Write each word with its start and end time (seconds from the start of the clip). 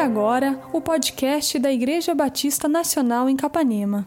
agora 0.00 0.58
o 0.72 0.80
podcast 0.80 1.58
da 1.58 1.70
Igreja 1.70 2.14
Batista 2.14 2.66
Nacional 2.66 3.28
em 3.28 3.36
Capanema. 3.36 4.06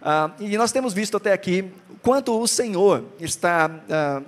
Ah, 0.00 0.30
e 0.38 0.56
nós 0.56 0.70
temos 0.70 0.94
visto 0.94 1.16
até 1.16 1.32
aqui 1.32 1.72
quanto 2.02 2.40
o 2.40 2.46
Senhor 2.46 3.04
está 3.18 3.68
ah, 3.90 4.22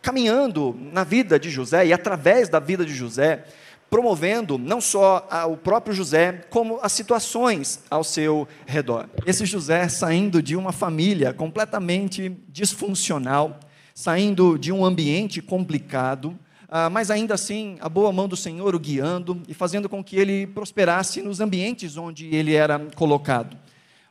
caminhando 0.00 0.78
na 0.92 1.02
vida 1.02 1.36
de 1.36 1.50
José 1.50 1.86
e 1.86 1.92
através 1.92 2.48
da 2.48 2.60
vida 2.60 2.84
de 2.84 2.94
José, 2.94 3.44
promovendo 3.90 4.56
não 4.56 4.80
só 4.80 5.28
o 5.50 5.56
próprio 5.56 5.92
José, 5.92 6.44
como 6.48 6.78
as 6.80 6.92
situações 6.92 7.80
ao 7.90 8.04
seu 8.04 8.46
redor. 8.66 9.08
Esse 9.26 9.44
José 9.44 9.88
saindo 9.88 10.40
de 10.40 10.54
uma 10.54 10.70
família 10.70 11.32
completamente 11.32 12.36
disfuncional, 12.48 13.58
saindo 13.92 14.56
de 14.56 14.70
um 14.70 14.84
ambiente 14.84 15.42
complicado, 15.42 16.38
ah, 16.68 16.90
mas 16.90 17.10
ainda 17.10 17.34
assim, 17.34 17.76
a 17.80 17.88
boa 17.88 18.12
mão 18.12 18.26
do 18.26 18.36
Senhor 18.36 18.74
o 18.74 18.78
guiando 18.78 19.40
e 19.46 19.54
fazendo 19.54 19.88
com 19.88 20.02
que 20.02 20.16
ele 20.16 20.46
prosperasse 20.48 21.22
nos 21.22 21.40
ambientes 21.40 21.96
onde 21.96 22.26
ele 22.34 22.54
era 22.54 22.78
colocado. 22.96 23.56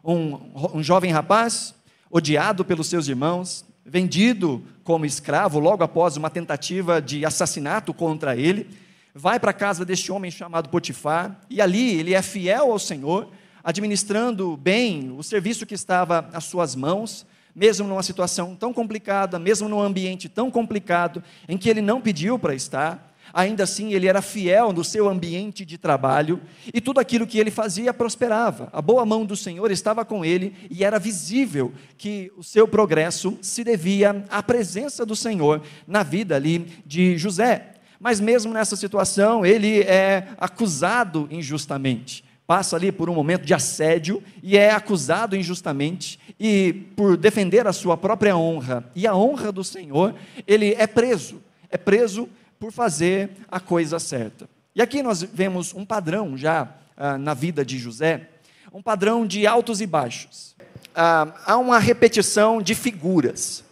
Um, 0.04 0.40
um 0.74 0.84
jovem 0.84 1.12
rapaz, 1.12 1.76
odiado 2.10 2.64
pelos 2.64 2.88
seus 2.88 3.08
irmãos, 3.08 3.66
vendido 3.86 4.64
como 4.84 5.06
escravo 5.06 5.60
logo 5.60 5.84
após 5.84 6.16
uma 6.16 6.30
tentativa 6.30 7.02
de 7.02 7.26
assassinato 7.26 7.94
contra 7.94 8.36
ele, 8.36 8.70
vai 9.14 9.40
para 9.40 9.52
a 9.52 9.54
casa 9.54 9.86
deste 9.86 10.12
homem 10.12 10.32
chamado 10.32 10.70
Potifar, 10.70 11.40
e 11.50 11.62
ali 11.62 12.00
ele 12.00 12.14
é 12.14 12.22
fiel 12.22 12.72
ao 12.72 12.80
Senhor, 12.80 13.30
administrando 13.64 14.56
bem 14.56 15.14
o 15.18 15.24
serviço 15.24 15.66
que 15.66 15.74
estava 15.74 16.30
às 16.34 16.46
suas 16.46 16.76
mãos, 16.76 17.26
mesmo 17.56 17.88
numa 17.88 18.04
situação 18.04 18.54
tão 18.54 18.74
complicada, 18.74 19.40
mesmo 19.40 19.70
num 19.70 19.82
ambiente 19.82 20.28
tão 20.28 20.52
complicado, 20.52 21.24
em 21.48 21.58
que 21.58 21.70
ele 21.70 21.82
não 21.82 22.02
pediu 22.02 22.38
para 22.38 22.54
estar, 22.54 23.16
ainda 23.34 23.64
assim 23.64 23.94
ele 23.94 24.08
era 24.08 24.22
fiel 24.22 24.74
no 24.74 24.84
seu 24.84 25.08
ambiente 25.08 25.64
de 25.64 25.78
trabalho 25.78 26.42
e 26.74 26.82
tudo 26.82 27.00
aquilo 27.00 27.26
que 27.26 27.40
ele 27.40 27.50
fazia 27.50 27.94
prosperava. 27.94 28.70
A 28.74 28.82
boa 28.82 29.06
mão 29.06 29.26
do 29.26 29.36
Senhor 29.36 29.72
estava 29.72 30.04
com 30.04 30.26
ele 30.26 30.54
e 30.70 30.84
era 30.84 31.00
visível 31.00 31.74
que 31.98 32.32
o 32.38 32.44
seu 32.44 32.68
progresso 32.68 33.38
se 33.42 33.64
devia 33.64 34.26
à 34.30 34.44
presença 34.44 35.06
do 35.06 35.16
Senhor 35.16 35.62
na 35.88 36.04
vida 36.04 36.36
ali 36.36 36.68
de 36.86 37.18
José. 37.18 37.72
Mas 38.00 38.20
mesmo 38.20 38.54
nessa 38.54 38.76
situação, 38.76 39.46
ele 39.46 39.80
é 39.82 40.28
acusado 40.38 41.28
injustamente 41.32 42.25
passa 42.48 42.76
ali 42.76 42.92
por 42.92 43.10
um 43.10 43.16
momento 43.16 43.46
de 43.46 43.54
assédio 43.54 44.22
e 44.44 44.58
é 44.58 44.72
acusado 44.72 45.36
injustamente 45.36 46.20
e 46.40 46.74
por 46.96 47.18
defender 47.18 47.66
a 47.66 47.74
sua 47.74 47.98
própria 47.98 48.38
honra 48.38 48.90
e 48.96 49.08
a 49.08 49.16
honra 49.16 49.52
do 49.52 49.64
Senhor, 49.64 50.14
ele 50.46 50.74
é 50.78 50.86
preso. 50.86 51.42
É 51.70 51.78
preso 51.78 52.30
por 52.60 52.72
fazer 52.72 53.32
a 53.50 53.60
coisa 53.60 54.00
certa. 54.00 54.48
E 54.76 54.82
aqui 54.82 55.02
nós 55.02 55.24
vemos 55.24 55.74
um 55.74 55.86
padrão 55.86 56.38
já 56.38 56.70
ah, 56.98 57.18
na 57.18 57.34
vida 57.34 57.66
de 57.66 57.78
José, 57.78 58.30
um 58.74 58.82
padrão 58.82 59.26
de 59.26 59.48
altos 59.48 59.82
e 59.82 59.88
baixos. 59.88 60.56
Ah, 60.94 61.34
há 61.46 61.58
uma 61.58 61.80
repetição 61.80 62.62
de 62.62 62.76
figuras. 62.76 63.64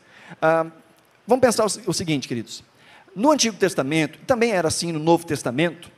Ah, 0.42 0.66
vamos 1.28 1.42
pensar 1.42 1.66
o, 1.66 1.94
seguinte, 1.94 2.28
queridos. 2.28 2.64
No 3.16 3.32
Antigo 3.32 3.58
Testamento, 3.58 4.18
também 4.26 4.52
era 4.52 4.68
assim 4.68 4.92
no 4.92 5.00
Novo 5.00 5.26
Testamento, 5.26 5.92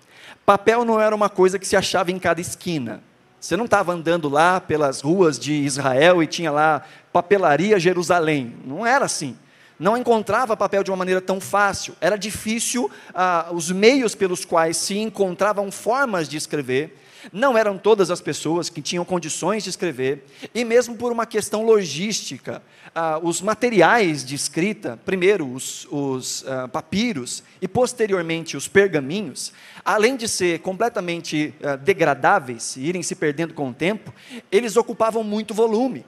Papel 0.46 0.86
não 0.86 1.02
era 1.02 1.16
uma 1.16 1.30
coisa 1.30 1.58
que 1.58 1.68
se 1.68 1.76
achava 1.76 2.12
em 2.12 2.20
cada 2.20 2.40
esquina. 2.40 3.02
Você 3.40 3.58
não 3.58 3.66
estava 3.66 3.94
andando 3.94 4.30
lá 4.30 4.62
pelas 4.62 5.02
ruas 5.02 5.40
de 5.40 5.54
Israel 5.54 6.22
e 6.22 6.28
tinha 6.28 6.52
lá 6.52 6.84
papelaria 7.12 7.80
Jerusalém. 7.80 8.56
Não 8.66 8.86
era 8.86 9.06
assim. 9.06 9.38
Não 9.80 9.98
encontrava 9.98 10.56
papel 10.56 10.84
de 10.84 10.92
uma 10.92 10.98
maneira 10.98 11.20
tão 11.20 11.42
fácil. 11.42 11.96
Era 12.00 12.16
difícil 12.16 12.90
ah, 13.14 13.50
os 13.52 13.72
meios 13.72 14.16
pelos 14.16 14.46
quais 14.46 14.78
se 14.78 14.98
encontravam 14.98 15.72
formas 15.72 16.30
de 16.30 16.38
escrever. 16.38 16.96
Não 17.32 17.58
eram 17.58 17.78
todas 17.78 18.12
as 18.12 18.22
pessoas 18.22 18.70
que 18.70 18.82
tinham 18.82 19.06
condições 19.06 19.64
de 19.64 19.70
escrever, 19.70 20.26
e 20.54 20.64
mesmo 20.64 20.96
por 20.96 21.12
uma 21.12 21.26
questão 21.26 21.66
logística, 21.66 22.62
ah, 22.94 23.20
os 23.22 23.42
materiais 23.42 24.24
de 24.24 24.36
escrita, 24.36 25.00
primeiro 25.06 25.52
os, 25.52 25.88
os 25.92 26.46
ah, 26.48 26.68
papiros 26.68 27.44
e 27.62 27.68
posteriormente 27.68 28.56
os 28.56 28.68
pergaminhos, 28.68 29.52
além 29.84 30.16
de 30.16 30.28
ser 30.28 30.60
completamente 30.60 31.54
ah, 31.64 31.76
degradáveis 31.76 32.76
e 32.76 32.82
irem 32.82 33.04
se 33.04 33.16
perdendo 33.16 33.54
com 33.54 33.70
o 33.70 33.74
tempo, 33.74 34.14
eles 34.52 34.78
ocupavam 34.78 35.24
muito 35.24 35.54
volume. 35.54 36.06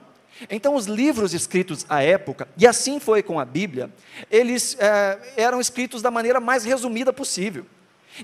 Então, 0.48 0.76
os 0.76 0.86
livros 0.86 1.34
escritos 1.34 1.84
à 1.88 2.00
época, 2.02 2.46
e 2.56 2.64
assim 2.64 3.00
foi 3.00 3.24
com 3.24 3.40
a 3.40 3.44
Bíblia, 3.44 3.90
eles 4.30 4.76
eh, 4.78 5.18
eram 5.36 5.60
escritos 5.60 6.00
da 6.00 6.12
maneira 6.12 6.38
mais 6.38 6.64
resumida 6.64 7.12
possível 7.12 7.66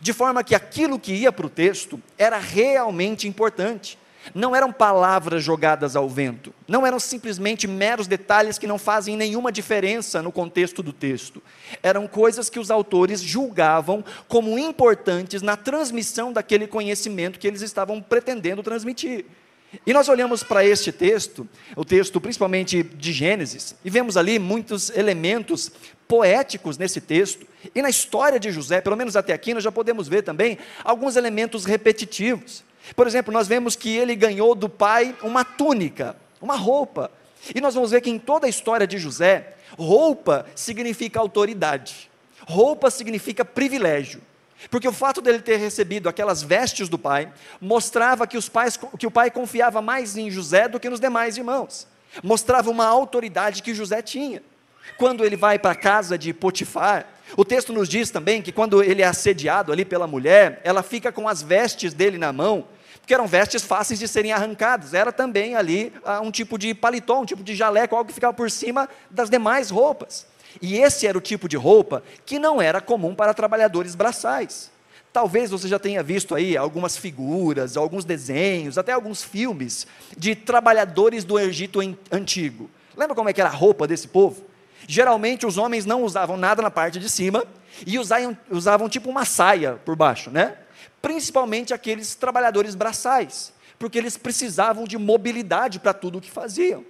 de 0.00 0.12
forma 0.12 0.44
que 0.44 0.54
aquilo 0.54 0.98
que 0.98 1.12
ia 1.12 1.32
para 1.32 1.46
o 1.46 1.50
texto 1.50 2.00
era 2.18 2.38
realmente 2.38 3.28
importante. 3.28 3.98
Não 4.34 4.56
eram 4.56 4.72
palavras 4.72 5.44
jogadas 5.44 5.96
ao 5.96 6.08
vento, 6.08 6.54
não 6.66 6.86
eram 6.86 6.98
simplesmente 6.98 7.66
meros 7.66 8.06
detalhes 8.06 8.58
que 8.58 8.66
não 8.66 8.78
fazem 8.78 9.16
nenhuma 9.16 9.52
diferença 9.52 10.22
no 10.22 10.32
contexto 10.32 10.82
do 10.82 10.92
texto. 10.92 11.42
Eram 11.82 12.06
coisas 12.06 12.48
que 12.48 12.58
os 12.58 12.70
autores 12.70 13.20
julgavam 13.20 14.02
como 14.26 14.58
importantes 14.58 15.42
na 15.42 15.56
transmissão 15.56 16.32
daquele 16.32 16.66
conhecimento 16.66 17.38
que 17.38 17.46
eles 17.46 17.60
estavam 17.60 18.00
pretendendo 18.00 18.62
transmitir. 18.62 19.26
E 19.86 19.92
nós 19.92 20.08
olhamos 20.08 20.42
para 20.42 20.64
este 20.64 20.92
texto, 20.92 21.48
o 21.76 21.84
texto 21.84 22.20
principalmente 22.20 22.82
de 22.82 23.12
Gênesis, 23.12 23.74
e 23.84 23.90
vemos 23.90 24.16
ali 24.16 24.38
muitos 24.38 24.90
elementos 24.90 25.70
poéticos 26.06 26.78
nesse 26.78 27.00
texto. 27.00 27.46
E 27.74 27.82
na 27.82 27.90
história 27.90 28.38
de 28.38 28.50
José, 28.50 28.80
pelo 28.80 28.96
menos 28.96 29.16
até 29.16 29.32
aqui, 29.32 29.54
nós 29.54 29.64
já 29.64 29.72
podemos 29.72 30.08
ver 30.08 30.22
também 30.22 30.58
alguns 30.82 31.16
elementos 31.16 31.64
repetitivos. 31.64 32.64
Por 32.94 33.06
exemplo, 33.06 33.32
nós 33.32 33.48
vemos 33.48 33.76
que 33.76 33.96
ele 33.96 34.14
ganhou 34.14 34.54
do 34.54 34.68
pai 34.68 35.16
uma 35.22 35.44
túnica, 35.44 36.16
uma 36.40 36.56
roupa. 36.56 37.10
E 37.54 37.60
nós 37.60 37.74
vamos 37.74 37.90
ver 37.90 38.00
que 38.00 38.10
em 38.10 38.18
toda 38.18 38.46
a 38.46 38.50
história 38.50 38.86
de 38.86 38.98
José, 38.98 39.54
roupa 39.78 40.46
significa 40.54 41.20
autoridade, 41.20 42.10
roupa 42.46 42.90
significa 42.90 43.44
privilégio. 43.44 44.20
Porque 44.70 44.88
o 44.88 44.92
fato 44.92 45.20
dele 45.20 45.40
ter 45.40 45.56
recebido 45.56 46.08
aquelas 46.08 46.42
vestes 46.42 46.88
do 46.88 46.98
pai 46.98 47.30
mostrava 47.60 48.26
que, 48.26 48.38
os 48.38 48.48
pais, 48.48 48.78
que 48.98 49.06
o 49.06 49.10
pai 49.10 49.30
confiava 49.30 49.82
mais 49.82 50.16
em 50.16 50.30
José 50.30 50.68
do 50.68 50.80
que 50.80 50.88
nos 50.88 51.00
demais 51.00 51.36
irmãos. 51.36 51.86
Mostrava 52.22 52.70
uma 52.70 52.86
autoridade 52.86 53.62
que 53.62 53.74
José 53.74 54.00
tinha. 54.00 54.42
Quando 54.96 55.24
ele 55.24 55.36
vai 55.36 55.58
para 55.58 55.72
a 55.72 55.76
casa 55.76 56.16
de 56.16 56.32
Potifar, 56.32 57.06
o 57.36 57.44
texto 57.44 57.72
nos 57.72 57.88
diz 57.88 58.10
também 58.10 58.40
que 58.40 58.52
quando 58.52 58.82
ele 58.82 59.02
é 59.02 59.06
assediado 59.06 59.72
ali 59.72 59.84
pela 59.84 60.06
mulher, 60.06 60.60
ela 60.62 60.82
fica 60.82 61.10
com 61.10 61.28
as 61.28 61.42
vestes 61.42 61.92
dele 61.92 62.18
na 62.18 62.32
mão, 62.32 62.66
porque 63.00 63.12
eram 63.12 63.26
vestes 63.26 63.62
fáceis 63.62 63.98
de 63.98 64.06
serem 64.06 64.32
arrancadas. 64.32 64.94
Era 64.94 65.12
também 65.12 65.56
ali 65.56 65.92
ah, 66.04 66.20
um 66.20 66.30
tipo 66.30 66.56
de 66.56 66.74
paletó, 66.74 67.20
um 67.20 67.24
tipo 67.24 67.42
de 67.42 67.54
jaleco, 67.54 67.96
algo 67.96 68.08
que 68.08 68.14
ficava 68.14 68.32
por 68.32 68.50
cima 68.50 68.88
das 69.10 69.28
demais 69.28 69.70
roupas. 69.70 70.26
E 70.62 70.78
esse 70.78 71.06
era 71.06 71.18
o 71.18 71.20
tipo 71.20 71.48
de 71.48 71.56
roupa 71.56 72.02
que 72.24 72.38
não 72.38 72.62
era 72.62 72.80
comum 72.80 73.14
para 73.14 73.34
trabalhadores 73.34 73.94
braçais. 73.94 74.70
Talvez 75.12 75.50
você 75.50 75.68
já 75.68 75.78
tenha 75.78 76.02
visto 76.02 76.34
aí 76.34 76.56
algumas 76.56 76.96
figuras, 76.96 77.76
alguns 77.76 78.04
desenhos, 78.04 78.78
até 78.78 78.92
alguns 78.92 79.22
filmes 79.22 79.86
de 80.16 80.34
trabalhadores 80.34 81.24
do 81.24 81.38
Egito 81.38 81.80
antigo. 82.10 82.70
Lembra 82.96 83.14
como 83.14 83.28
é 83.28 83.32
que 83.32 83.40
era 83.40 83.50
a 83.50 83.52
roupa 83.52 83.86
desse 83.86 84.08
povo? 84.08 84.44
Geralmente 84.86 85.46
os 85.46 85.56
homens 85.58 85.84
não 85.86 86.02
usavam 86.02 86.36
nada 86.36 86.62
na 86.62 86.70
parte 86.70 86.98
de 86.98 87.08
cima 87.08 87.44
e 87.86 87.98
usavam, 87.98 88.36
usavam 88.50 88.88
tipo 88.88 89.10
uma 89.10 89.24
saia 89.24 89.80
por 89.84 89.96
baixo, 89.96 90.30
né? 90.30 90.56
Principalmente 91.00 91.74
aqueles 91.74 92.14
trabalhadores 92.14 92.74
braçais, 92.74 93.52
porque 93.78 93.98
eles 93.98 94.16
precisavam 94.16 94.84
de 94.84 94.96
mobilidade 94.96 95.78
para 95.78 95.92
tudo 95.92 96.18
o 96.18 96.20
que 96.20 96.30
faziam. 96.30 96.84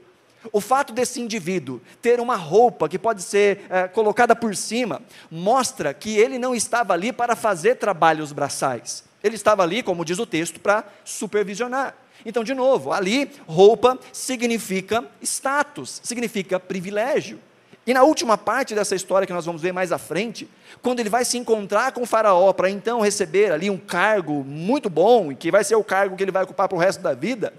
O 0.53 0.61
fato 0.61 0.93
desse 0.93 1.21
indivíduo 1.21 1.81
ter 2.03 2.21
uma 2.21 2.37
roupa 2.37 2.89
que 2.89 2.99
pode 2.99 3.23
ser 3.23 3.65
é, 3.71 3.89
colocada 3.89 4.37
por 4.37 4.55
cima, 4.55 5.01
mostra 5.31 5.95
que 5.95 6.17
ele 6.19 6.39
não 6.39 6.55
estava 6.55 6.93
ali 6.93 7.13
para 7.13 7.35
fazer 7.35 7.77
trabalhos 7.77 8.31
braçais. 8.33 9.05
Ele 9.23 9.37
estava 9.37 9.63
ali, 9.63 9.83
como 9.83 10.05
diz 10.05 10.19
o 10.19 10.27
texto, 10.27 10.61
para 10.61 10.85
supervisionar. 11.03 11.95
Então, 12.27 12.45
de 12.45 12.55
novo, 12.55 12.93
ali, 12.93 13.31
roupa 13.47 13.99
significa 14.13 15.05
status, 15.23 16.01
significa 16.05 16.61
privilégio. 16.61 17.39
E 17.87 17.93
na 17.93 18.03
última 18.03 18.39
parte 18.39 18.75
dessa 18.75 18.95
história 18.95 19.27
que 19.27 19.33
nós 19.33 19.45
vamos 19.45 19.61
ver 19.61 19.73
mais 19.73 19.93
à 19.93 19.99
frente, 19.99 20.49
quando 20.83 21.01
ele 21.01 21.11
vai 21.11 21.25
se 21.25 21.37
encontrar 21.37 21.93
com 21.93 22.03
o 22.03 22.07
Faraó 22.07 22.53
para 22.53 22.71
então 22.71 23.01
receber 23.01 23.53
ali 23.53 23.69
um 23.69 23.77
cargo 23.77 24.43
muito 24.43 24.89
bom, 24.89 25.35
que 25.35 25.51
vai 25.51 25.63
ser 25.63 25.77
o 25.77 25.85
cargo 25.85 26.17
que 26.17 26.23
ele 26.23 26.31
vai 26.31 26.45
ocupar 26.45 26.67
para 26.67 26.77
o 26.77 26.81
resto 26.81 27.03
da 27.03 27.13
vida, 27.13 27.53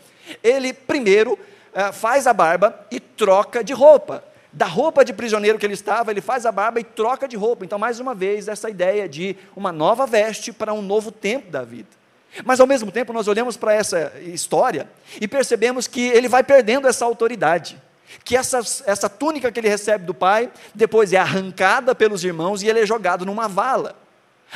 ele 0.43 0.73
primeiro 0.73 1.37
eh, 1.73 1.91
faz 1.91 2.25
a 2.25 2.33
barba 2.33 2.87
e 2.89 2.99
troca 2.99 3.63
de 3.63 3.71
roupa. 3.71 4.23
Da 4.51 4.65
roupa 4.65 5.05
de 5.05 5.13
prisioneiro 5.13 5.59
que 5.59 5.65
ele 5.65 5.73
estava, 5.73 6.09
ele 6.09 6.21
faz 6.21 6.45
a 6.45 6.51
barba 6.51 6.79
e 6.79 6.83
troca 6.83 7.27
de 7.27 7.35
roupa. 7.35 7.63
Então, 7.63 7.77
mais 7.77 7.99
uma 7.99 8.15
vez, 8.15 8.47
essa 8.47 8.69
ideia 8.69 9.07
de 9.07 9.35
uma 9.55 9.71
nova 9.71 10.07
veste 10.07 10.51
para 10.51 10.73
um 10.73 10.81
novo 10.81 11.11
tempo 11.11 11.51
da 11.51 11.61
vida. 11.61 11.89
Mas 12.43 12.59
ao 12.59 12.65
mesmo 12.65 12.91
tempo, 12.91 13.13
nós 13.13 13.27
olhamos 13.27 13.57
para 13.57 13.73
essa 13.73 14.11
história 14.21 14.89
e 15.21 15.27
percebemos 15.27 15.87
que 15.87 16.07
ele 16.07 16.27
vai 16.27 16.43
perdendo 16.43 16.87
essa 16.87 17.05
autoridade 17.05 17.79
que 18.23 18.35
essa, 18.35 18.59
essa 18.85 19.09
túnica 19.09 19.51
que 19.51 19.59
ele 19.59 19.69
recebe 19.69 20.05
do 20.05 20.13
pai, 20.13 20.51
depois 20.73 21.13
é 21.13 21.17
arrancada 21.17 21.93
pelos 21.93 22.23
irmãos 22.23 22.61
e 22.61 22.67
ele 22.67 22.81
é 22.81 22.85
jogado 22.85 23.25
numa 23.25 23.47
vala. 23.47 23.95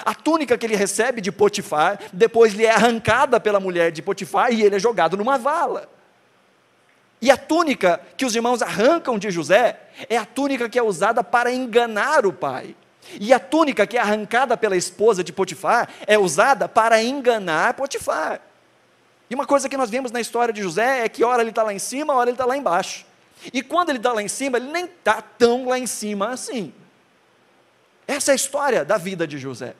A 0.05 0.13
túnica 0.13 0.57
que 0.57 0.65
ele 0.65 0.75
recebe 0.75 1.19
de 1.19 1.31
Potifar, 1.31 1.99
depois 2.13 2.53
lhe 2.53 2.65
é 2.65 2.71
arrancada 2.71 3.39
pela 3.39 3.59
mulher 3.59 3.91
de 3.91 4.01
Potifar 4.01 4.51
e 4.53 4.63
ele 4.63 4.75
é 4.75 4.79
jogado 4.79 5.17
numa 5.17 5.37
vala. 5.37 5.89
E 7.21 7.29
a 7.29 7.35
túnica 7.35 7.99
que 8.15 8.25
os 8.25 8.33
irmãos 8.33 8.61
arrancam 8.61 9.17
de 9.19 9.29
José 9.29 9.77
é 10.07 10.15
a 10.15 10.25
túnica 10.25 10.69
que 10.69 10.79
é 10.79 10.83
usada 10.83 11.23
para 11.23 11.51
enganar 11.51 12.25
o 12.25 12.31
pai. 12.31 12.75
E 13.19 13.33
a 13.33 13.39
túnica 13.39 13.85
que 13.87 13.97
é 13.97 13.99
arrancada 13.99 14.55
pela 14.55 14.77
esposa 14.77 15.23
de 15.23 15.33
Potifar 15.33 15.89
é 16.07 16.17
usada 16.17 16.69
para 16.69 17.01
enganar 17.01 17.73
Potifar. 17.73 18.39
E 19.29 19.35
uma 19.35 19.45
coisa 19.45 19.67
que 19.67 19.75
nós 19.75 19.89
vemos 19.89 20.11
na 20.11 20.21
história 20.21 20.53
de 20.53 20.61
José 20.61 21.03
é 21.03 21.09
que, 21.09 21.23
ora 21.23 21.41
ele 21.41 21.49
está 21.49 21.61
lá 21.61 21.73
em 21.73 21.79
cima, 21.79 22.13
ora 22.13 22.29
ele 22.29 22.35
está 22.35 22.45
lá 22.45 22.55
embaixo. 22.55 23.05
E 23.53 23.61
quando 23.61 23.89
ele 23.89 23.99
está 23.99 24.11
lá 24.11 24.21
em 24.21 24.27
cima, 24.27 24.57
ele 24.57 24.71
nem 24.71 24.85
está 24.85 25.21
tão 25.21 25.67
lá 25.67 25.79
em 25.79 25.87
cima 25.87 26.29
assim. 26.29 26.73
Essa 28.07 28.31
é 28.31 28.33
a 28.33 28.35
história 28.35 28.83
da 28.83 28.97
vida 28.97 29.27
de 29.27 29.37
José. 29.37 29.75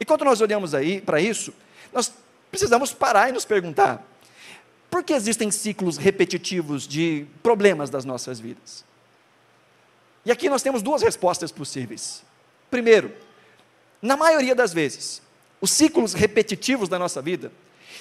E 0.00 0.04
quando 0.04 0.24
nós 0.24 0.40
olhamos 0.40 0.74
aí 0.74 1.00
para 1.00 1.20
isso, 1.20 1.52
nós 1.92 2.12
precisamos 2.50 2.92
parar 2.92 3.28
e 3.28 3.32
nos 3.32 3.44
perguntar: 3.44 4.02
por 4.90 5.04
que 5.04 5.12
existem 5.12 5.50
ciclos 5.50 5.96
repetitivos 5.96 6.86
de 6.86 7.26
problemas 7.42 7.90
das 7.90 8.04
nossas 8.04 8.40
vidas? 8.40 8.84
E 10.24 10.32
aqui 10.32 10.48
nós 10.48 10.62
temos 10.62 10.82
duas 10.82 11.02
respostas 11.02 11.52
possíveis. 11.52 12.24
Primeiro, 12.70 13.12
na 14.02 14.16
maioria 14.16 14.54
das 14.54 14.72
vezes, 14.72 15.22
os 15.60 15.70
ciclos 15.70 16.12
repetitivos 16.14 16.88
da 16.88 16.98
nossa 16.98 17.22
vida 17.22 17.52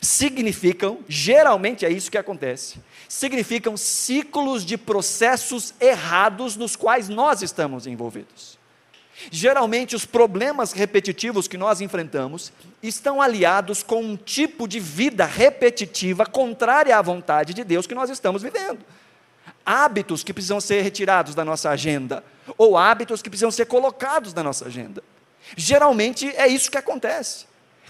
significam, 0.01 0.99
geralmente 1.07 1.85
é 1.85 1.89
isso 1.89 2.11
que 2.11 2.17
acontece, 2.17 2.79
significam 3.07 3.77
ciclos 3.77 4.65
de 4.65 4.77
processos 4.77 5.73
errados 5.79 6.55
nos 6.55 6.75
quais 6.75 7.09
nós 7.09 7.41
estamos 7.41 7.87
envolvidos. 7.87 8.57
Geralmente, 9.31 9.95
os 9.95 10.05
problemas 10.05 10.73
repetitivos 10.73 11.47
que 11.47 11.57
nós 11.57 11.79
enfrentamos 11.79 12.51
estão 12.83 13.21
aliados 13.21 13.81
com 13.81 14.01
um 14.01 14.17
tipo 14.17 14.67
de 14.67 14.79
vida 14.79 15.25
repetitiva 15.25 16.25
contrária 16.25 16.97
à 16.97 17.01
vontade 17.01 17.53
de 17.53 17.63
Deus 17.63 17.87
que 17.87 17.95
nós 17.95 18.09
estamos 18.09 18.43
vivendo. 18.43 18.79
Hábitos 19.65 20.23
que 20.23 20.33
precisam 20.33 20.59
ser 20.59 20.81
retirados 20.81 21.33
da 21.33 21.45
nossa 21.45 21.69
agenda, 21.69 22.23
ou 22.57 22.77
hábitos 22.77 23.21
que 23.21 23.29
precisam 23.29 23.51
ser 23.51 23.65
colocados 23.65 24.33
na 24.33 24.43
nossa 24.43 24.65
agenda. 24.65 25.01
Geralmente 25.55 26.27
é 26.35 26.47
isso 26.47 26.69
que 26.69 26.77
acontece. 26.77 27.45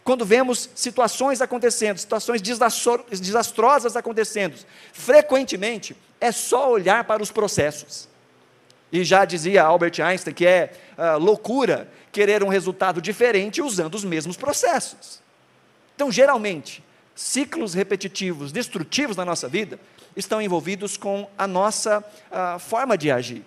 Quando 0.06 0.24
vemos 0.24 0.70
situações 0.76 1.42
acontecendo, 1.42 1.98
situações 1.98 2.40
desastrosas 2.40 3.96
acontecendo, 3.96 4.56
frequentemente 4.94 5.98
é 6.22 6.32
só 6.32 6.72
olhar 6.72 7.04
para 7.06 7.24
os 7.24 7.32
processos. 7.32 8.08
E 8.92 9.04
já 9.04 9.26
dizia 9.26 9.64
Albert 9.64 10.00
Einstein 10.00 10.32
que 10.32 10.46
é 10.46 10.74
uh, 10.96 11.18
loucura 11.18 11.90
querer 12.12 12.44
um 12.44 12.50
resultado 12.50 13.02
diferente 13.02 13.64
usando 13.64 13.96
os 13.96 14.04
mesmos 14.04 14.38
processos. 14.38 15.24
Então, 15.96 16.12
geralmente, 16.12 16.84
ciclos 17.16 17.74
repetitivos, 17.74 18.52
destrutivos 18.52 19.18
na 19.18 19.26
nossa 19.26 19.48
vida, 19.48 19.80
estão 20.16 20.40
envolvidos 20.40 20.98
com 20.98 21.28
a 21.36 21.48
nossa 21.48 22.00
uh, 22.00 22.60
forma 22.60 22.96
de 22.96 23.10
agir. 23.10 23.44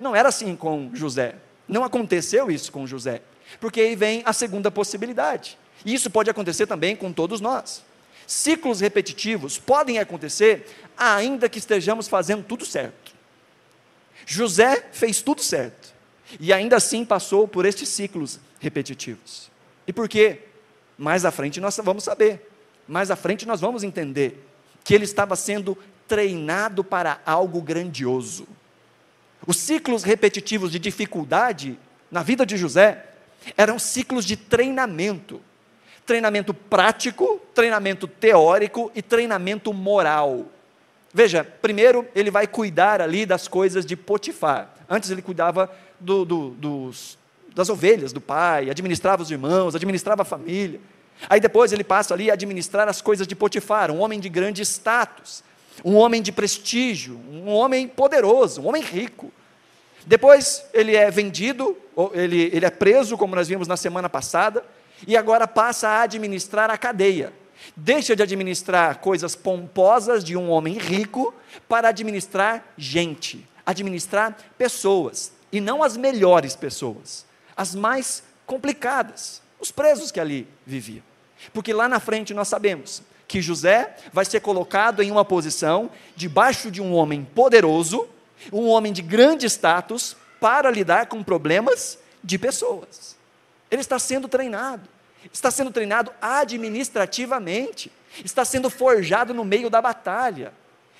Não 0.00 0.16
era 0.16 0.28
assim 0.28 0.56
com 0.56 0.90
José. 0.92 1.36
Não 1.68 1.84
aconteceu 1.84 2.50
isso 2.50 2.72
com 2.72 2.84
José. 2.84 3.22
Porque 3.60 3.80
aí 3.80 3.94
vem 3.94 4.22
a 4.26 4.32
segunda 4.32 4.72
possibilidade. 4.72 5.56
E 5.84 5.94
isso 5.94 6.10
pode 6.10 6.30
acontecer 6.30 6.66
também 6.66 6.96
com 6.96 7.12
todos 7.12 7.40
nós. 7.40 7.82
Ciclos 8.26 8.80
repetitivos 8.80 9.58
podem 9.58 9.98
acontecer 9.98 10.66
ainda 10.96 11.48
que 11.48 11.58
estejamos 11.58 12.08
fazendo 12.08 12.42
tudo 12.42 12.64
certo. 12.64 13.12
José 14.26 14.88
fez 14.92 15.20
tudo 15.20 15.42
certo 15.42 15.92
e 16.40 16.52
ainda 16.52 16.76
assim 16.76 17.04
passou 17.04 17.46
por 17.46 17.66
estes 17.66 17.88
ciclos 17.88 18.40
repetitivos. 18.58 19.50
E 19.86 19.92
por 19.92 20.08
quê? 20.08 20.40
Mais 20.96 21.24
à 21.24 21.30
frente 21.30 21.60
nós 21.60 21.78
vamos 21.82 22.04
saber, 22.04 22.50
mais 22.88 23.10
à 23.10 23.16
frente 23.16 23.46
nós 23.46 23.60
vamos 23.60 23.82
entender 23.82 24.42
que 24.82 24.94
ele 24.94 25.04
estava 25.04 25.36
sendo 25.36 25.76
treinado 26.08 26.82
para 26.82 27.20
algo 27.26 27.60
grandioso. 27.60 28.46
Os 29.46 29.56
ciclos 29.56 30.02
repetitivos 30.02 30.70
de 30.70 30.78
dificuldade 30.78 31.78
na 32.10 32.22
vida 32.22 32.46
de 32.46 32.56
José 32.56 33.04
eram 33.56 33.78
ciclos 33.78 34.24
de 34.24 34.36
treinamento. 34.36 35.40
Treinamento 36.06 36.52
prático, 36.52 37.40
treinamento 37.54 38.06
teórico 38.06 38.92
e 38.94 39.00
treinamento 39.00 39.72
moral. 39.72 40.46
Veja, 41.12 41.44
primeiro 41.44 42.06
ele 42.14 42.30
vai 42.30 42.46
cuidar 42.46 43.00
ali 43.00 43.24
das 43.24 43.46
coisas 43.46 43.86
de 43.86 43.96
Potifar. 43.96 44.74
Antes 44.88 45.10
ele 45.10 45.22
cuidava 45.22 45.70
do, 45.98 46.24
do, 46.24 46.50
dos, 46.50 47.16
das 47.54 47.68
ovelhas 47.68 48.12
do 48.12 48.20
pai, 48.20 48.68
administrava 48.68 49.22
os 49.22 49.30
irmãos, 49.30 49.74
administrava 49.74 50.22
a 50.22 50.24
família. 50.24 50.80
Aí 51.28 51.40
depois 51.40 51.72
ele 51.72 51.84
passa 51.84 52.12
ali 52.12 52.30
a 52.30 52.34
administrar 52.34 52.88
as 52.88 53.00
coisas 53.00 53.26
de 53.26 53.36
Potifar, 53.36 53.90
um 53.90 54.00
homem 54.00 54.18
de 54.18 54.28
grande 54.28 54.62
status, 54.62 55.44
um 55.84 55.94
homem 55.94 56.20
de 56.20 56.32
prestígio, 56.32 57.18
um 57.30 57.48
homem 57.48 57.88
poderoso, 57.88 58.60
um 58.60 58.68
homem 58.68 58.82
rico. 58.82 59.32
Depois 60.04 60.64
ele 60.74 60.94
é 60.94 61.10
vendido, 61.10 61.76
ele, 62.12 62.50
ele 62.52 62.66
é 62.66 62.70
preso, 62.70 63.16
como 63.16 63.34
nós 63.34 63.48
vimos 63.48 63.66
na 63.66 63.76
semana 63.76 64.08
passada, 64.08 64.62
e 65.06 65.16
agora 65.16 65.46
passa 65.46 65.88
a 65.88 66.02
administrar 66.02 66.70
a 66.70 66.78
cadeia. 66.78 67.32
Deixa 67.76 68.14
de 68.14 68.22
administrar 68.22 68.98
coisas 68.98 69.34
pomposas 69.34 70.22
de 70.22 70.36
um 70.36 70.50
homem 70.50 70.78
rico 70.78 71.34
para 71.68 71.88
administrar 71.88 72.72
gente, 72.76 73.46
administrar 73.64 74.36
pessoas, 74.58 75.32
e 75.50 75.60
não 75.60 75.82
as 75.82 75.96
melhores 75.96 76.56
pessoas, 76.56 77.24
as 77.56 77.74
mais 77.74 78.22
complicadas, 78.44 79.40
os 79.60 79.70
presos 79.70 80.10
que 80.10 80.20
ali 80.20 80.48
viviam. 80.66 81.02
Porque 81.52 81.72
lá 81.72 81.88
na 81.88 82.00
frente 82.00 82.34
nós 82.34 82.48
sabemos 82.48 83.02
que 83.26 83.40
José 83.40 83.96
vai 84.12 84.24
ser 84.24 84.40
colocado 84.40 85.02
em 85.02 85.10
uma 85.10 85.24
posição 85.24 85.90
debaixo 86.14 86.70
de 86.70 86.82
um 86.82 86.92
homem 86.92 87.24
poderoso, 87.24 88.08
um 88.52 88.68
homem 88.68 88.92
de 88.92 89.02
grande 89.02 89.46
status, 89.46 90.16
para 90.40 90.70
lidar 90.70 91.06
com 91.06 91.22
problemas 91.22 91.98
de 92.22 92.38
pessoas. 92.38 93.16
Ele 93.74 93.80
está 93.82 93.98
sendo 93.98 94.28
treinado 94.28 94.88
está 95.32 95.50
sendo 95.50 95.70
treinado 95.70 96.12
administrativamente, 96.20 97.90
está 98.24 98.44
sendo 98.44 98.68
forjado 98.68 99.32
no 99.32 99.44
meio 99.44 99.70
da 99.70 99.80
batalha. 99.80 100.52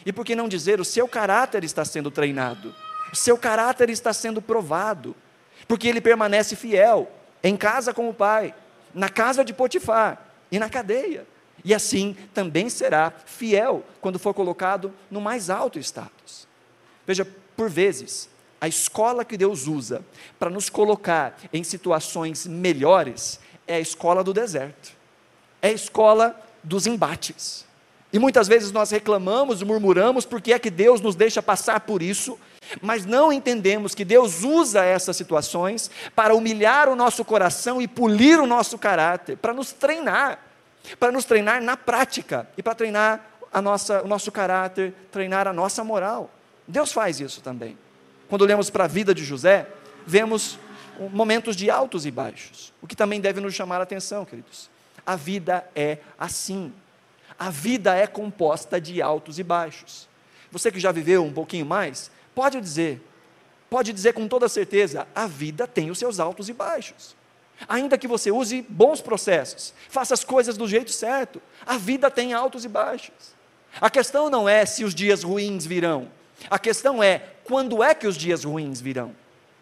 E 0.04 0.12
por 0.12 0.24
que 0.24 0.34
não 0.34 0.48
dizer, 0.48 0.80
o 0.80 0.84
seu 0.84 1.08
caráter 1.08 1.64
está 1.64 1.84
sendo 1.84 2.10
treinado, 2.10 2.74
o 3.12 3.16
seu 3.16 3.38
caráter 3.38 3.90
está 3.90 4.12
sendo 4.12 4.40
provado, 4.40 5.16
porque 5.66 5.88
ele 5.88 6.00
permanece 6.00 6.56
fiel 6.56 7.10
em 7.42 7.56
casa 7.56 7.92
com 7.92 8.08
o 8.08 8.14
pai, 8.14 8.54
na 8.92 9.08
casa 9.08 9.44
de 9.44 9.52
Potifar 9.52 10.20
e 10.50 10.58
na 10.58 10.68
cadeia. 10.68 11.26
E 11.64 11.74
assim 11.74 12.16
também 12.34 12.68
será 12.68 13.12
fiel 13.24 13.82
quando 14.00 14.18
for 14.18 14.34
colocado 14.34 14.92
no 15.10 15.20
mais 15.20 15.48
alto 15.48 15.78
status. 15.78 16.46
Veja, 17.06 17.26
por 17.56 17.70
vezes, 17.70 18.28
a 18.64 18.68
escola 18.68 19.26
que 19.26 19.36
Deus 19.36 19.66
usa 19.66 20.02
para 20.38 20.48
nos 20.48 20.70
colocar 20.70 21.38
em 21.52 21.62
situações 21.62 22.46
melhores 22.46 23.38
é 23.66 23.74
a 23.74 23.80
escola 23.80 24.24
do 24.24 24.32
deserto, 24.32 24.92
é 25.60 25.68
a 25.68 25.72
escola 25.72 26.34
dos 26.62 26.86
embates. 26.86 27.66
E 28.10 28.18
muitas 28.18 28.48
vezes 28.48 28.72
nós 28.72 28.90
reclamamos, 28.90 29.62
murmuramos, 29.62 30.24
porque 30.24 30.50
é 30.50 30.58
que 30.58 30.70
Deus 30.70 31.02
nos 31.02 31.14
deixa 31.14 31.42
passar 31.42 31.80
por 31.80 32.00
isso, 32.00 32.40
mas 32.80 33.04
não 33.04 33.30
entendemos 33.30 33.94
que 33.94 34.02
Deus 34.02 34.42
usa 34.42 34.82
essas 34.82 35.14
situações 35.14 35.90
para 36.16 36.34
humilhar 36.34 36.88
o 36.88 36.96
nosso 36.96 37.22
coração 37.22 37.82
e 37.82 37.86
polir 37.86 38.40
o 38.40 38.46
nosso 38.46 38.78
caráter, 38.78 39.36
para 39.36 39.52
nos 39.52 39.72
treinar, 39.72 40.38
para 40.98 41.12
nos 41.12 41.26
treinar 41.26 41.60
na 41.62 41.76
prática 41.76 42.48
e 42.56 42.62
para 42.62 42.74
treinar 42.74 43.22
a 43.52 43.60
nossa, 43.60 44.02
o 44.02 44.08
nosso 44.08 44.32
caráter, 44.32 44.94
treinar 45.12 45.46
a 45.46 45.52
nossa 45.52 45.84
moral. 45.84 46.30
Deus 46.66 46.92
faz 46.92 47.20
isso 47.20 47.42
também. 47.42 47.83
Quando 48.28 48.42
olhamos 48.42 48.70
para 48.70 48.84
a 48.84 48.88
vida 48.88 49.14
de 49.14 49.24
José, 49.24 49.66
vemos 50.06 50.58
momentos 51.12 51.56
de 51.56 51.70
altos 51.70 52.06
e 52.06 52.10
baixos, 52.10 52.72
o 52.80 52.86
que 52.86 52.96
também 52.96 53.20
deve 53.20 53.40
nos 53.40 53.54
chamar 53.54 53.80
a 53.80 53.82
atenção, 53.82 54.24
queridos. 54.24 54.70
A 55.04 55.16
vida 55.16 55.68
é 55.74 55.98
assim. 56.18 56.72
A 57.38 57.50
vida 57.50 57.94
é 57.94 58.06
composta 58.06 58.80
de 58.80 59.02
altos 59.02 59.38
e 59.38 59.42
baixos. 59.42 60.08
Você 60.50 60.70
que 60.70 60.78
já 60.78 60.92
viveu 60.92 61.24
um 61.24 61.32
pouquinho 61.32 61.66
mais, 61.66 62.10
pode 62.34 62.60
dizer, 62.60 63.02
pode 63.68 63.92
dizer 63.92 64.12
com 64.12 64.28
toda 64.28 64.48
certeza, 64.48 65.06
a 65.14 65.26
vida 65.26 65.66
tem 65.66 65.90
os 65.90 65.98
seus 65.98 66.20
altos 66.20 66.48
e 66.48 66.52
baixos. 66.52 67.16
Ainda 67.68 67.98
que 67.98 68.08
você 68.08 68.30
use 68.30 68.62
bons 68.68 69.00
processos, 69.00 69.74
faça 69.88 70.14
as 70.14 70.24
coisas 70.24 70.56
do 70.56 70.66
jeito 70.66 70.90
certo, 70.90 71.40
a 71.66 71.76
vida 71.76 72.10
tem 72.10 72.32
altos 72.32 72.64
e 72.64 72.68
baixos. 72.68 73.34
A 73.80 73.90
questão 73.90 74.30
não 74.30 74.48
é 74.48 74.64
se 74.64 74.84
os 74.84 74.94
dias 74.94 75.22
ruins 75.22 75.66
virão, 75.66 76.08
a 76.50 76.58
questão 76.58 77.02
é 77.02 77.22
quando 77.44 77.82
é 77.82 77.94
que 77.94 78.06
os 78.06 78.16
dias 78.16 78.44
ruins 78.44 78.80
virão. 78.80 79.14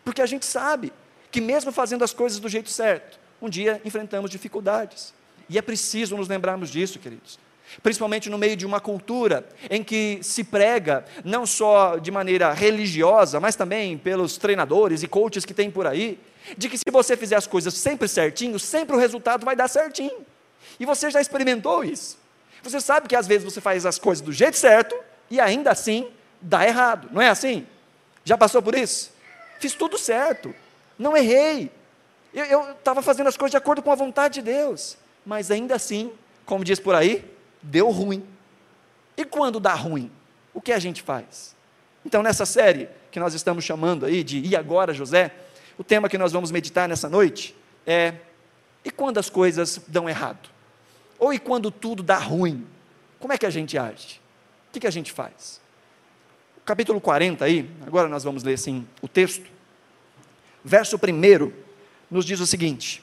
Porque 0.04 0.22
a 0.22 0.26
gente 0.26 0.44
sabe, 0.44 0.92
que, 1.32 1.40
mesmo 1.40 1.72
fazendo 1.72 2.04
as 2.04 2.12
coisas 2.12 2.38
do 2.38 2.48
jeito 2.48 2.68
certo, 2.68 3.18
um 3.40 3.48
dia 3.48 3.80
enfrentamos 3.84 4.30
dificuldades. 4.30 5.14
E 5.48 5.58
é 5.58 5.62
preciso 5.62 6.16
nos 6.16 6.28
lembrarmos 6.28 6.70
disso, 6.70 6.98
queridos. 6.98 7.38
Principalmente 7.82 8.28
no 8.28 8.36
meio 8.36 8.54
de 8.54 8.66
uma 8.66 8.80
cultura 8.80 9.48
em 9.70 9.82
que 9.82 10.18
se 10.22 10.44
prega, 10.44 11.06
não 11.24 11.46
só 11.46 11.96
de 11.96 12.10
maneira 12.10 12.52
religiosa, 12.52 13.40
mas 13.40 13.56
também 13.56 13.96
pelos 13.96 14.36
treinadores 14.36 15.02
e 15.02 15.08
coaches 15.08 15.46
que 15.46 15.54
tem 15.54 15.70
por 15.70 15.86
aí, 15.86 16.20
de 16.56 16.68
que 16.68 16.76
se 16.76 16.90
você 16.92 17.16
fizer 17.16 17.36
as 17.36 17.46
coisas 17.46 17.72
sempre 17.72 18.06
certinho, 18.06 18.58
sempre 18.58 18.94
o 18.94 18.98
resultado 18.98 19.46
vai 19.46 19.56
dar 19.56 19.68
certinho. 19.68 20.26
E 20.78 20.84
você 20.84 21.10
já 21.10 21.20
experimentou 21.20 21.82
isso. 21.82 22.18
Você 22.62 22.78
sabe 22.78 23.08
que 23.08 23.16
às 23.16 23.26
vezes 23.26 23.44
você 23.44 23.60
faz 23.60 23.86
as 23.86 23.98
coisas 23.98 24.20
do 24.20 24.32
jeito 24.32 24.56
certo 24.56 24.94
e 25.30 25.40
ainda 25.40 25.70
assim 25.70 26.08
dá 26.42 26.66
errado, 26.66 27.08
não 27.12 27.22
é 27.22 27.28
assim? 27.28 27.66
Já 28.24 28.36
passou 28.36 28.60
por 28.60 28.74
isso? 28.74 29.12
Fiz 29.58 29.74
tudo 29.74 29.96
certo, 29.96 30.54
não 30.98 31.16
errei. 31.16 31.70
Eu 32.34 32.72
estava 32.72 33.00
fazendo 33.00 33.28
as 33.28 33.36
coisas 33.36 33.52
de 33.52 33.56
acordo 33.56 33.82
com 33.82 33.92
a 33.92 33.94
vontade 33.94 34.34
de 34.34 34.42
Deus, 34.42 34.96
mas 35.24 35.50
ainda 35.50 35.74
assim, 35.74 36.12
como 36.44 36.64
diz 36.64 36.80
por 36.80 36.94
aí, 36.94 37.24
deu 37.62 37.90
ruim. 37.90 38.26
E 39.16 39.24
quando 39.24 39.60
dá 39.60 39.74
ruim, 39.74 40.10
o 40.52 40.60
que 40.60 40.72
a 40.72 40.78
gente 40.78 41.02
faz? 41.02 41.54
Então, 42.04 42.22
nessa 42.22 42.44
série 42.44 42.88
que 43.10 43.20
nós 43.20 43.34
estamos 43.34 43.64
chamando 43.64 44.04
aí 44.04 44.24
de 44.24 44.40
E 44.40 44.56
Agora 44.56 44.92
José, 44.92 45.30
o 45.78 45.84
tema 45.84 46.08
que 46.08 46.18
nós 46.18 46.32
vamos 46.32 46.50
meditar 46.50 46.88
nessa 46.88 47.08
noite 47.08 47.54
é: 47.86 48.14
e 48.84 48.90
quando 48.90 49.18
as 49.18 49.30
coisas 49.30 49.80
dão 49.86 50.08
errado? 50.08 50.50
Ou 51.18 51.32
e 51.32 51.38
quando 51.38 51.70
tudo 51.70 52.02
dá 52.02 52.18
ruim? 52.18 52.66
Como 53.20 53.32
é 53.32 53.38
que 53.38 53.46
a 53.46 53.50
gente 53.50 53.78
age? 53.78 54.20
O 54.68 54.72
que, 54.72 54.80
que 54.80 54.86
a 54.86 54.90
gente 54.90 55.12
faz? 55.12 55.61
Capítulo 56.64 57.00
40 57.00 57.44
aí, 57.44 57.68
agora 57.86 58.08
nós 58.08 58.22
vamos 58.22 58.44
ler 58.44 58.54
assim 58.54 58.86
o 59.00 59.08
texto. 59.08 59.50
Verso 60.64 60.96
1 60.96 61.52
nos 62.10 62.24
diz 62.24 62.38
o 62.40 62.46
seguinte: 62.46 63.02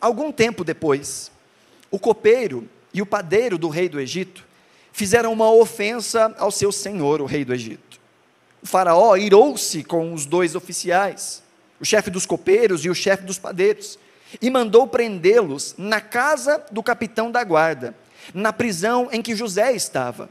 Algum 0.00 0.30
tempo 0.30 0.62
depois, 0.62 1.32
o 1.90 1.98
copeiro 1.98 2.68
e 2.94 3.02
o 3.02 3.06
padeiro 3.06 3.58
do 3.58 3.68
rei 3.68 3.88
do 3.88 4.00
Egito 4.00 4.44
fizeram 4.92 5.32
uma 5.32 5.50
ofensa 5.50 6.34
ao 6.38 6.50
seu 6.50 6.70
senhor, 6.70 7.20
o 7.20 7.26
rei 7.26 7.44
do 7.44 7.52
Egito. 7.52 7.98
O 8.62 8.66
faraó 8.66 9.16
irou-se 9.16 9.82
com 9.84 10.12
os 10.12 10.24
dois 10.24 10.54
oficiais 10.54 11.42
o 11.80 11.84
chefe 11.84 12.10
dos 12.10 12.26
copeiros 12.26 12.84
e 12.84 12.90
o 12.90 12.94
chefe 12.94 13.24
dos 13.24 13.38
padeiros, 13.38 13.98
e 14.42 14.50
mandou 14.50 14.86
prendê-los 14.86 15.74
na 15.78 16.00
casa 16.00 16.62
do 16.70 16.82
capitão 16.82 17.30
da 17.30 17.42
guarda, 17.44 17.94
na 18.34 18.52
prisão 18.52 19.08
em 19.10 19.22
que 19.22 19.34
José 19.34 19.72
estava. 19.72 20.28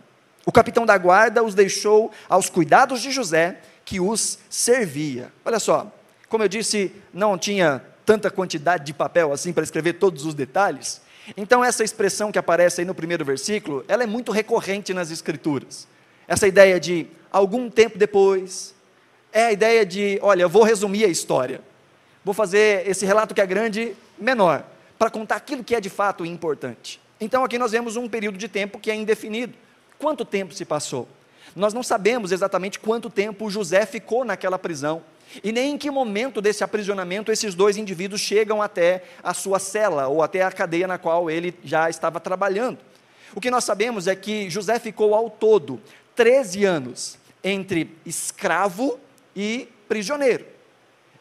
O 0.48 0.52
capitão 0.54 0.86
da 0.86 0.98
guarda 0.98 1.44
os 1.44 1.54
deixou 1.54 2.10
aos 2.30 2.50
cuidados 2.50 3.02
de 3.02 3.12
José, 3.12 3.60
que 3.84 4.00
os 4.00 4.40
servia. 4.50 5.30
Olha 5.44 5.60
só, 5.60 5.92
como 6.30 6.42
eu 6.42 6.48
disse, 6.48 6.94
não 7.14 7.38
tinha 7.38 7.84
tanta 8.06 8.32
quantidade 8.32 8.86
de 8.86 8.94
papel 8.94 9.34
assim 9.34 9.52
para 9.52 9.66
escrever 9.66 9.96
todos 9.96 10.26
os 10.26 10.34
detalhes. 10.34 11.02
Então 11.36 11.62
essa 11.62 11.84
expressão 11.84 12.32
que 12.32 12.40
aparece 12.40 12.80
aí 12.80 12.88
no 12.88 12.96
primeiro 12.96 13.26
versículo, 13.26 13.84
ela 13.90 14.04
é 14.04 14.08
muito 14.08 14.32
recorrente 14.32 14.94
nas 14.94 15.12
escrituras. 15.12 15.86
Essa 16.26 16.48
ideia 16.48 16.80
de 16.80 17.08
algum 17.30 17.70
tempo 17.70 17.98
depois, 17.98 18.74
é 19.34 19.48
a 19.48 19.52
ideia 19.52 19.86
de, 19.86 20.18
olha, 20.22 20.44
eu 20.44 20.50
vou 20.50 20.64
resumir 20.64 21.04
a 21.04 21.10
história. 21.10 21.60
Vou 22.24 22.34
fazer 22.34 22.88
esse 22.88 23.06
relato 23.06 23.36
que 23.36 23.42
é 23.42 23.46
grande 23.46 23.98
menor, 24.18 24.64
para 24.98 25.10
contar 25.10 25.36
aquilo 25.36 25.62
que 25.62 25.76
é 25.76 25.82
de 25.82 25.90
fato 25.90 26.26
importante. 26.26 27.02
Então 27.20 27.44
aqui 27.44 27.60
nós 27.60 27.74
vemos 27.74 27.98
um 27.98 28.08
período 28.08 28.38
de 28.38 28.48
tempo 28.48 28.80
que 28.80 28.90
é 28.90 28.96
indefinido. 28.96 29.67
Quanto 30.00 30.24
tempo 30.24 30.54
se 30.54 30.66
passou? 30.66 31.08
Nós 31.56 31.74
não 31.74 31.84
sabemos 31.84 32.32
exatamente 32.32 32.80
quanto 32.80 33.10
tempo 33.10 33.50
José 33.50 33.86
ficou 33.86 34.24
naquela 34.24 34.60
prisão. 34.60 35.02
E 35.44 35.52
nem 35.52 35.74
em 35.74 35.78
que 35.78 35.92
momento 35.92 36.42
desse 36.42 36.64
aprisionamento 36.64 37.32
esses 37.32 37.54
dois 37.54 37.78
indivíduos 37.78 38.22
chegam 38.22 38.62
até 38.62 39.04
a 39.24 39.34
sua 39.34 39.60
cela 39.60 40.08
ou 40.08 40.22
até 40.22 40.42
a 40.42 40.52
cadeia 40.52 40.88
na 40.88 40.98
qual 40.98 41.30
ele 41.30 41.54
já 41.64 41.90
estava 41.90 42.20
trabalhando. 42.20 42.78
O 43.36 43.42
que 43.42 43.52
nós 43.52 43.64
sabemos 43.64 44.08
é 44.08 44.16
que 44.16 44.50
José 44.50 44.80
ficou 44.80 45.14
ao 45.14 45.30
todo 45.30 45.82
13 46.16 46.64
anos 46.66 47.18
entre 47.44 47.96
escravo 48.06 49.00
e 49.36 49.68
prisioneiro. 49.88 50.46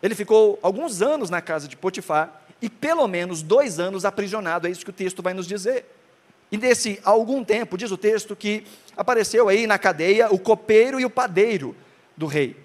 Ele 0.03 0.15
ficou 0.15 0.59
alguns 0.63 1.03
anos 1.03 1.31
na 1.31 1.41
casa 1.41 1.67
de 1.67 1.77
Potifar 1.77 2.43
e 2.61 2.71
pelo 2.71 3.07
menos 3.07 3.43
dois 3.43 3.79
anos 3.79 4.05
aprisionado, 4.05 4.67
é 4.67 4.71
isso 4.71 4.85
que 4.85 4.91
o 4.91 4.95
texto 4.95 5.23
vai 5.23 5.35
nos 5.35 5.47
dizer. 5.47 5.85
E 6.51 6.57
nesse 6.57 7.01
algum 7.05 7.45
tempo, 7.45 7.77
diz 7.77 7.91
o 7.91 7.97
texto, 7.97 8.37
que 8.37 8.65
apareceu 8.97 9.49
aí 9.49 9.67
na 9.67 9.79
cadeia 9.79 10.33
o 10.33 10.39
copeiro 10.39 11.01
e 11.01 11.05
o 11.05 11.11
padeiro 11.11 11.75
do 12.17 12.27
rei. 12.27 12.57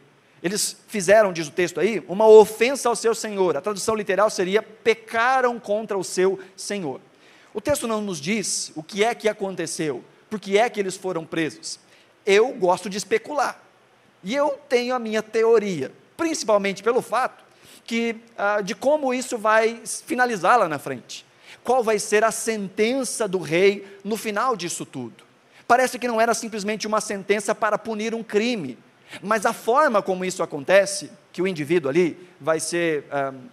Eles 0.44 0.78
fizeram, 0.88 1.32
diz 1.32 1.48
o 1.48 1.52
texto 1.52 1.80
aí, 1.80 2.04
uma 2.08 2.28
ofensa 2.28 2.90
ao 2.90 2.96
seu 2.96 3.14
senhor. 3.14 3.56
A 3.58 3.62
tradução 3.62 3.96
literal 3.96 4.30
seria 4.30 4.62
pecaram 4.62 5.60
contra 5.60 5.98
o 5.98 6.04
seu 6.04 6.40
senhor. 6.56 7.00
O 7.54 7.62
texto 7.62 7.88
não 7.88 8.02
nos 8.02 8.20
diz 8.20 8.72
o 8.76 8.82
que 8.82 9.04
é 9.04 9.14
que 9.14 9.28
aconteceu, 9.28 10.04
por 10.30 10.40
que 10.40 10.58
é 10.58 10.70
que 10.70 10.80
eles 10.80 10.96
foram 10.96 11.26
presos. 11.26 11.80
Eu 12.26 12.54
gosto 12.54 12.90
de 12.90 12.98
especular. 12.98 13.62
E 14.24 14.36
eu 14.36 14.58
tenho 14.70 14.96
a 14.96 15.00
minha 15.00 15.22
teoria, 15.22 15.92
principalmente 16.16 16.82
pelo 16.82 17.02
fato 17.02 17.44
que, 17.84 18.16
ah, 18.38 18.62
de 18.62 18.76
como 18.76 19.14
isso 19.14 19.38
vai 19.38 19.82
finalizar 19.86 20.58
lá 20.58 20.68
na 20.68 20.80
frente. 20.80 21.26
Qual 21.64 21.84
vai 21.84 22.00
ser 22.00 22.24
a 22.24 22.32
sentença 22.32 23.28
do 23.28 23.40
rei 23.40 23.86
no 24.04 24.18
final 24.18 24.56
disso 24.56 24.86
tudo? 24.86 25.24
Parece 25.68 25.98
que 25.98 26.08
não 26.08 26.20
era 26.20 26.34
simplesmente 26.34 26.88
uma 26.88 27.00
sentença 27.00 27.56
para 27.56 27.78
punir 27.78 28.14
um 28.14 28.24
crime, 28.24 28.78
mas 29.22 29.46
a 29.46 29.54
forma 29.54 30.02
como 30.02 30.26
isso 30.26 30.44
acontece, 30.44 31.12
que 31.32 31.42
o 31.42 31.48
indivíduo 31.48 31.90
ali 31.90 32.18
vai 32.40 32.60
ser, 32.60 33.06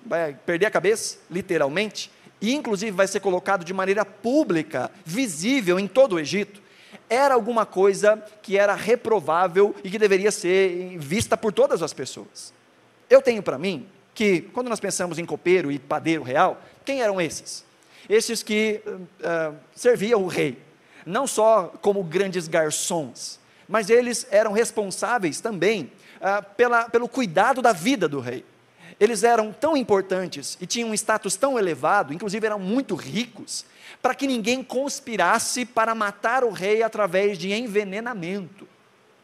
vai 0.04 0.34
perder 0.34 0.66
a 0.66 0.70
cabeça, 0.70 1.18
literalmente, 1.30 2.10
e 2.40 2.54
inclusive 2.54 2.92
vai 2.92 3.06
ser 3.06 3.20
colocado 3.20 3.64
de 3.64 3.72
maneira 3.72 4.04
pública, 4.04 4.90
visível 5.04 5.78
em 5.78 5.86
todo 5.86 6.14
o 6.14 6.20
Egito, 6.20 6.60
era 7.10 7.34
alguma 7.34 7.64
coisa 7.64 8.22
que 8.42 8.58
era 8.58 8.74
reprovável 8.74 9.74
e 9.82 9.90
que 9.90 9.98
deveria 9.98 10.30
ser 10.30 10.98
vista 10.98 11.36
por 11.36 11.52
todas 11.52 11.82
as 11.82 11.92
pessoas. 11.92 12.52
Eu 13.08 13.22
tenho 13.22 13.42
para 13.42 13.58
mim 13.58 13.86
que, 14.14 14.42
quando 14.52 14.68
nós 14.68 14.80
pensamos 14.80 15.18
em 15.18 15.24
copeiro 15.24 15.70
e 15.72 15.78
padeiro 15.78 16.22
real, 16.22 16.62
quem 16.84 17.00
eram 17.00 17.20
esses? 17.20 17.64
Esses 18.08 18.42
que 18.42 18.80
uh, 18.86 19.54
serviam 19.74 20.22
o 20.22 20.26
rei, 20.26 20.58
não 21.04 21.26
só 21.26 21.72
como 21.82 22.02
grandes 22.02 22.48
garçons, 22.48 23.38
mas 23.68 23.90
eles 23.90 24.26
eram 24.30 24.52
responsáveis 24.52 25.40
também 25.40 25.92
uh, 26.16 26.44
pela, 26.56 26.88
pelo 26.88 27.08
cuidado 27.08 27.60
da 27.60 27.72
vida 27.72 28.08
do 28.08 28.20
rei. 28.20 28.44
Eles 28.98 29.22
eram 29.22 29.52
tão 29.52 29.76
importantes 29.76 30.58
e 30.60 30.66
tinham 30.66 30.90
um 30.90 30.94
status 30.94 31.36
tão 31.36 31.58
elevado, 31.58 32.12
inclusive 32.12 32.46
eram 32.46 32.58
muito 32.58 32.94
ricos, 32.94 33.64
para 34.02 34.14
que 34.14 34.26
ninguém 34.26 34.62
conspirasse 34.62 35.64
para 35.64 35.94
matar 35.94 36.42
o 36.44 36.50
rei 36.50 36.82
através 36.82 37.38
de 37.38 37.52
envenenamento. 37.52 38.66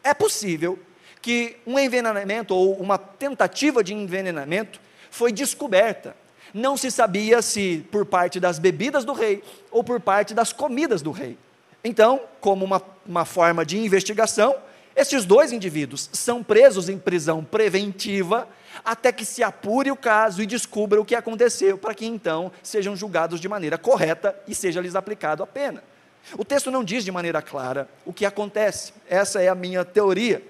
É 0.03 0.13
possível 0.13 0.79
que 1.21 1.57
um 1.65 1.79
envenenamento 1.79 2.53
ou 2.53 2.75
uma 2.75 2.97
tentativa 2.97 3.83
de 3.83 3.93
envenenamento 3.93 4.79
foi 5.09 5.31
descoberta. 5.31 6.15
Não 6.55 6.77
se 6.77 6.89
sabia 6.89 7.41
se 7.41 7.85
por 7.91 8.05
parte 8.05 8.39
das 8.39 8.59
bebidas 8.59 9.03
do 9.03 9.11
rei 9.11 9.43
ou 9.69 9.83
por 9.83 9.99
parte 9.99 10.33
das 10.33 10.53
comidas 10.53 11.01
do 11.01 11.11
rei. 11.11 11.37
Então, 11.83 12.21
como 12.39 12.63
uma, 12.63 12.81
uma 13.05 13.25
forma 13.25 13.65
de 13.65 13.77
investigação, 13.77 14.55
esses 14.95 15.25
dois 15.25 15.51
indivíduos 15.51 16.09
são 16.13 16.41
presos 16.41 16.87
em 16.87 16.97
prisão 16.97 17.43
preventiva 17.43 18.47
até 18.85 19.11
que 19.11 19.25
se 19.25 19.43
apure 19.43 19.91
o 19.91 19.97
caso 19.97 20.41
e 20.41 20.45
descubra 20.45 21.01
o 21.01 21.03
que 21.03 21.13
aconteceu, 21.13 21.77
para 21.77 21.93
que 21.93 22.05
então 22.05 22.49
sejam 22.63 22.95
julgados 22.95 23.41
de 23.41 23.49
maneira 23.49 23.77
correta 23.77 24.33
e 24.47 24.55
seja-lhes 24.55 24.95
aplicado 24.95 25.43
a 25.43 25.47
pena. 25.47 25.83
O 26.37 26.45
texto 26.45 26.71
não 26.71 26.85
diz 26.85 27.03
de 27.03 27.11
maneira 27.11 27.41
clara 27.41 27.89
o 28.05 28.13
que 28.13 28.25
acontece, 28.25 28.93
essa 29.09 29.41
é 29.41 29.49
a 29.49 29.55
minha 29.55 29.83
teoria. 29.83 30.41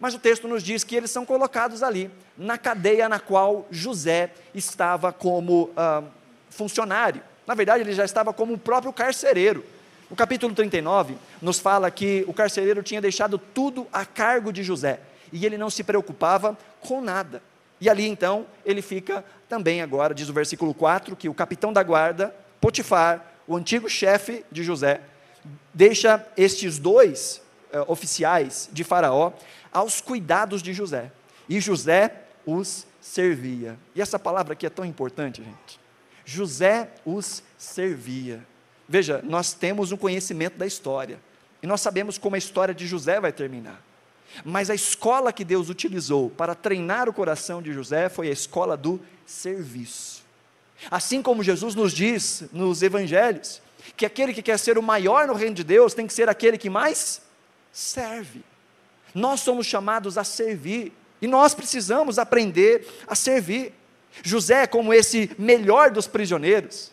Mas 0.00 0.14
o 0.14 0.18
texto 0.18 0.46
nos 0.46 0.62
diz 0.62 0.84
que 0.84 0.94
eles 0.94 1.10
são 1.10 1.26
colocados 1.26 1.82
ali, 1.82 2.10
na 2.36 2.56
cadeia 2.56 3.08
na 3.08 3.18
qual 3.18 3.66
José 3.70 4.30
estava 4.54 5.12
como 5.12 5.70
ah, 5.76 6.02
funcionário. 6.50 7.22
Na 7.46 7.54
verdade, 7.54 7.82
ele 7.82 7.92
já 7.92 8.04
estava 8.04 8.32
como 8.32 8.54
o 8.54 8.58
próprio 8.58 8.92
carcereiro. 8.92 9.64
O 10.10 10.16
capítulo 10.16 10.54
39 10.54 11.16
nos 11.42 11.58
fala 11.58 11.90
que 11.90 12.24
o 12.26 12.32
carcereiro 12.32 12.82
tinha 12.82 13.00
deixado 13.00 13.38
tudo 13.38 13.86
a 13.92 14.06
cargo 14.06 14.52
de 14.52 14.62
José 14.62 15.00
e 15.32 15.44
ele 15.44 15.58
não 15.58 15.68
se 15.68 15.82
preocupava 15.82 16.56
com 16.80 17.00
nada. 17.00 17.42
E 17.80 17.88
ali 17.88 18.06
então 18.08 18.46
ele 18.64 18.82
fica 18.82 19.24
também 19.48 19.82
agora, 19.82 20.14
diz 20.14 20.28
o 20.28 20.32
versículo 20.32 20.72
4, 20.72 21.14
que 21.16 21.28
o 21.28 21.34
capitão 21.34 21.72
da 21.72 21.82
guarda, 21.82 22.34
Potifar, 22.60 23.24
o 23.46 23.56
antigo 23.56 23.88
chefe 23.88 24.44
de 24.50 24.62
José, 24.62 25.00
deixa 25.72 26.26
estes 26.36 26.78
dois 26.78 27.40
uh, 27.72 27.90
oficiais 27.90 28.68
de 28.72 28.84
Faraó 28.84 29.32
aos 29.72 30.00
cuidados 30.00 30.62
de 30.62 30.72
José. 30.72 31.10
E 31.48 31.60
José 31.60 32.12
os 32.46 32.86
servia. 33.00 33.78
E 33.94 34.00
essa 34.00 34.18
palavra 34.18 34.52
aqui 34.52 34.66
é 34.66 34.70
tão 34.70 34.84
importante, 34.84 35.42
gente. 35.42 35.80
José 36.24 36.90
os 37.04 37.42
servia. 37.56 38.44
Veja, 38.88 39.20
nós 39.24 39.52
temos 39.52 39.92
um 39.92 39.96
conhecimento 39.96 40.56
da 40.56 40.66
história. 40.66 41.18
E 41.62 41.66
nós 41.66 41.80
sabemos 41.80 42.18
como 42.18 42.34
a 42.34 42.38
história 42.38 42.74
de 42.74 42.86
José 42.86 43.20
vai 43.20 43.32
terminar. 43.32 43.82
Mas 44.44 44.70
a 44.70 44.74
escola 44.74 45.32
que 45.32 45.44
Deus 45.44 45.68
utilizou 45.68 46.30
para 46.30 46.54
treinar 46.54 47.08
o 47.08 47.12
coração 47.12 47.62
de 47.62 47.72
José 47.72 48.08
foi 48.08 48.28
a 48.28 48.32
escola 48.32 48.76
do 48.76 49.00
serviço. 49.26 50.22
Assim 50.90 51.22
como 51.22 51.42
Jesus 51.42 51.74
nos 51.74 51.92
diz 51.92 52.44
nos 52.52 52.82
evangelhos, 52.82 53.60
que 53.96 54.06
aquele 54.06 54.32
que 54.32 54.42
quer 54.42 54.58
ser 54.58 54.78
o 54.78 54.82
maior 54.82 55.26
no 55.26 55.34
reino 55.34 55.54
de 55.54 55.64
Deus 55.64 55.94
tem 55.94 56.06
que 56.06 56.12
ser 56.12 56.28
aquele 56.28 56.56
que 56.56 56.70
mais 56.70 57.22
serve. 57.72 58.44
Nós 59.14 59.40
somos 59.40 59.66
chamados 59.66 60.18
a 60.18 60.24
servir 60.24 60.92
e 61.20 61.26
nós 61.26 61.54
precisamos 61.54 62.18
aprender 62.18 62.86
a 63.06 63.14
servir. 63.14 63.72
José, 64.22 64.66
como 64.66 64.92
esse 64.92 65.30
melhor 65.38 65.90
dos 65.90 66.06
prisioneiros, 66.06 66.90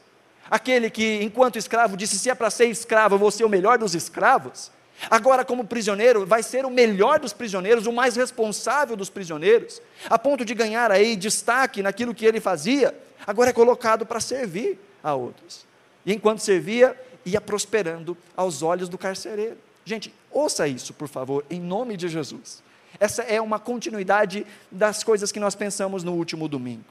aquele 0.50 0.89
que, 0.89 1.24
enquanto 1.24 1.57
escravo, 1.57 1.98
disse: 1.98 2.19
se 2.19 2.29
é 2.29 2.36
para 2.36 2.50
ser 2.50 2.65
escravo, 2.65 3.15
eu 3.15 3.19
vou 3.19 3.31
ser 3.31 3.45
o 3.45 3.50
melhor 3.50 3.77
dos 3.77 3.95
escravos. 3.95 4.72
Agora, 5.10 5.43
como 5.43 5.65
prisioneiro, 5.65 6.25
vai 6.25 6.41
ser 6.41 6.65
o 6.65 6.69
melhor 6.69 7.19
dos 7.19 7.34
prisioneiros, 7.34 7.86
o 7.86 7.91
mais 7.91 8.15
responsável 8.15 8.95
dos 8.95 9.10
prisioneiros, 9.10 9.81
a 10.10 10.17
ponto 10.17 10.45
de 10.45 10.53
ganhar 10.53 10.91
aí 10.91 11.15
destaque 11.15 11.84
naquilo 11.84 12.15
que 12.15 12.25
ele 12.25 12.39
fazia. 12.39 12.98
Agora 13.27 13.50
é 13.50 13.53
colocado 13.53 14.05
para 14.05 14.19
servir 14.19 14.79
a 15.03 15.13
outros. 15.13 15.65
E 16.05 16.13
enquanto 16.13 16.39
servia, 16.39 16.95
ia 17.25 17.41
prosperando 17.41 18.17
aos 18.38 18.62
olhos 18.62 18.88
do 18.88 18.98
carcereiro. 18.98 19.57
Gente, 19.84 20.13
ouça 20.35 20.67
isso, 20.67 20.93
por 20.93 21.07
favor, 21.07 21.45
em 21.49 21.59
nome 21.59 21.95
de 21.95 22.09
Jesus. 22.09 22.61
Essa 22.99 23.23
é 23.23 23.41
uma 23.41 23.57
continuidade 23.57 24.45
das 24.71 25.03
coisas 25.03 25.31
que 25.31 25.39
nós 25.39 25.55
pensamos 25.55 26.03
no 26.03 26.13
último 26.13 26.47
domingo. 26.47 26.85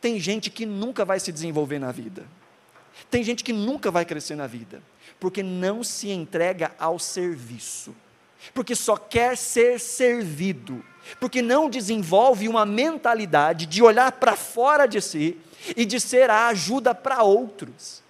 Tem 0.00 0.18
gente 0.20 0.50
que 0.50 0.66
nunca 0.66 1.04
vai 1.04 1.18
se 1.18 1.32
desenvolver 1.32 1.78
na 1.78 1.92
vida. 1.92 2.24
Tem 3.10 3.22
gente 3.22 3.44
que 3.44 3.52
nunca 3.52 3.90
vai 3.90 4.04
crescer 4.04 4.34
na 4.34 4.46
vida, 4.46 4.82
porque 5.20 5.42
não 5.42 5.84
se 5.84 6.10
entrega 6.10 6.72
ao 6.78 6.98
serviço, 6.98 7.94
porque 8.54 8.74
só 8.74 8.96
quer 8.96 9.36
ser 9.36 9.78
servido, 9.78 10.84
porque 11.20 11.42
não 11.42 11.68
desenvolve 11.68 12.48
uma 12.48 12.66
mentalidade 12.66 13.66
de 13.66 13.82
olhar 13.82 14.12
para 14.12 14.34
fora 14.34 14.86
de 14.86 15.00
si 15.00 15.38
e 15.76 15.84
de 15.84 16.00
ser 16.00 16.30
a 16.30 16.48
ajuda 16.48 16.94
para 16.94 17.22
outros. 17.22 18.02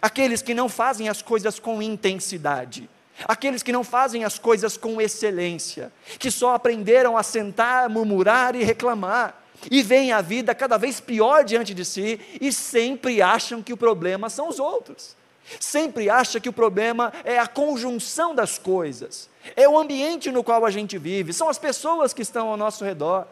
Aqueles 0.00 0.42
que 0.42 0.54
não 0.54 0.68
fazem 0.68 1.08
as 1.08 1.22
coisas 1.22 1.58
com 1.58 1.80
intensidade, 1.80 2.88
aqueles 3.24 3.62
que 3.62 3.72
não 3.72 3.84
fazem 3.84 4.24
as 4.24 4.38
coisas 4.38 4.76
com 4.76 5.00
excelência, 5.00 5.92
que 6.18 6.30
só 6.30 6.54
aprenderam 6.54 7.16
a 7.16 7.22
sentar, 7.22 7.88
murmurar 7.88 8.54
e 8.54 8.62
reclamar, 8.62 9.42
e 9.70 9.82
veem 9.82 10.12
a 10.12 10.20
vida 10.20 10.54
cada 10.54 10.76
vez 10.76 11.00
pior 11.00 11.44
diante 11.44 11.72
de 11.72 11.84
si 11.84 12.20
e 12.40 12.52
sempre 12.52 13.22
acham 13.22 13.62
que 13.62 13.72
o 13.72 13.76
problema 13.76 14.28
são 14.28 14.48
os 14.48 14.58
outros. 14.58 15.16
Sempre 15.60 16.10
acha 16.10 16.40
que 16.40 16.48
o 16.48 16.52
problema 16.52 17.12
é 17.24 17.38
a 17.38 17.46
conjunção 17.46 18.34
das 18.34 18.58
coisas, 18.58 19.30
é 19.54 19.68
o 19.68 19.78
ambiente 19.78 20.30
no 20.32 20.42
qual 20.42 20.64
a 20.66 20.70
gente 20.70 20.98
vive, 20.98 21.32
são 21.32 21.48
as 21.48 21.58
pessoas 21.58 22.12
que 22.12 22.22
estão 22.22 22.48
ao 22.48 22.56
nosso 22.56 22.84
redor. 22.84 23.26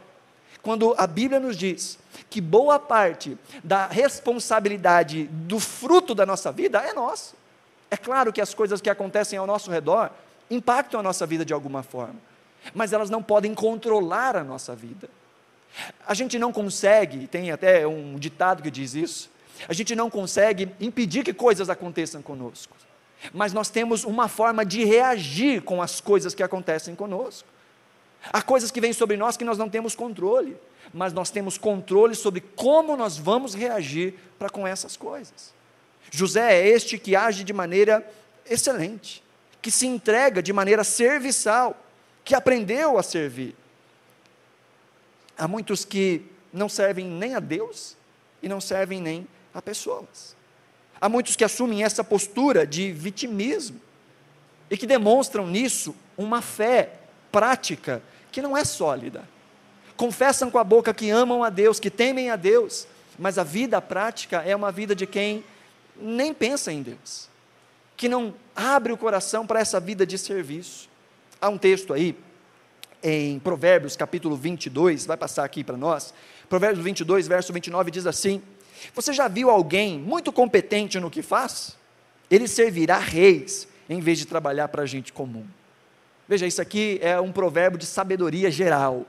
Quando 0.63 0.95
a 0.97 1.07
Bíblia 1.07 1.41
nos 1.41 1.57
diz 1.57 1.99
que 2.31 2.41
boa 2.41 2.79
parte 2.79 3.37
da 3.63 3.87
responsabilidade 3.87 5.25
do 5.25 5.61
fruto 5.61 6.15
da 6.15 6.25
nossa 6.25 6.51
vida 6.51 6.79
é 6.79 6.95
nossa. 6.95 7.35
É 7.95 7.97
claro 7.97 8.33
que 8.33 8.41
as 8.41 8.53
coisas 8.53 8.81
que 8.81 8.91
acontecem 8.91 9.39
ao 9.39 9.47
nosso 9.47 9.71
redor 9.71 10.11
impactam 10.51 10.99
a 10.99 11.03
nossa 11.03 11.25
vida 11.25 11.45
de 11.45 11.53
alguma 11.53 11.85
forma, 11.85 12.17
mas 12.75 12.93
elas 12.93 13.09
não 13.09 13.23
podem 13.23 13.55
controlar 13.55 14.35
a 14.35 14.43
nossa 14.43 14.75
vida. 14.75 15.09
A 16.05 16.13
gente 16.13 16.37
não 16.37 16.53
consegue, 16.53 17.29
tem 17.29 17.53
até 17.53 17.87
um 17.87 18.19
ditado 18.19 18.65
que 18.65 18.71
diz 18.71 18.97
isso, 18.97 19.31
a 19.69 19.73
gente 19.73 19.95
não 19.95 20.11
consegue 20.11 20.75
impedir 20.81 21.23
que 21.23 21.33
coisas 21.33 21.71
aconteçam 21.71 22.21
conosco, 22.21 22.77
mas 23.33 23.53
nós 23.53 23.71
temos 23.71 24.03
uma 24.03 24.27
forma 24.27 24.67
de 24.67 24.85
reagir 24.85 25.63
com 25.63 25.81
as 25.81 26.01
coisas 26.01 26.35
que 26.35 26.43
acontecem 26.43 26.97
conosco. 26.97 27.47
Há 28.33 28.43
coisas 28.43 28.73
que 28.73 28.81
vêm 28.81 28.93
sobre 28.93 29.17
nós 29.17 29.37
que 29.37 29.45
nós 29.45 29.57
não 29.57 29.69
temos 29.69 29.95
controle, 29.95 30.57
mas 30.93 31.13
nós 31.13 31.31
temos 31.31 31.57
controle 31.57 32.17
sobre 32.17 32.41
como 32.41 32.97
nós 32.97 33.17
vamos 33.17 33.55
reagir 33.55 34.15
para 34.37 34.51
com 34.51 34.67
essas 34.67 34.97
coisas. 34.97 35.55
José 36.11 36.61
é 36.61 36.69
este 36.69 36.99
que 36.99 37.17
age 37.17 37.45
de 37.45 37.53
maneira 37.53 38.07
excelente, 38.49 39.23
que 39.61 39.71
se 39.71 39.87
entrega 39.87 40.43
de 40.43 40.53
maneira 40.53 40.85
serviçal, 40.85 41.77
que 42.25 42.35
aprendeu 42.35 42.99
a 42.99 43.03
servir. 43.03 43.55
Há 45.37 45.49
muitos 45.49 45.85
que 45.85 46.23
não 46.53 46.69
servem 46.69 47.07
nem 47.07 47.35
a 47.35 47.41
Deus 47.41 47.97
e 48.43 48.49
não 48.49 48.61
servem 48.61 49.01
nem 49.01 49.27
a 49.53 49.61
pessoas. 49.61 50.37
Há 51.01 51.09
muitos 51.09 51.37
que 51.37 51.45
assumem 51.45 51.83
essa 51.83 52.05
postura 52.05 52.67
de 52.67 52.93
vitimismo 52.93 53.81
e 54.71 54.77
que 54.77 54.87
demonstram 54.87 55.47
nisso 55.47 55.95
uma 56.17 56.41
fé 56.41 56.93
prática 57.31 58.03
que 58.31 58.41
não 58.41 58.57
é 58.57 58.65
sólida. 58.65 59.29
Confessam 59.97 60.51
com 60.51 60.59
a 60.59 60.65
boca 60.65 60.95
que 60.95 61.11
amam 61.11 61.45
a 61.45 61.51
Deus, 61.51 61.79
que 61.79 61.91
temem 61.91 62.31
a 62.31 62.37
Deus, 62.37 62.87
mas 63.19 63.39
a 63.39 63.45
vida 63.45 63.81
prática 63.81 64.43
é 64.43 64.55
uma 64.55 64.73
vida 64.73 64.95
de 64.95 65.07
quem 65.07 65.45
nem 65.97 66.33
pensa 66.35 66.73
em 66.73 66.83
Deus, 66.83 67.29
que 67.97 68.09
não 68.09 68.35
abre 68.55 68.93
o 68.93 68.97
coração 68.97 69.47
para 69.47 69.61
essa 69.61 69.79
vida 69.79 70.07
de 70.07 70.19
serviço. 70.19 70.89
Há 71.41 71.49
um 71.49 71.59
texto 71.59 71.93
aí 71.93 72.17
em 73.03 73.39
Provérbios 73.39 73.97
capítulo 73.97 74.35
22, 74.35 75.05
vai 75.07 75.17
passar 75.17 75.45
aqui 75.45 75.63
para 75.63 75.77
nós. 75.77 76.15
Provérbios 76.49 76.83
22, 76.83 77.29
verso 77.29 77.53
29 77.53 77.91
diz 77.91 78.07
assim: 78.07 78.43
Você 78.95 79.13
já 79.13 79.29
viu 79.29 79.51
alguém 79.51 79.99
muito 79.99 80.33
competente 80.33 80.99
no 80.99 81.11
que 81.11 81.23
faz? 81.23 81.77
Ele 82.31 82.49
servirá 82.49 82.99
reis 82.99 83.69
em 83.89 84.01
vez 84.01 84.19
de 84.19 84.27
trabalhar 84.27 84.69
para 84.69 84.87
gente 84.87 85.13
comum. 85.13 85.47
Veja, 86.27 86.47
isso 86.47 86.63
aqui 86.63 86.99
é 87.03 87.21
um 87.21 87.31
provérbio 87.31 87.79
de 87.79 87.85
sabedoria 87.85 88.51
geral. 88.51 89.07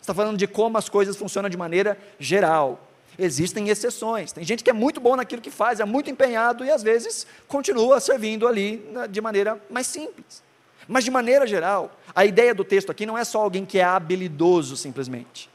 Está 0.00 0.14
falando 0.14 0.38
de 0.38 0.46
como 0.46 0.78
as 0.78 0.88
coisas 0.88 1.16
funcionam 1.16 1.50
de 1.50 1.56
maneira 1.56 1.98
geral. 2.18 2.90
Existem 3.18 3.68
exceções. 3.68 4.32
Tem 4.32 4.44
gente 4.44 4.64
que 4.64 4.70
é 4.70 4.72
muito 4.72 5.00
bom 5.00 5.16
naquilo 5.16 5.40
que 5.40 5.50
faz, 5.50 5.80
é 5.80 5.84
muito 5.84 6.10
empenhado 6.10 6.64
e 6.64 6.70
às 6.70 6.82
vezes 6.82 7.26
continua 7.46 8.00
servindo 8.00 8.46
ali 8.46 8.84
né, 8.90 9.06
de 9.06 9.20
maneira 9.20 9.60
mais 9.70 9.86
simples. 9.86 10.42
Mas 10.86 11.04
de 11.04 11.10
maneira 11.10 11.46
geral, 11.46 11.98
a 12.14 12.24
ideia 12.24 12.54
do 12.54 12.64
texto 12.64 12.90
aqui 12.90 13.06
não 13.06 13.16
é 13.16 13.24
só 13.24 13.40
alguém 13.40 13.64
que 13.64 13.78
é 13.78 13.84
habilidoso 13.84 14.76
simplesmente. 14.76 15.48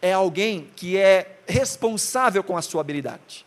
É 0.00 0.12
alguém 0.12 0.68
que 0.76 0.96
é 0.96 1.38
responsável 1.46 2.42
com 2.42 2.56
a 2.56 2.62
sua 2.62 2.80
habilidade. 2.80 3.46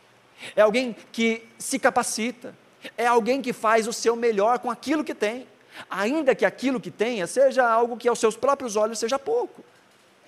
É 0.55 0.61
alguém 0.61 0.95
que 1.11 1.43
se 1.57 1.77
capacita. 1.77 2.55
É 2.97 3.05
alguém 3.05 3.41
que 3.41 3.51
faz 3.51 3.87
o 3.87 3.93
seu 3.93 4.15
melhor 4.15 4.59
com 4.59 4.71
aquilo 4.71 5.03
que 5.03 5.13
tem. 5.13 5.45
Ainda 5.89 6.33
que 6.33 6.45
aquilo 6.45 6.79
que 6.79 6.91
tenha 6.91 7.27
seja 7.27 7.67
algo 7.67 7.97
que 7.97 8.07
aos 8.07 8.19
seus 8.19 8.35
próprios 8.35 8.75
olhos 8.75 8.99
seja 8.99 9.19
pouco. 9.19 9.63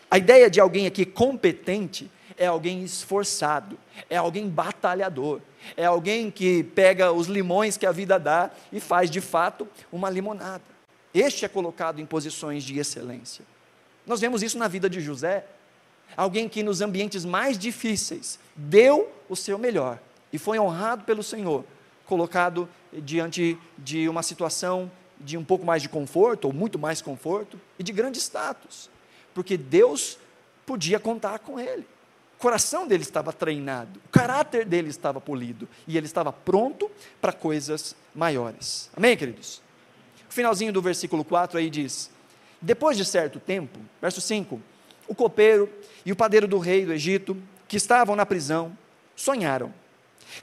A 0.10 0.18
ideia 0.18 0.50
de 0.50 0.60
alguém 0.60 0.86
aqui 0.88 1.06
competente 1.06 2.10
é 2.38 2.48
alguém 2.48 2.84
esforçado, 2.84 3.78
é 4.10 4.18
alguém 4.18 4.50
batalhador, 4.50 5.42
é 5.76 5.86
alguém 5.86 6.32
que 6.32 6.64
pega 6.64 7.12
os 7.12 7.28
limões 7.28 7.78
que 7.78 7.86
a 7.86 7.92
vida 7.92 8.20
dá 8.20 8.52
e 8.72 8.80
faz 8.80 9.10
de 9.10 9.22
fato 9.22 9.68
uma 9.92 10.10
limonada. 10.10 10.64
Este 11.14 11.46
é 11.46 11.48
colocado 11.48 12.00
em 12.00 12.06
posições 12.06 12.64
de 12.64 12.80
excelência. 12.80 13.46
Nós 14.06 14.20
vemos 14.20 14.42
isso 14.42 14.58
na 14.58 14.68
vida 14.68 14.90
de 14.90 15.00
José, 15.00 15.46
alguém 16.16 16.50
que 16.50 16.64
nos 16.64 16.82
ambientes 16.82 17.26
mais 17.26 17.58
difíceis 17.58 18.40
deu 18.56 19.12
o 19.30 19.36
seu 19.36 19.58
melhor 19.58 20.00
e 20.32 20.38
foi 20.38 20.60
honrado 20.60 21.04
pelo 21.04 21.24
Senhor, 21.24 21.66
colocado 22.06 22.68
diante 22.92 23.58
de 23.78 24.08
uma 24.10 24.24
situação 24.24 24.92
de 25.20 25.38
um 25.38 25.44
pouco 25.44 25.66
mais 25.66 25.82
de 25.82 25.90
conforto, 25.90 26.46
ou 26.46 26.54
muito 26.54 26.80
mais 26.80 27.02
conforto, 27.02 27.60
e 27.78 27.84
de 27.84 27.92
grande 27.92 28.20
status, 28.20 28.90
porque 29.34 29.56
Deus 29.56 30.18
podia 30.66 31.00
contar 31.00 31.40
com 31.40 31.60
ele. 31.60 31.86
Coração 32.42 32.88
dele 32.88 33.04
estava 33.04 33.32
treinado, 33.32 34.02
o 34.04 34.10
caráter 34.10 34.66
dele 34.66 34.90
estava 34.90 35.22
polido, 35.22 35.70
e 35.88 35.96
ele 35.96 36.08
estava 36.08 36.34
pronto 36.34 36.90
para 37.22 37.32
coisas 37.32 37.96
maiores. 38.16 38.90
Amém, 38.98 39.16
queridos? 39.16 39.62
O 40.28 40.34
finalzinho 40.34 40.74
do 40.74 40.82
versículo 40.82 41.24
4 41.24 41.60
aí 41.60 41.70
diz: 41.70 42.10
Depois 42.60 42.98
de 42.98 43.06
certo 43.06 43.40
tempo, 43.40 43.78
verso 44.02 44.20
5, 44.20 44.60
o 45.08 45.14
copeiro 45.14 45.70
e 46.04 46.12
o 46.12 46.16
padeiro 46.16 46.48
do 46.48 46.58
rei 46.58 46.84
do 46.84 46.92
Egito, 46.92 47.38
que 47.68 47.78
estavam 47.78 48.16
na 48.16 48.26
prisão, 48.26 48.76
sonharam. 49.16 49.72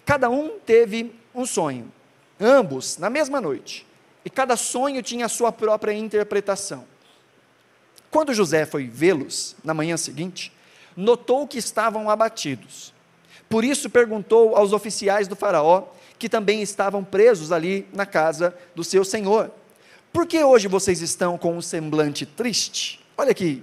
Cada 0.07 0.31
um 0.31 0.57
teve 0.61 1.13
um 1.35 1.45
sonho, 1.45 1.93
ambos 2.39 2.97
na 2.97 3.11
mesma 3.11 3.41
noite, 3.41 3.85
e 4.25 4.31
cada 4.31 4.57
sonho 4.57 5.03
tinha 5.03 5.27
a 5.27 5.29
sua 5.29 5.51
própria 5.51 5.93
interpretação. 5.93 6.87
Quando 8.09 8.33
José 8.33 8.65
foi 8.67 8.87
vê-los 8.87 9.57
na 9.65 9.75
manhã 9.75 9.97
seguinte, 9.97 10.53
notou 10.99 11.47
que 11.47 11.59
estavam 11.59 12.11
abatidos. 12.11 12.93
Por 13.49 13.65
isso 13.65 13.89
perguntou 13.89 14.57
aos 14.57 14.73
oficiais 14.73 15.29
do 15.29 15.37
Faraó, 15.37 15.85
que 16.19 16.29
também 16.29 16.61
estavam 16.61 17.05
presos 17.05 17.53
ali 17.53 17.87
na 17.93 18.05
casa 18.05 18.53
do 18.75 18.83
seu 18.83 19.05
senhor: 19.05 19.53
por 20.13 20.27
que 20.27 20.43
hoje 20.43 20.67
vocês 20.67 21.01
estão 21.01 21.39
com 21.39 21.57
um 21.57 21.63
semblante 21.63 22.27
triste? 22.27 23.01
Olha 23.17 23.33
que 23.33 23.63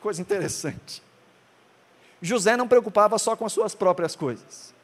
coisa 0.00 0.20
interessante. 0.20 1.00
José 2.20 2.56
não 2.56 2.66
preocupava 2.66 3.16
só 3.16 3.36
com 3.36 3.46
as 3.46 3.52
suas 3.52 3.76
próprias 3.76 4.16
coisas. 4.16 4.74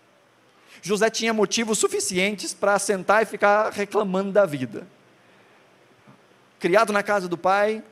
José 0.80 1.10
tinha 1.10 1.34
motivos 1.34 1.78
suficientes 1.78 2.54
para 2.54 2.78
sentar 2.78 3.24
e 3.24 3.26
ficar 3.26 3.72
reclamando 3.72 4.30
da 4.30 4.46
vida. 4.46 4.86
Criado 6.60 6.92
na 6.92 7.02
casa 7.02 7.28
do 7.28 7.36
pai, 7.36 7.82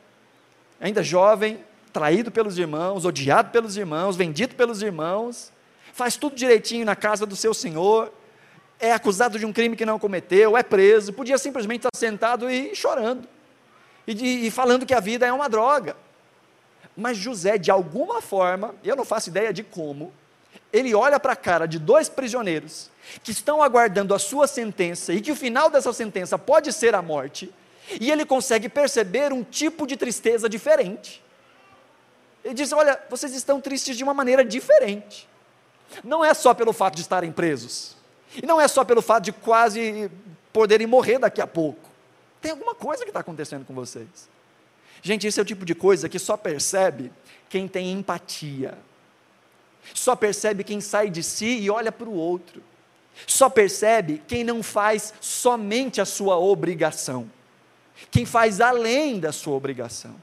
ainda 0.81 1.03
jovem, 1.03 1.59
traído 1.97 2.31
pelos 2.31 2.59
irmãos, 2.59 3.07
odiado 3.07 3.51
pelos 3.51 3.75
irmãos, 3.79 4.17
vendido 4.17 4.55
pelos 4.55 4.83
irmãos, 4.83 5.51
faz 5.95 6.15
tudo 6.15 6.37
direitinho 6.37 6.85
na 6.85 6.95
casa 6.95 7.25
do 7.25 7.35
seu 7.35 7.55
senhor, 7.55 8.13
é 8.79 8.93
acusado 8.93 9.39
de 9.39 9.47
um 9.47 9.53
crime 9.53 9.75
que 9.75 9.87
não 9.87 9.99
cometeu, 9.99 10.59
é 10.59 10.63
preso, 10.63 11.11
podia 11.11 11.39
simplesmente 11.39 11.87
estar 11.87 11.99
sentado 11.99 12.51
e 12.51 12.77
chorando, 12.77 13.27
e, 14.07 14.13
de, 14.13 14.27
e 14.27 14.51
falando 14.51 14.85
que 14.85 14.93
a 14.93 15.01
vida 15.01 15.25
é 15.25 15.33
uma 15.33 15.49
droga. 15.49 15.97
Mas 16.95 17.17
José, 17.17 17.57
de 17.57 17.71
alguma 17.71 18.21
forma, 18.21 18.75
eu 18.85 18.95
não 18.95 19.07
faço 19.07 19.31
ideia 19.31 19.51
de 19.51 19.63
como, 19.63 20.13
ele 20.71 20.95
olha 20.95 21.19
para 21.19 21.33
a 21.33 21.37
cara 21.37 21.65
de 21.65 21.79
dois 21.79 22.11
prisioneiros 22.11 22.91
que 23.25 23.31
estão 23.31 23.63
aguardando 23.63 24.15
a 24.15 24.19
sua 24.19 24.47
sentença 24.47 25.15
e 25.15 25.23
que 25.23 25.33
o 25.33 25.37
final 25.37 25.71
dessa 25.71 25.95
sentença 25.95 26.37
pode 26.37 26.75
ser 26.75 26.95
a 26.95 27.01
morte, 27.01 27.51
e 27.99 28.11
ele 28.11 28.27
consegue 28.27 28.69
perceber 28.69 29.33
um 29.33 29.43
tipo 29.43 29.87
de 29.87 29.97
tristeza 29.97 30.47
diferente. 30.47 31.25
Ele 32.47 32.55
diz: 32.55 32.73
Olha, 32.73 32.99
vocês 33.11 33.35
estão 33.35 33.61
tristes 33.61 33.97
de 33.97 34.05
uma 34.05 34.15
maneira 34.15 34.45
diferente. 34.45 35.29
Não 36.05 36.25
é 36.25 36.33
só 36.33 36.55
pelo 36.55 36.73
fato 36.73 36.95
de 36.95 37.01
estarem 37.01 37.33
presos, 37.33 37.97
e 38.41 38.47
não 38.47 38.61
é 38.61 38.69
só 38.69 38.85
pelo 38.85 39.03
fato 39.03 39.25
de 39.25 39.33
quase 39.33 40.09
poderem 40.53 40.87
morrer 40.87 41.19
daqui 41.19 41.41
a 41.41 41.47
pouco. 41.47 41.91
Tem 42.41 42.53
alguma 42.53 42.75
coisa 42.75 43.03
que 43.03 43.11
está 43.11 43.19
acontecendo 43.19 43.65
com 43.65 43.75
vocês. 43.75 44.29
Gente, 45.03 45.27
esse 45.27 45.41
é 45.41 45.43
o 45.43 45.47
tipo 45.47 45.65
de 45.65 45.75
coisa 45.75 46.09
que 46.09 46.21
só 46.21 46.37
percebe 46.37 47.13
quem 47.49 47.67
tem 47.67 47.91
empatia, 47.91 48.79
só 49.93 50.15
percebe 50.15 50.63
quem 50.63 50.81
sai 50.81 51.11
de 51.11 51.25
si 51.25 51.59
e 51.59 51.69
olha 51.69 51.91
para 51.91 52.09
o 52.09 52.15
outro, 52.15 52.63
só 53.27 53.49
percebe 53.49 54.23
quem 54.29 54.45
não 54.45 54.63
faz 54.63 55.13
somente 55.21 56.01
a 56.01 56.05
sua 56.05 56.39
obrigação, 56.39 57.29
quem 58.09 58.25
faz 58.25 58.61
além 58.61 59.19
da 59.19 59.33
sua 59.33 59.55
obrigação. 59.55 60.15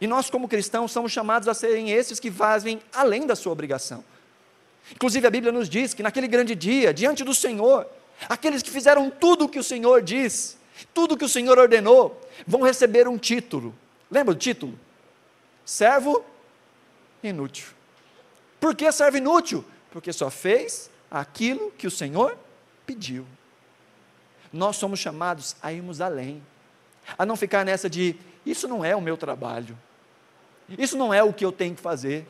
E 0.00 0.06
nós, 0.06 0.28
como 0.28 0.48
cristãos, 0.48 0.92
somos 0.92 1.10
chamados 1.12 1.48
a 1.48 1.54
serem 1.54 1.90
esses 1.90 2.20
que 2.20 2.30
fazem 2.30 2.80
além 2.92 3.26
da 3.26 3.34
sua 3.34 3.52
obrigação. 3.52 4.04
Inclusive, 4.92 5.26
a 5.26 5.30
Bíblia 5.30 5.52
nos 5.52 5.68
diz 5.68 5.94
que 5.94 6.02
naquele 6.02 6.28
grande 6.28 6.54
dia, 6.54 6.92
diante 6.92 7.24
do 7.24 7.34
Senhor, 7.34 7.86
aqueles 8.28 8.62
que 8.62 8.70
fizeram 8.70 9.10
tudo 9.10 9.46
o 9.46 9.48
que 9.48 9.58
o 9.58 9.64
Senhor 9.64 10.02
diz, 10.02 10.58
tudo 10.92 11.14
o 11.14 11.16
que 11.16 11.24
o 11.24 11.28
Senhor 11.28 11.58
ordenou, 11.58 12.20
vão 12.46 12.62
receber 12.62 13.08
um 13.08 13.16
título. 13.16 13.74
Lembra 14.10 14.34
do 14.34 14.38
título? 14.38 14.78
Servo 15.64 16.24
inútil. 17.22 17.68
Por 18.60 18.74
que 18.74 18.90
servo 18.92 19.16
inútil? 19.16 19.64
Porque 19.90 20.12
só 20.12 20.30
fez 20.30 20.90
aquilo 21.10 21.70
que 21.72 21.86
o 21.86 21.90
Senhor 21.90 22.38
pediu. 22.86 23.26
Nós 24.52 24.76
somos 24.76 25.00
chamados 25.00 25.56
a 25.62 25.72
irmos 25.72 26.00
além, 26.00 26.42
a 27.18 27.26
não 27.26 27.36
ficar 27.36 27.64
nessa 27.64 27.90
de 27.90 28.16
isso 28.44 28.68
não 28.68 28.84
é 28.84 28.94
o 28.94 29.00
meu 29.00 29.16
trabalho, 29.16 29.76
isso 30.68 30.96
não 30.96 31.12
é 31.12 31.22
o 31.22 31.32
que 31.32 31.44
eu 31.44 31.52
tenho 31.52 31.74
que 31.74 31.80
fazer, 31.80 32.26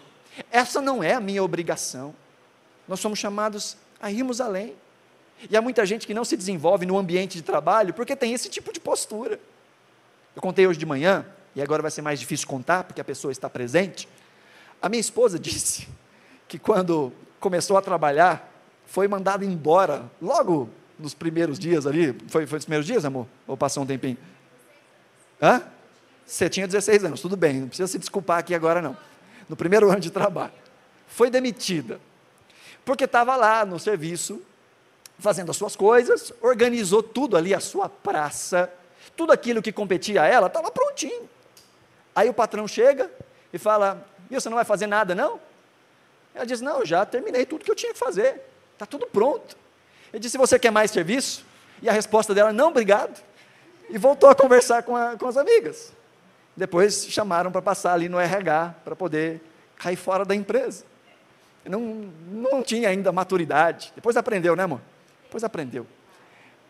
essa 0.51 0.81
não 0.81 1.03
é 1.03 1.15
a 1.15 1.21
minha 1.21 1.43
obrigação. 1.43 2.15
Nós 2.87 3.01
somos 3.01 3.19
chamados 3.19 3.77
a 4.01 4.11
irmos 4.11 4.41
além. 4.41 4.75
E 5.51 5.57
há 5.57 5.63
muita 5.63 5.85
gente 5.85 6.07
que 6.07 6.15
não 6.15 6.25
se 6.25 6.37
desenvolve 6.37 6.87
no 6.87 6.97
ambiente 6.97 7.37
de 7.37 7.43
trabalho 7.43 7.93
porque 7.93 8.15
tem 8.15 8.33
esse 8.33 8.49
tipo 8.49 8.73
de 8.73 8.81
postura. 8.81 9.41
Eu 10.35 10.43
contei 10.43 10.67
hoje 10.67 10.79
de 10.79 10.87
manhã, 10.87 11.27
e 11.55 11.63
agora 11.63 11.81
vai 11.81 11.91
ser 11.91 12.03
mais 12.03 12.21
difícil 12.21 12.47
contar 12.47 12.85
porque 12.85 13.01
a 13.01 13.05
pessoa 13.05 13.33
está 13.33 13.49
presente. 13.49 14.09
A 14.81 14.89
minha 14.89 15.01
esposa 15.01 15.39
disse 15.41 15.89
que 16.47 16.59
quando 16.59 17.13
começou 17.41 17.77
a 17.77 17.83
trabalhar, 17.83 18.53
foi 18.87 19.09
mandada 19.09 19.45
embora, 19.45 20.05
logo 20.21 20.69
nos 20.99 21.15
primeiros 21.15 21.59
dias 21.59 21.87
ali. 21.87 22.13
Foi, 22.29 22.47
foi 22.47 22.59
nos 22.59 22.65
primeiros 22.65 22.87
dias, 22.87 23.05
amor? 23.05 23.27
Ou 23.47 23.57
passou 23.57 23.83
um 23.83 23.87
tempinho? 23.87 24.17
Hã? 25.41 25.63
Você 26.27 26.49
tinha 26.49 26.67
16 26.67 27.05
anos, 27.05 27.21
tudo 27.21 27.37
bem, 27.37 27.61
não 27.61 27.69
precisa 27.69 27.87
se 27.87 27.99
desculpar 27.99 28.39
aqui 28.39 28.55
agora 28.55 28.83
não. 28.83 28.97
No 29.49 29.55
primeiro 29.55 29.89
ano 29.91 30.01
de 30.01 30.11
trabalho. 30.11 30.53
Foi 31.07 31.31
demitida. 31.31 32.01
Porque 32.85 33.05
estava 33.05 33.37
lá 33.37 33.65
no 33.65 33.79
serviço, 33.79 34.43
fazendo 35.19 35.51
as 35.51 35.57
suas 35.57 35.77
coisas, 35.77 36.33
organizou 36.41 37.03
tudo 37.03 37.37
ali, 37.37 37.55
a 37.55 37.61
sua 37.61 37.89
praça, 37.89 38.73
tudo 39.17 39.33
aquilo 39.33 39.63
que 39.63 39.73
competia 39.73 40.23
a 40.23 40.27
ela, 40.27 40.49
estava 40.49 40.71
prontinho. 40.71 41.29
Aí 42.15 42.29
o 42.29 42.35
patrão 42.35 42.67
chega 42.67 43.11
e 43.53 43.59
fala: 43.59 44.07
E 44.31 44.35
você 44.35 44.49
não 44.49 44.57
vai 44.57 44.65
fazer 44.65 44.87
nada, 44.87 45.15
não? 45.15 45.41
Ela 46.35 46.45
diz: 46.45 46.61
Não, 46.61 46.85
já 46.85 47.07
terminei 47.07 47.47
tudo 47.47 47.65
que 47.65 47.71
eu 47.71 47.75
tinha 47.75 47.93
que 47.93 47.99
fazer, 47.99 48.43
está 48.73 48.85
tudo 48.85 49.07
pronto. 49.07 49.57
Ele 50.13 50.21
disse: 50.21 50.37
Você 50.37 50.59
quer 50.59 50.71
mais 50.71 50.91
serviço? 50.91 51.45
E 51.81 51.89
a 51.89 51.93
resposta 51.93 52.35
dela: 52.35 52.53
Não, 52.53 52.69
obrigado. 52.69 53.23
E 53.89 53.97
voltou 53.97 54.29
a 54.29 54.35
conversar 54.35 54.83
com, 54.83 54.97
a, 54.97 55.17
com 55.17 55.29
as 55.29 55.37
amigas. 55.37 55.96
Depois 56.57 57.07
chamaram 57.09 57.53
para 57.53 57.61
passar 57.61 57.93
ali 57.93 58.09
no 58.09 58.19
RH, 58.19 58.77
para 58.85 58.97
poder 58.97 59.43
cair 59.77 59.97
fora 59.97 60.25
da 60.25 60.35
empresa. 60.35 60.85
Não, 61.65 62.11
não 62.31 62.63
tinha 62.63 62.89
ainda 62.89 63.13
maturidade. 63.13 63.93
Depois 63.95 64.17
aprendeu, 64.17 64.57
né, 64.57 64.63
amor? 64.63 64.81
Depois 65.25 65.45
aprendeu. 65.45 65.87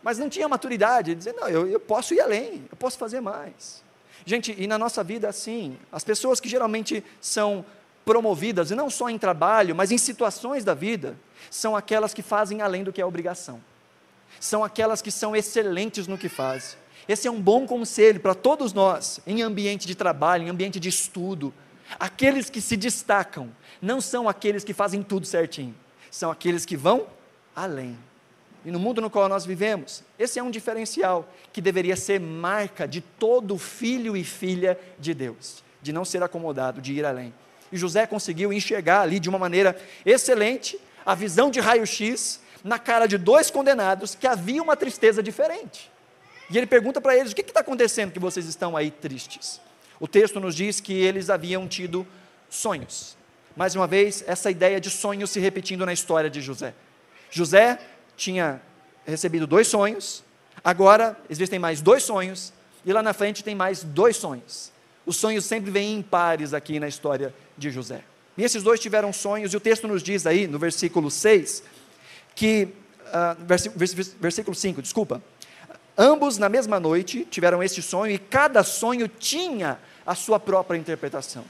Mas 0.03 0.17
não 0.17 0.29
tinha 0.29 0.47
maturidade. 0.47 1.15
Dizer, 1.15 1.33
não, 1.33 1.47
eu, 1.47 1.67
eu 1.67 1.79
posso 1.79 2.13
ir 2.13 2.19
além, 2.19 2.67
eu 2.69 2.77
posso 2.77 2.97
fazer 2.97 3.21
mais. 3.21 3.83
Gente, 4.25 4.53
e 4.57 4.67
na 4.67 4.77
nossa 4.77 5.03
vida, 5.03 5.29
assim, 5.29 5.77
as 5.91 6.03
pessoas 6.03 6.39
que 6.39 6.49
geralmente 6.49 7.03
são 7.21 7.63
promovidas, 8.03 8.71
não 8.71 8.89
só 8.89 9.09
em 9.09 9.17
trabalho, 9.17 9.75
mas 9.75 9.91
em 9.91 9.97
situações 9.97 10.63
da 10.63 10.73
vida, 10.73 11.15
são 11.51 11.75
aquelas 11.75 12.13
que 12.13 12.21
fazem 12.21 12.61
além 12.61 12.83
do 12.83 12.91
que 12.91 13.01
é 13.01 13.05
obrigação. 13.05 13.61
São 14.39 14.63
aquelas 14.63 15.01
que 15.01 15.11
são 15.11 15.35
excelentes 15.35 16.07
no 16.07 16.17
que 16.17 16.29
fazem. 16.29 16.77
Esse 17.07 17.27
é 17.27 17.31
um 17.31 17.41
bom 17.41 17.65
conselho 17.65 18.19
para 18.19 18.35
todos 18.35 18.73
nós, 18.73 19.21
em 19.25 19.41
ambiente 19.41 19.87
de 19.87 19.95
trabalho, 19.95 20.43
em 20.43 20.49
ambiente 20.49 20.79
de 20.79 20.89
estudo. 20.89 21.53
Aqueles 21.97 22.49
que 22.49 22.59
se 22.59 22.75
destacam 22.75 23.49
não 23.81 24.01
são 24.01 24.27
aqueles 24.27 24.63
que 24.63 24.73
fazem 24.73 25.01
tudo 25.01 25.25
certinho, 25.25 25.73
são 26.11 26.29
aqueles 26.29 26.65
que 26.65 26.75
vão 26.75 27.07
além. 27.55 27.97
E 28.65 28.71
no 28.71 28.79
mundo 28.79 28.99
no 28.99 29.09
qual 29.09 29.29
nós 29.29 29.45
vivemos, 29.45 30.03
esse 30.19 30.37
é 30.37 30.43
um 30.43 30.51
diferencial 30.51 31.29
que 31.53 31.61
deveria 31.61 31.95
ser 31.95 32.19
marca 32.19 32.85
de 32.85 32.99
todo 32.99 33.57
filho 33.57 34.17
e 34.17 34.23
filha 34.25 34.77
de 34.99 35.13
Deus, 35.13 35.63
de 35.81 35.93
não 35.93 36.03
ser 36.03 36.21
acomodado, 36.21 36.81
de 36.81 36.91
ir 36.91 37.05
além. 37.05 37.33
E 37.71 37.77
José 37.77 38.05
conseguiu 38.05 38.51
enxergar 38.51 39.01
ali 39.01 39.19
de 39.19 39.29
uma 39.29 39.39
maneira 39.39 39.79
excelente 40.05 40.77
a 41.05 41.15
visão 41.15 41.49
de 41.49 41.61
raio-x 41.61 42.41
na 42.61 42.77
cara 42.77 43.07
de 43.07 43.17
dois 43.17 43.49
condenados 43.49 44.13
que 44.13 44.27
havia 44.27 44.61
uma 44.61 44.75
tristeza 44.75 45.23
diferente. 45.23 45.89
E 46.49 46.57
ele 46.57 46.67
pergunta 46.67 47.01
para 47.01 47.15
eles: 47.15 47.31
o 47.31 47.35
que 47.35 47.41
está 47.41 47.59
acontecendo 47.59 48.11
que 48.11 48.19
vocês 48.19 48.45
estão 48.45 48.75
aí 48.75 48.91
tristes? 48.91 49.59
O 49.99 50.07
texto 50.07 50.39
nos 50.39 50.55
diz 50.55 50.79
que 50.79 50.93
eles 50.93 51.29
haviam 51.29 51.67
tido 51.67 52.05
sonhos. 52.49 53.17
Mais 53.55 53.75
uma 53.75 53.87
vez, 53.87 54.23
essa 54.27 54.51
ideia 54.51 54.79
de 54.79 54.89
sonhos 54.89 55.31
se 55.31 55.39
repetindo 55.39 55.85
na 55.85 55.91
história 55.91 56.29
de 56.29 56.41
José. 56.41 56.73
José 57.31 57.79
tinha 58.15 58.61
recebido 59.05 59.47
dois 59.47 59.67
sonhos, 59.67 60.23
agora 60.63 61.17
existem 61.29 61.57
mais 61.57 61.81
dois 61.81 62.03
sonhos, 62.03 62.53
e 62.85 62.93
lá 62.93 63.01
na 63.01 63.13
frente 63.13 63.43
tem 63.43 63.55
mais 63.55 63.83
dois 63.83 64.15
sonhos. 64.17 64.71
Os 65.05 65.17
sonhos 65.17 65.45
sempre 65.45 65.71
vêm 65.71 65.95
em 65.95 66.01
pares 66.01 66.53
aqui 66.53 66.79
na 66.79 66.87
história 66.87 67.33
de 67.57 67.71
José. 67.71 68.03
E 68.37 68.43
esses 68.43 68.61
dois 68.61 68.79
tiveram 68.79 69.11
sonhos, 69.11 69.53
e 69.53 69.57
o 69.57 69.59
texto 69.59 69.87
nos 69.87 70.03
diz 70.03 70.27
aí, 70.27 70.45
no 70.45 70.59
versículo 70.59 71.09
6, 71.09 71.63
que, 72.35 72.67
uh, 73.07 73.71
versículo 74.19 74.53
5, 74.53 74.81
desculpa, 74.81 75.21
Ambos, 75.97 76.37
na 76.37 76.47
mesma 76.47 76.79
noite, 76.79 77.25
tiveram 77.25 77.63
este 77.63 77.81
sonho 77.81 78.11
e 78.13 78.19
cada 78.19 78.63
sonho 78.63 79.07
tinha 79.07 79.79
a 80.05 80.13
sua 80.13 80.39
própria 80.39 80.77
interpretação. 80.77 81.43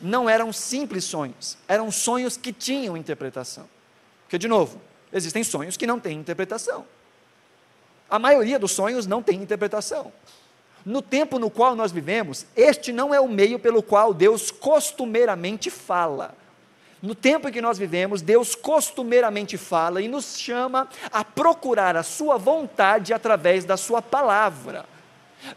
Não 0.00 0.28
eram 0.28 0.52
simples 0.52 1.04
sonhos, 1.04 1.58
eram 1.68 1.90
sonhos 1.90 2.36
que 2.36 2.52
tinham 2.52 2.96
interpretação. 2.96 3.68
Porque, 4.22 4.38
de 4.38 4.48
novo, 4.48 4.80
existem 5.12 5.44
sonhos 5.44 5.76
que 5.76 5.86
não 5.86 6.00
têm 6.00 6.18
interpretação. 6.18 6.86
A 8.08 8.18
maioria 8.18 8.58
dos 8.58 8.72
sonhos 8.72 9.06
não 9.06 9.22
tem 9.22 9.42
interpretação. 9.42 10.12
No 10.84 11.02
tempo 11.02 11.38
no 11.38 11.50
qual 11.50 11.76
nós 11.76 11.92
vivemos, 11.92 12.46
este 12.56 12.92
não 12.92 13.14
é 13.14 13.20
o 13.20 13.28
meio 13.28 13.58
pelo 13.58 13.82
qual 13.82 14.14
Deus 14.14 14.50
costumeiramente 14.50 15.70
fala. 15.70 16.34
No 17.04 17.14
tempo 17.14 17.46
em 17.46 17.52
que 17.52 17.60
nós 17.60 17.76
vivemos, 17.76 18.22
Deus 18.22 18.54
costumeiramente 18.54 19.58
fala 19.58 20.00
e 20.00 20.08
nos 20.08 20.38
chama 20.38 20.88
a 21.12 21.22
procurar 21.22 21.98
a 21.98 22.02
Sua 22.02 22.38
vontade 22.38 23.12
através 23.12 23.66
da 23.66 23.76
Sua 23.76 24.00
palavra. 24.00 24.86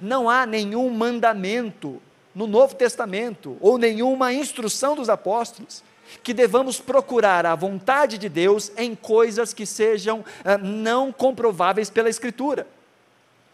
Não 0.02 0.30
há 0.30 0.46
nenhum 0.46 0.90
mandamento 0.90 2.02
no 2.36 2.48
Novo 2.48 2.76
Testamento 2.76 3.56
ou 3.62 3.78
nenhuma 3.78 4.34
instrução 4.34 4.94
dos 4.94 5.08
apóstolos 5.08 5.82
que 6.22 6.34
devamos 6.34 6.82
procurar 6.82 7.46
a 7.46 7.56
vontade 7.56 8.18
de 8.18 8.28
Deus 8.28 8.70
em 8.76 8.94
coisas 8.94 9.54
que 9.54 9.66
sejam 9.66 10.26
ah, 10.44 10.58
não 10.58 11.14
comprováveis 11.14 11.90
pela 11.90 12.10
Escritura. 12.10 12.68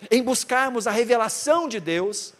Em 0.10 0.24
buscarmos 0.24 0.88
a 0.88 0.92
revelação 0.92 1.68
de 1.68 1.80
Deus 1.80 2.34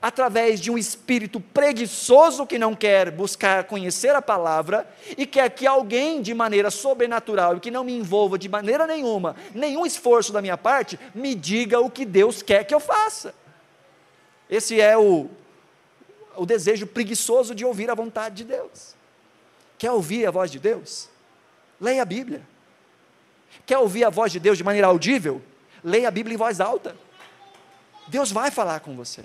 através 0.00 0.60
de 0.60 0.70
um 0.70 0.76
espírito 0.76 1.40
preguiçoso 1.40 2.46
que 2.46 2.58
não 2.58 2.74
quer 2.74 3.10
buscar 3.10 3.64
conhecer 3.64 4.14
a 4.14 4.20
palavra 4.20 4.86
e 5.16 5.24
quer 5.24 5.50
que 5.50 5.66
alguém 5.66 6.20
de 6.20 6.34
maneira 6.34 6.70
sobrenatural 6.70 7.56
e 7.56 7.60
que 7.60 7.70
não 7.70 7.84
me 7.84 7.96
envolva 7.96 8.38
de 8.38 8.48
maneira 8.48 8.86
nenhuma, 8.86 9.34
nenhum 9.54 9.86
esforço 9.86 10.32
da 10.32 10.42
minha 10.42 10.58
parte, 10.58 10.98
me 11.14 11.34
diga 11.34 11.80
o 11.80 11.90
que 11.90 12.04
Deus 12.04 12.42
quer 12.42 12.64
que 12.64 12.74
eu 12.74 12.80
faça. 12.80 13.34
Esse 14.48 14.80
é 14.80 14.96
o, 14.96 15.28
o 16.36 16.44
desejo 16.44 16.86
preguiçoso 16.86 17.54
de 17.54 17.64
ouvir 17.64 17.90
a 17.90 17.94
vontade 17.94 18.36
de 18.36 18.44
Deus. 18.44 18.94
Quer 19.78 19.90
ouvir 19.90 20.26
a 20.26 20.30
voz 20.30 20.50
de 20.50 20.58
Deus? 20.58 21.08
Leia 21.80 22.02
a 22.02 22.04
Bíblia. 22.04 22.42
Quer 23.64 23.78
ouvir 23.78 24.04
a 24.04 24.10
voz 24.10 24.32
de 24.32 24.40
Deus 24.40 24.58
de 24.58 24.64
maneira 24.64 24.86
audível? 24.86 25.40
Leia 25.82 26.08
a 26.08 26.10
Bíblia 26.10 26.34
em 26.34 26.38
voz 26.38 26.60
alta. 26.60 26.96
Deus 28.08 28.32
vai 28.32 28.50
falar 28.50 28.80
com 28.80 28.94
você. 28.94 29.24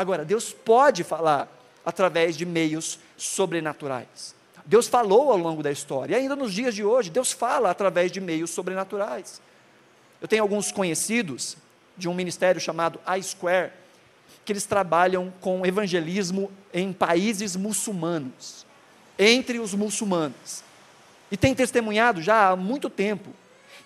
Agora, 0.00 0.24
Deus 0.24 0.50
pode 0.50 1.04
falar 1.04 1.46
através 1.84 2.34
de 2.34 2.46
meios 2.46 2.98
sobrenaturais. 3.18 4.34
Deus 4.64 4.88
falou 4.88 5.30
ao 5.30 5.36
longo 5.36 5.62
da 5.62 5.70
história, 5.70 6.14
e 6.14 6.20
ainda 6.22 6.34
nos 6.34 6.54
dias 6.54 6.74
de 6.74 6.82
hoje, 6.82 7.10
Deus 7.10 7.32
fala 7.32 7.70
através 7.70 8.10
de 8.10 8.18
meios 8.18 8.48
sobrenaturais. 8.48 9.42
Eu 10.18 10.26
tenho 10.26 10.42
alguns 10.42 10.72
conhecidos 10.72 11.54
de 11.98 12.08
um 12.08 12.14
ministério 12.14 12.58
chamado 12.58 12.98
iSquare, 13.18 13.72
que 14.42 14.54
eles 14.54 14.64
trabalham 14.64 15.30
com 15.38 15.66
evangelismo 15.66 16.50
em 16.72 16.94
países 16.94 17.54
muçulmanos, 17.54 18.64
entre 19.18 19.58
os 19.58 19.74
muçulmanos. 19.74 20.64
E 21.30 21.36
tem 21.36 21.54
testemunhado 21.54 22.22
já 22.22 22.48
há 22.48 22.56
muito 22.56 22.88
tempo 22.88 23.28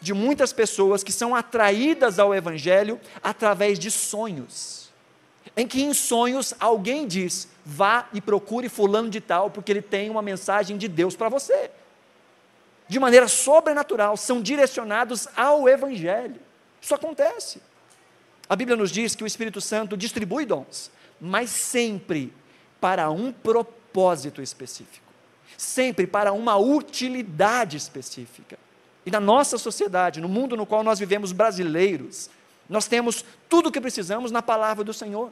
de 0.01 0.15
muitas 0.15 0.53
pessoas 0.53 1.03
que 1.03 1.11
são 1.11 1.35
atraídas 1.35 2.21
ao 2.21 2.33
Evangelho 2.33 3.01
através 3.21 3.81
de 3.81 3.91
sonhos. 3.91 4.84
Em 5.57 5.67
que 5.67 5.83
em 5.83 5.93
sonhos 5.95 6.55
alguém 6.59 7.07
diz: 7.07 7.49
vá 7.65 8.09
e 8.13 8.21
procure 8.21 8.69
Fulano 8.69 9.09
de 9.09 9.21
Tal, 9.21 9.51
porque 9.51 9.73
ele 9.73 9.83
tem 9.83 10.11
uma 10.11 10.23
mensagem 10.23 10.77
de 10.77 10.89
Deus 10.89 11.15
para 11.15 11.29
você. 11.29 11.71
De 12.89 12.99
maneira 12.99 13.29
sobrenatural, 13.29 14.17
são 14.17 14.43
direcionados 14.43 15.27
ao 15.37 15.69
Evangelho. 15.69 16.41
Isso 16.81 16.95
acontece. 16.95 17.63
A 18.49 18.55
Bíblia 18.55 18.77
nos 18.77 18.91
diz 18.91 19.15
que 19.15 19.25
o 19.25 19.27
Espírito 19.27 19.61
Santo 19.61 19.97
distribui 19.97 20.45
dons, 20.45 20.91
mas 21.21 21.49
sempre 21.49 22.33
para 22.81 23.11
um 23.11 23.33
propósito 23.33 24.43
específico 24.43 25.05
sempre 25.57 26.07
para 26.07 26.33
uma 26.33 26.57
utilidade 26.57 27.77
específica. 27.77 28.59
E 29.07 29.11
na 29.11 29.21
nossa 29.21 29.59
sociedade, 29.59 30.21
no 30.21 30.29
mundo 30.29 30.57
no 30.57 30.67
qual 30.67 30.83
nós 30.83 30.99
vivemos 30.99 31.33
brasileiros, 31.33 32.31
nós 32.69 32.87
temos 32.87 33.25
tudo 33.49 33.69
o 33.69 33.73
que 33.73 33.81
precisamos 33.81 34.31
na 34.31 34.43
palavra 34.43 34.85
do 34.85 34.93
Senhor. 34.93 35.31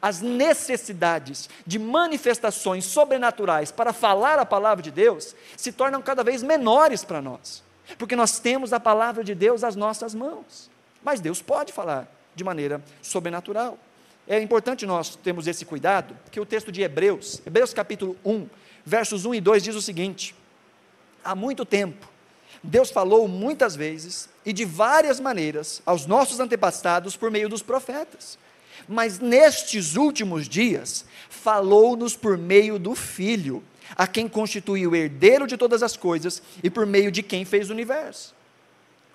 As 0.00 0.20
necessidades 0.20 1.48
de 1.66 1.78
manifestações 1.78 2.84
sobrenaturais 2.84 3.72
para 3.72 3.92
falar 3.92 4.38
a 4.38 4.44
palavra 4.44 4.82
de 4.82 4.90
Deus 4.90 5.34
se 5.56 5.72
tornam 5.72 6.00
cada 6.00 6.22
vez 6.22 6.42
menores 6.42 7.04
para 7.04 7.20
nós, 7.20 7.62
porque 7.96 8.14
nós 8.14 8.38
temos 8.38 8.72
a 8.72 8.78
palavra 8.78 9.24
de 9.24 9.34
Deus 9.34 9.64
às 9.64 9.74
nossas 9.74 10.14
mãos. 10.14 10.70
Mas 11.02 11.20
Deus 11.20 11.42
pode 11.42 11.72
falar 11.72 12.06
de 12.34 12.44
maneira 12.44 12.82
sobrenatural. 13.02 13.78
É 14.26 14.40
importante 14.40 14.86
nós 14.86 15.16
termos 15.16 15.46
esse 15.46 15.64
cuidado, 15.64 16.16
que 16.30 16.38
o 16.38 16.46
texto 16.46 16.70
de 16.70 16.82
Hebreus, 16.82 17.40
Hebreus 17.46 17.72
capítulo 17.72 18.16
1, 18.24 18.46
versos 18.84 19.24
1 19.24 19.34
e 19.34 19.40
2 19.40 19.62
diz 19.62 19.74
o 19.74 19.82
seguinte: 19.82 20.34
Há 21.24 21.34
muito 21.34 21.64
tempo, 21.64 22.06
Deus 22.62 22.90
falou 22.90 23.26
muitas 23.26 23.74
vezes 23.74 24.28
e 24.48 24.52
de 24.54 24.64
várias 24.64 25.20
maneiras 25.20 25.82
aos 25.84 26.06
nossos 26.06 26.40
antepassados 26.40 27.14
por 27.14 27.30
meio 27.30 27.50
dos 27.50 27.60
profetas. 27.60 28.38
Mas 28.88 29.18
nestes 29.18 29.94
últimos 29.94 30.48
dias, 30.48 31.04
falou-nos 31.28 32.16
por 32.16 32.38
meio 32.38 32.78
do 32.78 32.94
Filho, 32.94 33.62
a 33.94 34.06
quem 34.06 34.26
constituiu 34.26 34.92
o 34.92 34.96
herdeiro 34.96 35.46
de 35.46 35.58
todas 35.58 35.82
as 35.82 35.98
coisas 35.98 36.42
e 36.62 36.70
por 36.70 36.86
meio 36.86 37.12
de 37.12 37.22
quem 37.22 37.44
fez 37.44 37.68
o 37.68 37.74
universo. 37.74 38.34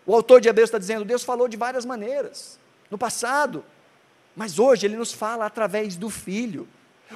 O 0.06 0.14
autor 0.14 0.40
de 0.40 0.50
Hebreus 0.50 0.68
está 0.68 0.78
dizendo: 0.78 1.04
Deus 1.04 1.24
falou 1.24 1.48
de 1.48 1.58
várias 1.58 1.84
maneiras, 1.84 2.60
no 2.92 2.98
passado, 2.98 3.66
mas 4.36 4.60
hoje 4.60 4.86
ele 4.86 4.96
nos 4.96 5.12
fala 5.12 5.48
através 5.48 5.96
do 5.96 6.12
Filho. 6.12 6.68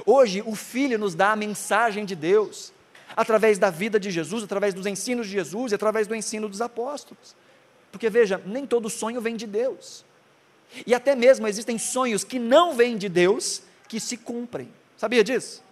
Hoje, 0.07 0.41
o 0.43 0.55
Filho 0.55 0.97
nos 0.97 1.13
dá 1.13 1.33
a 1.33 1.35
mensagem 1.35 2.03
de 2.03 2.15
Deus, 2.15 2.73
através 3.15 3.59
da 3.59 3.69
vida 3.69 3.99
de 3.99 4.09
Jesus, 4.09 4.43
através 4.43 4.73
dos 4.73 4.87
ensinos 4.87 5.27
de 5.27 5.33
Jesus 5.33 5.71
e 5.71 5.75
através 5.75 6.07
do 6.07 6.15
ensino 6.15 6.49
dos 6.49 6.61
apóstolos. 6.61 7.35
Porque 7.97 8.11
veja, 8.11 8.39
nem 8.45 8.63
todo 8.63 8.91
sonho 8.91 9.19
vem 9.19 9.35
de 9.35 9.47
Deus. 9.47 10.05
E 10.85 10.93
até 10.93 11.15
mesmo 11.15 11.47
existem 11.47 11.79
sonhos 11.79 12.23
que 12.23 12.37
não 12.37 12.75
vêm 12.75 12.95
de 12.95 13.09
Deus, 13.09 13.63
que 13.87 13.99
se 13.99 14.15
cumprem. 14.15 14.69
Sabia 14.95 15.23
disso? 15.23 15.63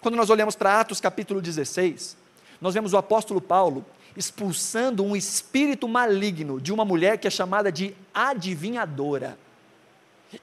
Quando 0.00 0.16
nós 0.16 0.28
olhamos 0.28 0.56
para 0.56 0.80
Atos 0.80 1.00
capítulo 1.00 1.40
16, 1.40 2.16
nós 2.60 2.74
vemos 2.74 2.92
o 2.92 2.96
apóstolo 2.96 3.40
Paulo 3.40 3.86
expulsando 4.16 5.04
um 5.04 5.14
espírito 5.14 5.86
maligno 5.86 6.60
de 6.60 6.72
uma 6.72 6.84
mulher 6.84 7.16
que 7.16 7.28
é 7.28 7.30
chamada 7.30 7.70
de 7.70 7.94
adivinhadora. 8.12 9.38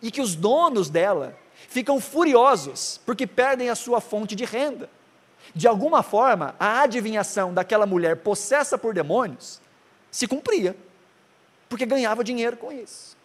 E 0.01 0.09
que 0.09 0.21
os 0.21 0.35
donos 0.35 0.89
dela 0.89 1.37
ficam 1.67 1.99
furiosos 1.99 3.01
porque 3.05 3.27
perdem 3.27 3.69
a 3.69 3.75
sua 3.75 3.99
fonte 3.99 4.35
de 4.35 4.45
renda. 4.45 4.89
De 5.53 5.67
alguma 5.67 6.01
forma, 6.01 6.55
a 6.57 6.79
adivinhação 6.79 7.53
daquela 7.53 7.85
mulher 7.85 8.15
possessa 8.15 8.77
por 8.77 8.93
demônios 8.93 9.59
se 10.11 10.27
cumpria, 10.27 10.75
porque 11.69 11.85
ganhava 11.85 12.23
dinheiro 12.23 12.57
com 12.57 12.71
isso. 12.71 13.17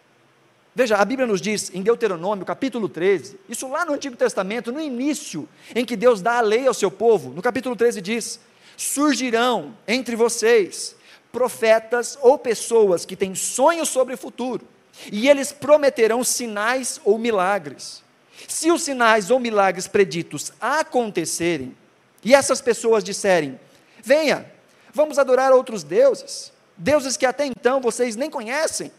Veja, 0.74 0.96
a 0.96 1.04
Bíblia 1.04 1.26
nos 1.26 1.40
diz 1.40 1.70
em 1.74 1.82
Deuteronômio, 1.82 2.46
capítulo 2.46 2.88
13, 2.88 3.38
isso 3.48 3.68
lá 3.68 3.84
no 3.84 3.92
Antigo 3.92 4.16
Testamento, 4.16 4.72
no 4.72 4.80
início, 4.80 5.46
em 5.74 5.84
que 5.84 5.96
Deus 5.96 6.22
dá 6.22 6.38
a 6.38 6.40
lei 6.40 6.66
ao 6.66 6.72
seu 6.72 6.90
povo, 6.90 7.30
no 7.30 7.42
capítulo 7.42 7.76
13 7.76 8.00
diz: 8.00 8.40
Surgirão 8.76 9.76
entre 9.86 10.16
vocês 10.16 10.96
profetas 11.30 12.18
ou 12.20 12.38
pessoas 12.38 13.04
que 13.04 13.16
têm 13.16 13.34
sonhos 13.34 13.88
sobre 13.88 14.14
o 14.14 14.18
futuro, 14.18 14.66
e 15.10 15.28
eles 15.28 15.52
prometerão 15.52 16.24
sinais 16.24 17.00
ou 17.04 17.18
milagres. 17.18 18.02
Se 18.48 18.70
os 18.70 18.82
sinais 18.82 19.30
ou 19.30 19.38
milagres 19.38 19.86
preditos 19.86 20.52
acontecerem, 20.60 21.76
e 22.24 22.34
essas 22.34 22.60
pessoas 22.60 23.04
disserem: 23.04 23.60
Venha, 24.02 24.50
vamos 24.92 25.18
adorar 25.18 25.52
outros 25.52 25.82
deuses, 25.82 26.52
deuses 26.76 27.16
que 27.16 27.26
até 27.26 27.46
então 27.46 27.80
vocês 27.80 28.16
nem 28.16 28.30
conhecem, 28.30 28.90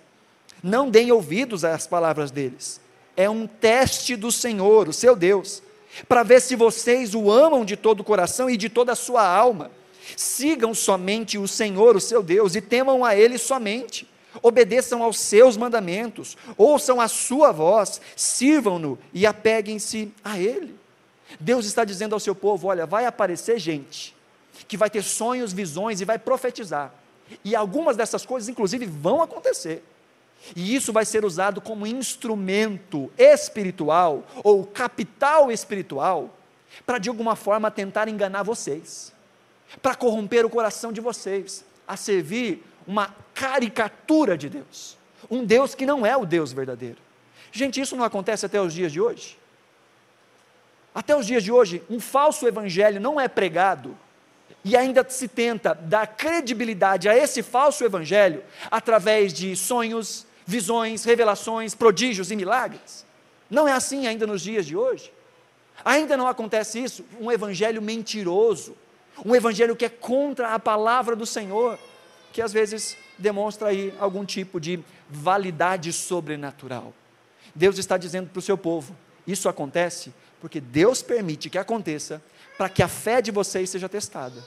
não 0.61 0.89
deem 0.89 1.11
ouvidos 1.11 1.65
às 1.65 1.87
palavras 1.87 2.31
deles. 2.31 2.79
É 3.15 3.29
um 3.29 3.45
teste 3.45 4.15
do 4.15 4.31
Senhor, 4.31 4.87
o 4.87 4.93
seu 4.93 5.15
Deus, 5.15 5.61
para 6.07 6.23
ver 6.23 6.41
se 6.41 6.55
vocês 6.55 7.13
o 7.13 7.31
amam 7.31 7.63
de 7.63 7.75
todo 7.75 7.99
o 7.99 8.03
coração 8.03 8.49
e 8.49 8.57
de 8.57 8.69
toda 8.69 8.93
a 8.93 8.95
sua 8.95 9.27
alma. 9.27 9.71
Sigam 10.17 10.73
somente 10.73 11.37
o 11.37 11.47
Senhor, 11.47 11.95
o 11.95 12.01
seu 12.01 12.23
Deus, 12.23 12.55
e 12.55 12.61
temam 12.61 13.05
a 13.05 13.15
Ele 13.15 13.37
somente 13.37 14.07
obedeçam 14.41 15.03
aos 15.03 15.19
seus 15.19 15.55
mandamentos, 15.57 16.35
ouçam 16.57 16.99
a 16.99 17.07
sua 17.07 17.51
voz, 17.51 18.01
sirvam-no 18.15 18.97
e 19.13 19.25
apeguem-se 19.25 20.11
a 20.23 20.39
Ele. 20.39 20.75
Deus 21.39 21.65
está 21.65 21.83
dizendo 21.83 22.13
ao 22.13 22.19
seu 22.19 22.33
povo: 22.33 22.67
olha, 22.67 22.85
vai 22.85 23.05
aparecer 23.05 23.59
gente 23.59 24.15
que 24.67 24.77
vai 24.77 24.89
ter 24.89 25.03
sonhos, 25.03 25.51
visões 25.51 26.01
e 26.01 26.05
vai 26.05 26.17
profetizar. 26.17 26.93
E 27.43 27.55
algumas 27.55 27.95
dessas 27.95 28.25
coisas, 28.25 28.49
inclusive, 28.49 28.85
vão 28.85 29.21
acontecer. 29.21 29.83
E 30.55 30.75
isso 30.75 30.91
vai 30.91 31.05
ser 31.05 31.23
usado 31.23 31.61
como 31.61 31.87
instrumento 31.87 33.11
espiritual 33.17 34.23
ou 34.43 34.65
capital 34.65 35.51
espiritual 35.51 36.37
para 36.85 36.97
de 36.97 37.07
alguma 37.07 37.35
forma 37.35 37.71
tentar 37.71 38.07
enganar 38.07 38.43
vocês, 38.43 39.13
para 39.81 39.95
corromper 39.95 40.45
o 40.45 40.49
coração 40.49 40.91
de 40.91 40.99
vocês, 40.99 41.63
a 41.87 41.95
servir 41.95 42.63
uma 42.85 43.15
caricatura 43.33 44.37
de 44.37 44.49
Deus, 44.49 44.97
um 45.29 45.45
Deus 45.45 45.75
que 45.75 45.85
não 45.85 46.05
é 46.05 46.17
o 46.17 46.25
Deus 46.25 46.51
verdadeiro. 46.51 46.97
Gente, 47.51 47.79
isso 47.79 47.95
não 47.95 48.03
acontece 48.03 48.45
até 48.45 48.59
os 48.59 48.73
dias 48.73 48.91
de 48.91 48.99
hoje? 48.99 49.37
Até 50.93 51.15
os 51.15 51.25
dias 51.25 51.43
de 51.43 51.51
hoje, 51.51 51.83
um 51.89 51.99
falso 51.99 52.47
evangelho 52.47 52.99
não 52.99 53.19
é 53.19 53.27
pregado 53.27 53.97
e 54.63 54.77
ainda 54.77 55.05
se 55.09 55.27
tenta 55.27 55.73
dar 55.73 56.07
credibilidade 56.07 57.09
a 57.09 57.17
esse 57.17 57.43
falso 57.43 57.83
evangelho 57.83 58.43
através 58.71 59.33
de 59.33 59.55
sonhos, 59.55 60.25
visões, 60.45 61.03
revelações, 61.03 61.75
prodígios 61.75 62.31
e 62.31 62.35
milagres. 62.35 63.05
Não 63.49 63.67
é 63.67 63.73
assim 63.73 64.07
ainda 64.07 64.25
nos 64.25 64.41
dias 64.41 64.65
de 64.65 64.75
hoje. 64.75 65.11
Ainda 65.83 66.15
não 66.15 66.27
acontece 66.27 66.81
isso, 66.81 67.03
um 67.19 67.31
evangelho 67.31 67.81
mentiroso, 67.81 68.75
um 69.25 69.35
evangelho 69.35 69.75
que 69.75 69.85
é 69.85 69.89
contra 69.89 70.53
a 70.53 70.59
palavra 70.59 71.15
do 71.15 71.25
Senhor 71.25 71.77
que 72.33 72.41
às 72.41 72.51
vezes 72.51 72.97
demonstra 73.17 73.69
aí 73.69 73.93
algum 73.99 74.25
tipo 74.25 74.59
de 74.59 74.83
validade 75.07 75.93
sobrenatural. 75.93 76.91
Deus 77.53 77.77
está 77.77 77.95
dizendo 77.95 78.29
para 78.29 78.39
o 78.39 78.41
seu 78.41 78.57
povo: 78.57 78.95
isso 79.25 79.47
acontece 79.47 80.11
porque 80.41 80.59
Deus 80.59 81.01
permite 81.01 81.49
que 81.49 81.57
aconteça 81.57 82.21
para 82.57 82.69
que 82.69 82.83
a 82.83 82.87
fé 82.87 83.21
de 83.21 83.31
vocês 83.31 83.69
seja 83.69 83.89
testada, 83.89 84.43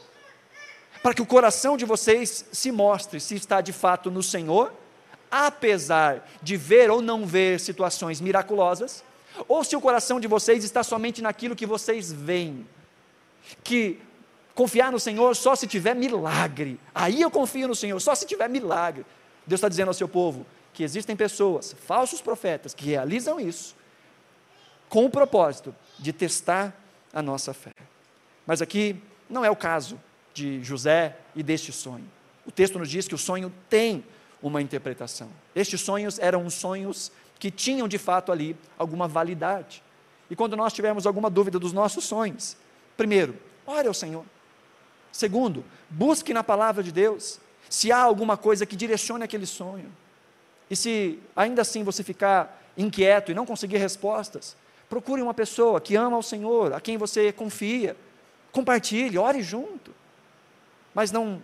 para 1.02 1.14
que 1.14 1.22
o 1.22 1.26
coração 1.26 1.76
de 1.76 1.84
vocês 1.84 2.44
se 2.52 2.72
mostre 2.72 3.20
se 3.20 3.34
está 3.34 3.60
de 3.60 3.72
fato 3.72 4.10
no 4.10 4.22
Senhor, 4.22 4.72
apesar 5.30 6.28
de 6.42 6.56
ver 6.56 6.90
ou 6.90 7.02
não 7.02 7.26
ver 7.26 7.60
situações 7.60 8.20
miraculosas, 8.20 9.04
ou 9.46 9.62
se 9.62 9.76
o 9.76 9.80
coração 9.80 10.18
de 10.18 10.26
vocês 10.26 10.64
está 10.64 10.82
somente 10.82 11.20
naquilo 11.20 11.56
que 11.56 11.66
vocês 11.66 12.12
veem, 12.12 12.66
que 13.62 14.00
Confiar 14.56 14.90
no 14.90 14.98
Senhor 14.98 15.36
só 15.36 15.54
se 15.54 15.66
tiver 15.66 15.94
milagre. 15.94 16.80
Aí 16.94 17.20
eu 17.20 17.30
confio 17.30 17.68
no 17.68 17.74
Senhor, 17.74 18.00
só 18.00 18.14
se 18.14 18.24
tiver 18.24 18.48
milagre. 18.48 19.04
Deus 19.46 19.58
está 19.58 19.68
dizendo 19.68 19.88
ao 19.88 19.94
seu 19.94 20.08
povo 20.08 20.46
que 20.72 20.82
existem 20.82 21.14
pessoas, 21.14 21.76
falsos 21.84 22.22
profetas, 22.22 22.72
que 22.72 22.86
realizam 22.86 23.38
isso 23.38 23.76
com 24.88 25.04
o 25.04 25.10
propósito 25.10 25.76
de 25.98 26.10
testar 26.10 26.74
a 27.12 27.20
nossa 27.20 27.52
fé. 27.52 27.70
Mas 28.46 28.62
aqui 28.62 28.96
não 29.28 29.44
é 29.44 29.50
o 29.50 29.56
caso 29.56 30.00
de 30.32 30.62
José 30.62 31.16
e 31.34 31.42
deste 31.42 31.72
sonho. 31.72 32.04
O 32.46 32.50
texto 32.52 32.78
nos 32.78 32.88
diz 32.88 33.08
que 33.08 33.14
o 33.14 33.18
sonho 33.18 33.52
tem 33.68 34.04
uma 34.42 34.62
interpretação. 34.62 35.28
Estes 35.54 35.80
sonhos 35.80 36.18
eram 36.18 36.48
sonhos 36.48 37.10
que 37.38 37.50
tinham 37.50 37.88
de 37.88 37.98
fato 37.98 38.30
ali 38.30 38.56
alguma 38.78 39.08
validade. 39.08 39.82
E 40.30 40.36
quando 40.36 40.56
nós 40.56 40.72
tivermos 40.72 41.06
alguma 41.06 41.30
dúvida 41.30 41.58
dos 41.58 41.72
nossos 41.72 42.04
sonhos, 42.04 42.56
primeiro, 42.96 43.36
ore 43.66 43.88
ao 43.88 43.94
Senhor. 43.94 44.24
Segundo, 45.12 45.64
busque 45.88 46.34
na 46.34 46.44
palavra 46.44 46.82
de 46.82 46.92
Deus 46.92 47.40
se 47.68 47.90
há 47.90 47.98
alguma 47.98 48.36
coisa 48.36 48.66
que 48.66 48.76
direcione 48.76 49.24
aquele 49.24 49.46
sonho. 49.46 49.90
E 50.70 50.76
se 50.76 51.18
ainda 51.34 51.62
assim 51.62 51.82
você 51.82 52.02
ficar 52.02 52.62
inquieto 52.76 53.30
e 53.30 53.34
não 53.34 53.46
conseguir 53.46 53.78
respostas, 53.78 54.56
procure 54.88 55.22
uma 55.22 55.34
pessoa 55.34 55.80
que 55.80 55.96
ama 55.96 56.18
o 56.18 56.22
Senhor, 56.22 56.72
a 56.72 56.80
quem 56.80 56.96
você 56.96 57.32
confia. 57.32 57.96
Compartilhe, 58.52 59.18
ore 59.18 59.42
junto. 59.42 59.92
Mas 60.94 61.12
não, 61.12 61.42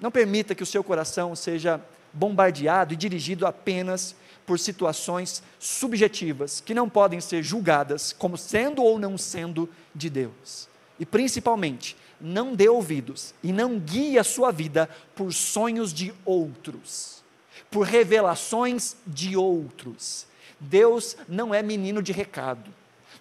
não 0.00 0.10
permita 0.10 0.54
que 0.54 0.62
o 0.62 0.66
seu 0.66 0.82
coração 0.82 1.34
seja 1.36 1.80
bombardeado 2.12 2.94
e 2.94 2.96
dirigido 2.96 3.46
apenas 3.46 4.14
por 4.46 4.58
situações 4.58 5.42
subjetivas 5.58 6.60
que 6.60 6.74
não 6.74 6.88
podem 6.88 7.20
ser 7.20 7.42
julgadas 7.42 8.12
como 8.12 8.36
sendo 8.36 8.82
ou 8.82 8.98
não 8.98 9.16
sendo 9.18 9.68
de 9.94 10.08
Deus. 10.08 10.68
E 10.98 11.04
principalmente, 11.04 11.96
não 12.20 12.54
dê 12.54 12.68
ouvidos 12.68 13.34
e 13.42 13.52
não 13.52 13.78
guie 13.78 14.18
a 14.18 14.24
sua 14.24 14.50
vida 14.50 14.88
por 15.14 15.32
sonhos 15.32 15.92
de 15.92 16.14
outros, 16.24 17.22
por 17.70 17.86
revelações 17.86 18.96
de 19.06 19.36
outros. 19.36 20.26
Deus 20.60 21.16
não 21.28 21.54
é 21.54 21.62
menino 21.62 22.02
de 22.02 22.12
recado. 22.12 22.70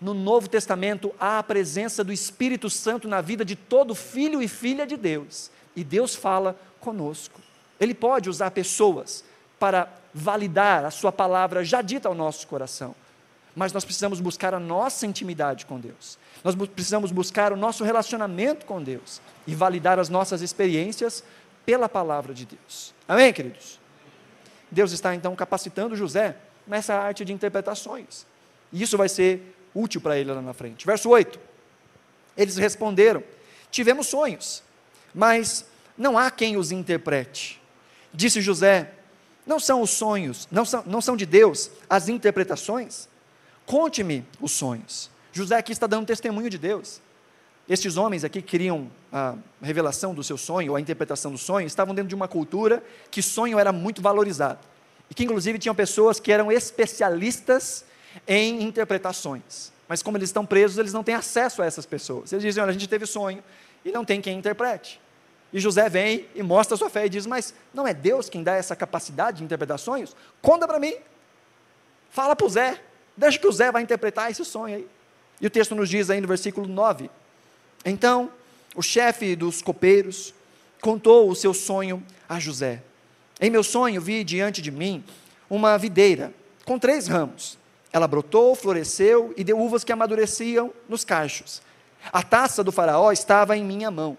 No 0.04 0.14
Novo 0.14 0.50
Testamento 0.50 1.16
há 1.18 1.40
a 1.40 1.44
presença 1.44 2.04
do 2.04 2.12
Espírito 2.12 2.70
Santo 2.70 3.08
na 3.08 3.22
vida 3.22 3.46
de 3.46 3.56
todo 3.56 3.96
filho 3.96 4.44
e 4.44 4.50
filha 4.50 4.86
de 4.86 4.98
Deus, 4.98 5.50
e 5.78 5.82
Deus 5.82 6.14
fala 6.14 6.60
conosco. 6.82 7.40
Ele 7.80 7.94
pode 7.94 8.30
usar 8.30 8.52
pessoas 8.52 9.24
para 9.58 9.88
validar 10.14 10.84
a 10.84 10.92
sua 10.92 11.10
palavra 11.10 11.64
já 11.64 11.82
dita 11.82 12.10
ao 12.10 12.14
nosso 12.14 12.46
coração. 12.48 12.94
Mas 13.56 13.72
nós 13.72 13.86
precisamos 13.86 14.20
buscar 14.20 14.54
a 14.54 14.60
nossa 14.60 15.08
intimidade 15.08 15.66
com 15.66 15.80
Deus. 15.80 16.20
Nós 16.44 16.54
precisamos 16.54 17.10
buscar 17.10 17.54
o 17.54 17.56
nosso 17.56 17.86
relacionamento 17.86 18.66
com 18.66 18.84
Deus 18.84 19.22
e 19.48 19.56
validar 19.56 20.00
as 20.00 20.10
nossas 20.10 20.42
experiências 20.42 21.24
pela 21.66 21.88
palavra 21.88 22.34
de 22.34 22.46
Deus. 22.46 22.94
Amém, 23.08 23.32
queridos? 23.32 23.80
Deus 24.70 24.92
está 24.92 25.16
então 25.16 25.34
capacitando 25.34 25.96
José 25.96 26.36
nessa 26.68 26.94
arte 26.94 27.24
de 27.24 27.32
interpretações. 27.32 28.26
E 28.70 28.82
isso 28.82 28.98
vai 28.98 29.08
ser 29.08 29.56
útil 29.74 30.02
para 30.02 30.18
ele 30.18 30.32
lá 30.32 30.42
na 30.42 30.54
frente. 30.54 30.86
Verso 30.86 31.10
8. 31.10 31.40
Eles 32.38 32.58
responderam: 32.58 33.24
Tivemos 33.72 34.08
sonhos, 34.08 34.64
mas 35.14 35.66
não 35.98 36.18
há 36.18 36.30
quem 36.32 36.58
os 36.58 36.72
interprete. 36.72 37.62
Disse 38.14 38.42
José: 38.42 38.92
Não 39.46 39.60
são 39.60 39.82
os 39.82 39.90
sonhos, 39.92 40.48
não 40.52 40.66
são, 40.66 40.84
não 40.86 41.02
são 41.02 41.18
de 41.18 41.26
Deus 41.26 41.72
as 41.90 42.08
interpretações? 42.08 43.08
Conte-me 43.66 44.26
os 44.42 44.52
sonhos. 44.52 45.10
José 45.32 45.58
aqui 45.58 45.72
está 45.72 45.88
dando 45.88 46.06
testemunho 46.06 46.50
de 46.50 46.58
Deus. 46.58 47.02
Estes 47.68 47.96
homens 47.96 48.24
aqui 48.26 48.42
queriam 48.42 48.92
a 49.12 49.36
revelação 49.62 50.14
do 50.14 50.24
seu 50.24 50.38
sonho, 50.38 50.72
ou 50.72 50.76
a 50.76 50.82
interpretação 50.82 51.32
do 51.32 51.38
sonho, 51.38 51.66
estavam 51.66 51.96
dentro 51.96 52.10
de 52.10 52.16
uma 52.16 52.28
cultura 52.28 52.84
que 53.10 53.22
sonho 53.22 53.58
era 53.58 53.72
muito 53.72 54.02
valorizado. 54.02 54.60
E 55.10 55.14
que 55.14 55.24
inclusive 55.24 55.58
tinham 55.58 55.74
pessoas 55.74 56.20
que 56.20 56.32
eram 56.32 56.52
especialistas 56.52 57.86
em 58.28 58.64
interpretações. 58.64 59.72
Mas 59.88 60.02
como 60.02 60.18
eles 60.18 60.30
estão 60.30 60.46
presos, 60.46 60.78
eles 60.78 60.94
não 60.94 61.04
têm 61.04 61.16
acesso 61.16 61.62
a 61.62 61.66
essas 61.66 61.86
pessoas. 61.86 62.32
Eles 62.32 62.44
dizem: 62.44 62.62
olha, 62.62 62.70
a 62.70 62.74
gente 62.74 62.88
teve 62.88 63.06
sonho 63.06 63.44
e 63.84 63.92
não 63.92 64.06
tem 64.06 64.22
quem 64.22 64.38
interprete. 64.38 65.00
E 65.52 65.60
José 65.60 65.88
vem 65.88 66.26
e 66.34 66.42
mostra 66.42 66.76
sua 66.76 66.90
fé 66.90 67.06
e 67.06 67.10
diz: 67.10 67.26
Mas 67.26 67.54
não 67.74 67.88
é 67.88 67.94
Deus 67.94 68.30
quem 68.30 68.42
dá 68.42 68.56
essa 68.56 68.76
capacidade 68.76 69.38
de 69.38 69.44
interpretar 69.44 69.78
sonhos? 69.78 70.16
Conta 70.42 70.68
para 70.68 70.80
mim. 70.80 70.96
Fala 72.10 72.36
para 72.36 72.46
o 72.46 72.50
Zé. 72.50 72.82
Deixa 73.16 73.38
que 73.38 73.48
o 73.48 73.52
Zé 73.52 73.72
vai 73.72 73.84
interpretar 73.84 74.32
esse 74.32 74.44
sonho 74.44 74.78
aí. 74.78 74.88
E 75.40 75.46
o 75.46 75.50
texto 75.50 75.76
nos 75.76 75.90
diz 75.90 76.10
aí 76.10 76.20
no 76.20 76.28
versículo 76.28 76.68
9: 76.68 77.10
Então, 77.86 78.32
o 78.76 78.82
chefe 78.82 79.36
dos 79.36 79.62
copeiros 79.62 80.34
contou 80.82 81.30
o 81.30 81.36
seu 81.36 81.54
sonho 81.54 82.04
a 82.28 82.40
José. 82.40 82.82
Em 83.40 83.50
meu 83.50 83.64
sonho 83.64 84.02
vi 84.02 84.24
diante 84.24 84.62
de 84.62 84.72
mim 84.72 85.04
uma 85.50 85.78
videira 85.78 86.34
com 86.66 86.80
três 86.80 87.08
ramos. 87.08 87.58
Ela 87.94 88.08
brotou, 88.08 88.56
floresceu 88.56 89.34
e 89.38 89.44
deu 89.44 89.60
uvas 89.60 89.84
que 89.84 89.92
amadureciam 89.92 90.74
nos 90.90 91.06
cachos. 91.06 91.62
A 92.12 92.24
taça 92.24 92.64
do 92.64 92.72
faraó 92.72 93.12
estava 93.12 93.56
em 93.56 93.64
minha 93.64 93.92
mão. 93.92 94.18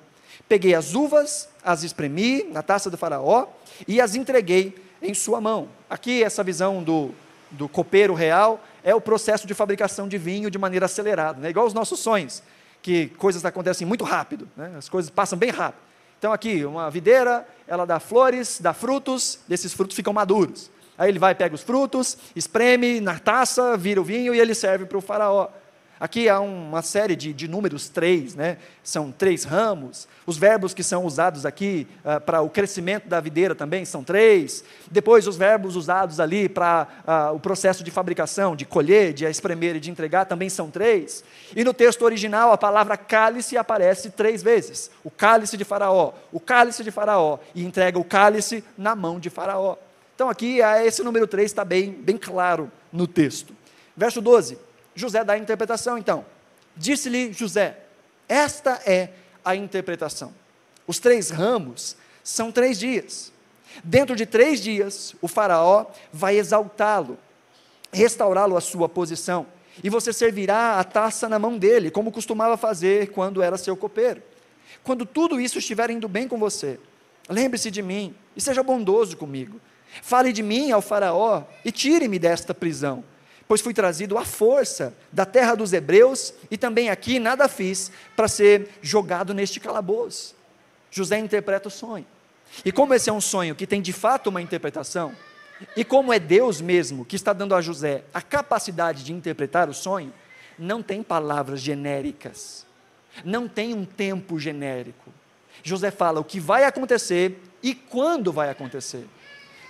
Peguei 0.48 0.74
as 0.74 0.94
uvas, 0.94 1.48
as 1.62 1.82
espremi 1.82 2.44
na 2.44 2.62
taça 2.62 2.88
do 2.88 2.96
faraó 2.96 3.48
e 3.88 4.00
as 4.00 4.14
entreguei 4.14 4.76
em 5.02 5.12
sua 5.12 5.40
mão. 5.40 5.68
Aqui 5.90 6.22
essa 6.22 6.44
visão 6.44 6.82
do, 6.82 7.10
do 7.50 7.68
copeiro 7.68 8.14
real 8.14 8.62
é 8.84 8.94
o 8.94 9.00
processo 9.00 9.46
de 9.46 9.54
fabricação 9.54 10.06
de 10.06 10.18
vinho 10.18 10.50
de 10.50 10.58
maneira 10.58 10.86
acelerada, 10.86 11.40
né? 11.40 11.50
igual 11.50 11.66
os 11.66 11.74
nossos 11.74 11.98
sonhos, 11.98 12.42
que 12.80 13.08
coisas 13.18 13.44
acontecem 13.44 13.86
muito 13.86 14.04
rápido, 14.04 14.48
né? 14.56 14.72
as 14.78 14.88
coisas 14.88 15.10
passam 15.10 15.38
bem 15.38 15.50
rápido. 15.50 15.82
Então, 16.18 16.32
aqui, 16.32 16.64
uma 16.64 16.90
videira, 16.90 17.46
ela 17.66 17.84
dá 17.84 17.98
flores, 17.98 18.58
dá 18.60 18.72
frutos, 18.72 19.40
desses 19.48 19.74
frutos 19.74 19.96
ficam 19.96 20.12
maduros. 20.12 20.70
Aí 20.96 21.10
ele 21.10 21.18
vai, 21.18 21.34
pega 21.34 21.54
os 21.54 21.62
frutos, 21.62 22.16
espreme 22.36 23.00
na 23.00 23.18
taça, 23.18 23.76
vira 23.76 24.00
o 24.00 24.04
vinho 24.04 24.34
e 24.34 24.40
ele 24.40 24.54
serve 24.54 24.86
para 24.86 24.98
o 24.98 25.00
faraó. 25.00 25.48
Aqui 25.98 26.28
há 26.28 26.40
uma 26.40 26.82
série 26.82 27.14
de, 27.14 27.32
de 27.32 27.46
números 27.46 27.88
três, 27.88 28.34
né? 28.34 28.58
são 28.82 29.12
três 29.12 29.44
ramos. 29.44 30.08
Os 30.26 30.36
verbos 30.36 30.74
que 30.74 30.82
são 30.82 31.04
usados 31.04 31.46
aqui 31.46 31.86
uh, 32.04 32.20
para 32.20 32.42
o 32.42 32.50
crescimento 32.50 33.08
da 33.08 33.20
videira 33.20 33.54
também 33.54 33.84
são 33.84 34.02
três. 34.02 34.64
Depois, 34.90 35.26
os 35.26 35.36
verbos 35.36 35.76
usados 35.76 36.18
ali 36.18 36.48
para 36.48 36.88
uh, 37.06 37.34
o 37.34 37.40
processo 37.40 37.84
de 37.84 37.92
fabricação, 37.92 38.56
de 38.56 38.64
colher, 38.64 39.12
de 39.12 39.24
espremer 39.24 39.76
e 39.76 39.80
de 39.80 39.90
entregar 39.90 40.26
também 40.26 40.50
são 40.50 40.68
três. 40.68 41.22
E 41.54 41.62
no 41.62 41.72
texto 41.72 42.02
original, 42.02 42.52
a 42.52 42.58
palavra 42.58 42.96
cálice 42.96 43.56
aparece 43.56 44.10
três 44.10 44.42
vezes: 44.42 44.90
o 45.04 45.10
cálice 45.10 45.56
de 45.56 45.64
Faraó, 45.64 46.12
o 46.32 46.40
cálice 46.40 46.82
de 46.82 46.90
Faraó, 46.90 47.38
e 47.54 47.64
entrega 47.64 47.98
o 47.98 48.04
cálice 48.04 48.64
na 48.76 48.96
mão 48.96 49.20
de 49.20 49.30
Faraó. 49.30 49.76
Então, 50.14 50.28
aqui, 50.28 50.60
esse 50.84 51.02
número 51.02 51.26
três 51.26 51.50
está 51.50 51.64
bem, 51.64 51.90
bem 51.90 52.16
claro 52.16 52.70
no 52.92 53.06
texto. 53.06 53.54
Verso 53.96 54.20
12. 54.20 54.58
José 54.94 55.24
dá 55.24 55.32
a 55.32 55.38
interpretação, 55.38 55.98
então. 55.98 56.24
Disse-lhe 56.76 57.32
José: 57.32 57.78
Esta 58.28 58.80
é 58.86 59.10
a 59.44 59.56
interpretação. 59.56 60.32
Os 60.86 60.98
três 60.98 61.30
ramos 61.30 61.96
são 62.22 62.52
três 62.52 62.78
dias. 62.78 63.32
Dentro 63.82 64.14
de 64.14 64.24
três 64.24 64.60
dias, 64.60 65.14
o 65.20 65.26
Faraó 65.26 65.86
vai 66.12 66.36
exaltá-lo, 66.36 67.18
restaurá-lo 67.92 68.56
à 68.56 68.60
sua 68.60 68.88
posição, 68.88 69.46
e 69.82 69.90
você 69.90 70.12
servirá 70.12 70.78
a 70.78 70.84
taça 70.84 71.28
na 71.28 71.38
mão 71.38 71.58
dele, 71.58 71.90
como 71.90 72.12
costumava 72.12 72.56
fazer 72.56 73.10
quando 73.10 73.42
era 73.42 73.58
seu 73.58 73.76
copeiro. 73.76 74.22
Quando 74.84 75.04
tudo 75.04 75.40
isso 75.40 75.58
estiver 75.58 75.90
indo 75.90 76.08
bem 76.08 76.28
com 76.28 76.38
você, 76.38 76.78
lembre-se 77.28 77.70
de 77.70 77.82
mim 77.82 78.14
e 78.36 78.40
seja 78.40 78.62
bondoso 78.62 79.16
comigo. 79.16 79.60
Fale 80.02 80.32
de 80.32 80.42
mim 80.42 80.70
ao 80.70 80.82
Faraó 80.82 81.44
e 81.64 81.72
tire-me 81.72 82.18
desta 82.18 82.54
prisão 82.54 83.04
pois 83.46 83.60
fui 83.60 83.74
trazido 83.74 84.16
à 84.16 84.24
força 84.24 84.94
da 85.12 85.24
terra 85.24 85.54
dos 85.54 85.72
hebreus 85.72 86.34
e 86.50 86.56
também 86.56 86.88
aqui 86.88 87.18
nada 87.18 87.48
fiz 87.48 87.90
para 88.16 88.28
ser 88.28 88.68
jogado 88.82 89.34
neste 89.34 89.60
calabouço. 89.60 90.34
José 90.90 91.18
interpreta 91.18 91.68
o 91.68 91.70
sonho. 91.70 92.06
E 92.64 92.72
como 92.72 92.94
esse 92.94 93.10
é 93.10 93.12
um 93.12 93.20
sonho 93.20 93.54
que 93.54 93.66
tem 93.66 93.82
de 93.82 93.92
fato 93.92 94.28
uma 94.28 94.40
interpretação, 94.40 95.14
e 95.76 95.84
como 95.84 96.12
é 96.12 96.18
Deus 96.18 96.60
mesmo 96.60 97.04
que 97.04 97.16
está 97.16 97.32
dando 97.32 97.54
a 97.54 97.60
José 97.60 98.04
a 98.12 98.22
capacidade 98.22 99.04
de 99.04 99.12
interpretar 99.12 99.68
o 99.68 99.74
sonho, 99.74 100.12
não 100.58 100.82
tem 100.82 101.02
palavras 101.02 101.60
genéricas, 101.60 102.64
não 103.24 103.48
tem 103.48 103.74
um 103.74 103.84
tempo 103.84 104.38
genérico. 104.38 105.12
José 105.62 105.90
fala 105.90 106.20
o 106.20 106.24
que 106.24 106.38
vai 106.38 106.64
acontecer 106.64 107.40
e 107.62 107.74
quando 107.74 108.32
vai 108.32 108.50
acontecer. 108.50 109.06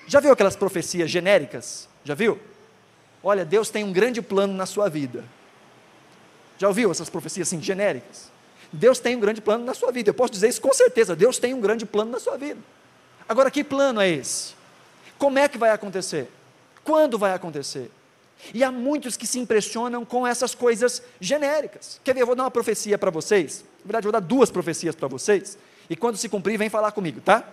Já 0.06 0.20
viu 0.20 0.32
aquelas 0.32 0.56
profecias 0.56 1.10
genéricas? 1.10 1.88
Já 2.04 2.14
viu? 2.14 2.38
Olha, 3.22 3.44
Deus 3.44 3.70
tem 3.70 3.82
um 3.82 3.92
grande 3.92 4.20
plano 4.20 4.52
na 4.52 4.66
sua 4.66 4.88
vida. 4.88 5.24
Já 6.58 6.68
ouviu 6.68 6.90
essas 6.90 7.08
profecias 7.08 7.48
assim, 7.48 7.60
genéricas? 7.60 8.30
Deus 8.72 8.98
tem 8.98 9.16
um 9.16 9.20
grande 9.20 9.40
plano 9.40 9.64
na 9.64 9.72
sua 9.74 9.90
vida. 9.90 10.10
Eu 10.10 10.14
posso 10.14 10.32
dizer 10.32 10.48
isso 10.48 10.60
com 10.60 10.72
certeza. 10.72 11.16
Deus 11.16 11.38
tem 11.38 11.54
um 11.54 11.60
grande 11.60 11.86
plano 11.86 12.10
na 12.10 12.20
sua 12.20 12.36
vida. 12.36 12.60
Agora, 13.28 13.50
que 13.50 13.64
plano 13.64 14.00
é 14.00 14.08
esse? 14.08 14.54
Como 15.16 15.38
é 15.38 15.48
que 15.48 15.56
vai 15.56 15.70
acontecer? 15.70 16.28
Quando 16.82 17.18
vai 17.18 17.32
acontecer? 17.32 17.90
E 18.52 18.62
há 18.62 18.70
muitos 18.70 19.16
que 19.16 19.26
se 19.26 19.38
impressionam 19.38 20.04
com 20.04 20.26
essas 20.26 20.54
coisas 20.54 21.02
genéricas. 21.20 22.00
Quer 22.04 22.14
ver? 22.14 22.20
Eu 22.22 22.26
vou 22.26 22.34
dar 22.34 22.42
uma 22.42 22.50
profecia 22.50 22.98
para 22.98 23.10
vocês. 23.10 23.64
Na 23.78 23.86
verdade, 23.86 24.06
eu 24.06 24.12
vou 24.12 24.20
dar 24.20 24.26
duas 24.26 24.50
profecias 24.50 24.94
para 24.94 25.08
vocês. 25.08 25.56
E 25.88 25.96
quando 25.96 26.16
se 26.16 26.28
cumprir, 26.28 26.58
vem 26.58 26.68
falar 26.68 26.92
comigo, 26.92 27.20
tá? 27.20 27.48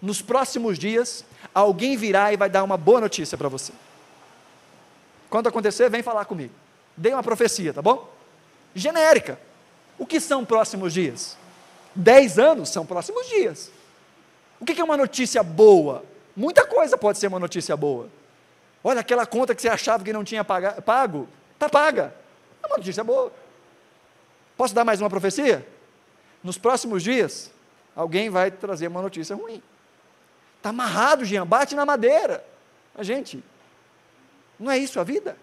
Nos 0.00 0.22
próximos 0.22 0.78
dias, 0.78 1.24
alguém 1.54 1.96
virá 1.96 2.32
e 2.32 2.36
vai 2.36 2.48
dar 2.48 2.62
uma 2.62 2.76
boa 2.76 3.00
notícia 3.00 3.36
para 3.36 3.48
você. 3.48 3.72
Quando 5.28 5.48
acontecer, 5.48 5.90
vem 5.90 6.02
falar 6.02 6.24
comigo. 6.24 6.52
Dei 6.96 7.12
uma 7.12 7.22
profecia, 7.22 7.72
tá 7.72 7.82
bom? 7.82 8.08
Genérica. 8.74 9.38
O 9.98 10.06
que 10.06 10.20
são 10.20 10.44
próximos 10.44 10.92
dias? 10.92 11.36
Dez 11.94 12.38
anos 12.38 12.68
são 12.68 12.86
próximos 12.86 13.28
dias. 13.28 13.70
O 14.60 14.64
que 14.64 14.80
é 14.80 14.84
uma 14.84 14.96
notícia 14.96 15.42
boa? 15.42 16.04
Muita 16.36 16.64
coisa 16.64 16.96
pode 16.96 17.18
ser 17.18 17.26
uma 17.26 17.38
notícia 17.38 17.76
boa. 17.76 18.08
Olha, 18.82 19.00
aquela 19.00 19.26
conta 19.26 19.54
que 19.54 19.62
você 19.62 19.68
achava 19.68 20.04
que 20.04 20.12
não 20.12 20.22
tinha 20.22 20.44
pago, 20.44 21.28
está 21.52 21.68
paga. 21.68 22.14
É 22.62 22.66
uma 22.66 22.76
notícia 22.76 23.02
boa. 23.02 23.32
Posso 24.56 24.74
dar 24.74 24.84
mais 24.84 25.00
uma 25.00 25.10
profecia? 25.10 25.66
Nos 26.42 26.56
próximos 26.56 27.02
dias, 27.02 27.50
alguém 27.94 28.30
vai 28.30 28.50
trazer 28.50 28.86
uma 28.86 29.02
notícia 29.02 29.34
ruim. 29.34 29.60
Está 30.68 30.82
amarrado, 30.82 31.24
Jean, 31.24 31.46
bate 31.46 31.74
na 31.74 31.86
madeira. 31.86 32.44
A 32.94 33.02
gente, 33.02 33.42
não 34.60 34.70
é 34.70 34.76
isso 34.76 35.00
a 35.00 35.04
vida? 35.04 35.34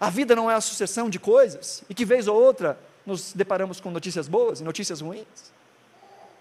A 0.00 0.08
vida 0.08 0.34
não 0.34 0.50
é 0.50 0.54
a 0.54 0.60
sucessão 0.60 1.10
de 1.10 1.18
coisas, 1.18 1.84
e 1.86 1.94
que 1.94 2.02
vez 2.02 2.26
ou 2.26 2.40
outra 2.40 2.78
nos 3.04 3.34
deparamos 3.34 3.78
com 3.78 3.90
notícias 3.90 4.28
boas 4.28 4.60
e 4.60 4.64
notícias 4.64 5.02
ruins. 5.02 5.52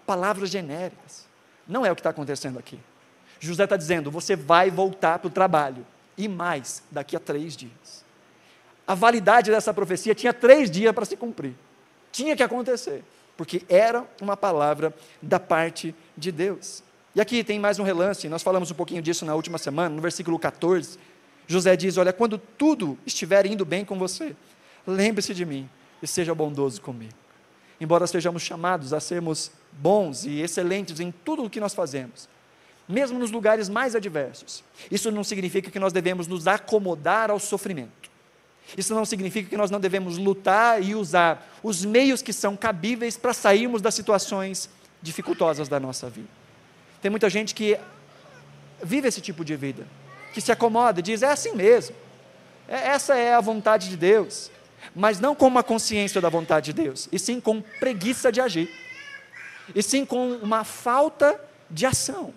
Palavras 0.06 0.50
genéricas. 0.50 1.28
Não 1.68 1.86
é 1.86 1.92
o 1.92 1.96
que 1.96 2.00
está 2.00 2.12
acontecendo 2.12 2.58
aqui. 2.58 2.80
José 3.42 3.66
está 3.66 3.76
dizendo: 3.76 4.10
você 4.10 4.38
vai 4.38 4.72
voltar 4.72 5.20
para 5.20 5.28
o 5.28 5.32
trabalho, 5.32 5.86
e 6.18 6.30
mais, 6.30 6.82
daqui 6.90 7.18
a 7.18 7.20
três 7.20 7.58
dias. 7.58 8.06
A 8.88 8.96
validade 8.96 9.52
dessa 9.52 9.74
profecia 9.74 10.16
tinha 10.16 10.34
três 10.34 10.72
dias 10.72 10.94
para 10.96 11.04
se 11.04 11.18
cumprir. 11.18 11.56
Tinha 12.10 12.38
que 12.38 12.44
acontecer, 12.44 13.04
porque 13.36 13.66
era 13.68 14.06
uma 14.22 14.38
palavra 14.38 14.94
da 15.22 15.42
parte 15.42 15.94
de 16.16 16.32
Deus. 16.32 16.84
E 17.14 17.20
aqui 17.20 17.44
tem 17.44 17.60
mais 17.60 17.78
um 17.78 17.84
relance, 17.84 18.30
nós 18.30 18.42
falamos 18.42 18.72
um 18.72 18.74
pouquinho 18.74 19.02
disso 19.02 19.26
na 19.26 19.36
última 19.36 19.58
semana, 19.58 19.94
no 19.94 20.02
versículo 20.02 20.40
14. 20.40 20.98
José 21.46 21.76
diz: 21.76 21.98
Olha, 21.98 22.14
quando 22.14 22.38
tudo 22.38 22.98
estiver 23.06 23.46
indo 23.46 23.66
bem 23.66 23.84
com 23.84 24.00
você, 24.00 24.34
lembre-se 24.88 25.34
de 25.34 25.46
mim 25.46 25.70
e 26.02 26.08
seja 26.08 26.34
bondoso 26.34 26.82
comigo. 26.82 27.14
Embora 27.82 28.08
sejamos 28.08 28.42
chamados 28.42 28.94
a 28.94 29.00
sermos 29.02 29.52
bons 29.74 30.24
e 30.24 30.40
excelentes 30.40 31.00
em 31.02 31.12
tudo 31.12 31.44
o 31.44 31.50
que 31.50 31.60
nós 31.60 31.74
fazemos, 31.74 32.30
mesmo 32.88 33.20
nos 33.20 33.32
lugares 33.32 33.68
mais 33.68 33.94
adversos, 33.94 34.64
isso 34.90 35.12
não 35.12 35.24
significa 35.24 35.70
que 35.70 35.80
nós 35.80 35.92
devemos 35.92 36.28
nos 36.28 36.48
acomodar 36.48 37.30
ao 37.30 37.40
sofrimento. 37.40 38.10
Isso 38.78 38.96
não 38.96 39.04
significa 39.04 39.50
que 39.50 39.58
nós 39.58 39.70
não 39.70 39.82
devemos 39.82 40.18
lutar 40.18 40.82
e 40.82 40.96
usar 40.96 41.46
os 41.62 41.84
meios 41.84 42.22
que 42.22 42.32
são 42.32 42.56
cabíveis 42.56 43.18
para 43.18 43.34
sairmos 43.34 43.82
das 43.82 43.96
situações 43.96 44.70
dificultosas 45.02 45.68
da 45.68 45.80
nossa 45.80 46.10
vida. 46.10 46.41
Tem 47.02 47.10
muita 47.10 47.30
gente 47.30 47.56
que 47.56 47.78
vive 48.84 49.08
esse 49.08 49.22
tipo 49.22 49.44
de 49.44 49.56
vida, 49.56 49.86
que 50.34 50.42
se 50.42 50.52
acomoda 50.52 51.00
e 51.00 51.04
diz: 51.04 51.24
é 51.24 51.32
assim 51.32 51.54
mesmo, 51.54 51.96
é, 52.68 52.90
essa 52.90 53.16
é 53.16 53.34
a 53.34 53.42
vontade 53.42 53.90
de 53.90 53.98
Deus, 53.98 54.52
mas 54.96 55.20
não 55.20 55.36
com 55.36 55.48
uma 55.48 55.64
consciência 55.64 56.22
da 56.22 56.30
vontade 56.30 56.74
de 56.74 56.82
Deus, 56.84 57.10
e 57.12 57.20
sim 57.20 57.40
com 57.40 57.62
preguiça 57.62 58.32
de 58.32 58.40
agir, 58.40 58.70
e 59.74 59.82
sim 59.82 60.06
com 60.06 60.34
uma 60.36 60.64
falta 60.64 61.40
de 61.70 61.86
ação. 61.86 62.34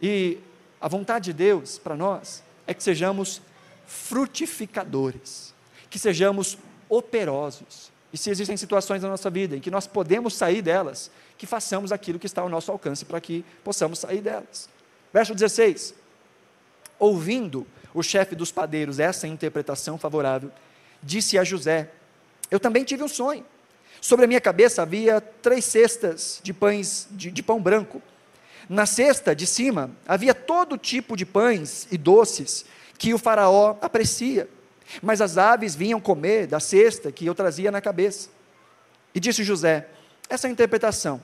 E 0.00 0.38
a 0.80 0.88
vontade 0.88 1.26
de 1.26 1.32
Deus 1.32 1.78
para 1.78 1.96
nós 1.96 2.42
é 2.66 2.74
que 2.74 2.82
sejamos 2.82 3.40
frutificadores, 3.86 5.54
que 5.88 5.98
sejamos 5.98 6.58
operosos. 6.88 7.90
E 8.12 8.16
se 8.16 8.30
existem 8.30 8.56
situações 8.56 9.02
na 9.02 9.08
nossa 9.08 9.28
vida 9.28 9.56
em 9.56 9.60
que 9.60 9.70
nós 9.70 9.86
podemos 9.86 10.34
sair 10.34 10.62
delas, 10.62 11.10
que 11.38 11.46
façamos 11.46 11.92
aquilo 11.92 12.18
que 12.18 12.26
está 12.26 12.42
ao 12.42 12.48
nosso 12.48 12.70
alcance 12.72 13.04
para 13.04 13.20
que 13.20 13.44
possamos 13.62 14.00
sair 14.00 14.20
delas. 14.20 14.68
Verso 15.12 15.34
16: 15.34 15.94
Ouvindo 16.98 17.66
o 17.94 18.02
chefe 18.02 18.34
dos 18.34 18.50
padeiros 18.50 18.98
essa 18.98 19.26
interpretação 19.26 19.96
favorável, 19.96 20.50
disse 21.00 21.38
a 21.38 21.44
José: 21.44 21.90
Eu 22.50 22.58
também 22.58 22.82
tive 22.82 23.04
um 23.04 23.08
sonho. 23.08 23.46
Sobre 24.00 24.24
a 24.24 24.28
minha 24.28 24.40
cabeça 24.40 24.82
havia 24.82 25.20
três 25.20 25.64
cestas 25.64 26.40
de 26.42 26.52
pães 26.52 27.08
de, 27.12 27.30
de 27.30 27.42
pão 27.42 27.60
branco. 27.60 28.02
Na 28.68 28.84
cesta 28.84 29.34
de 29.34 29.46
cima 29.46 29.90
havia 30.06 30.34
todo 30.34 30.76
tipo 30.76 31.16
de 31.16 31.24
pães 31.24 31.88
e 31.90 31.96
doces 31.96 32.64
que 32.98 33.14
o 33.14 33.18
faraó 33.18 33.76
aprecia. 33.80 34.48
Mas 35.00 35.20
as 35.20 35.38
aves 35.38 35.74
vinham 35.74 36.00
comer 36.00 36.46
da 36.46 36.58
cesta 36.58 37.12
que 37.12 37.26
eu 37.26 37.34
trazia 37.34 37.70
na 37.70 37.80
cabeça. 37.80 38.28
E 39.14 39.20
disse 39.20 39.44
José: 39.44 39.88
essa 40.28 40.46
é 40.46 40.48
a 40.48 40.52
interpretação. 40.52 41.20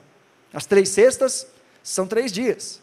As 0.53 0.67
três 0.67 0.89
cestas 0.89 1.47
são 1.83 2.07
três 2.07 2.33
dias. 2.33 2.81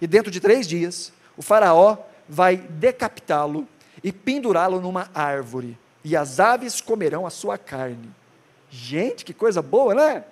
E 0.00 0.06
dentro 0.06 0.30
de 0.30 0.40
três 0.40 0.66
dias, 0.66 1.12
o 1.36 1.42
faraó 1.42 1.96
vai 2.28 2.56
decapitá-lo 2.56 3.66
e 4.02 4.12
pendurá-lo 4.12 4.80
numa 4.80 5.10
árvore. 5.14 5.78
E 6.04 6.16
as 6.16 6.38
aves 6.38 6.80
comerão 6.80 7.26
a 7.26 7.30
sua 7.30 7.56
carne. 7.56 8.10
Gente, 8.70 9.24
que 9.24 9.32
coisa 9.32 9.62
boa, 9.62 9.94
né? 9.94 10.24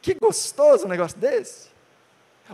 Que 0.00 0.14
gostoso 0.14 0.86
um 0.86 0.88
negócio 0.88 1.18
desse. 1.18 1.68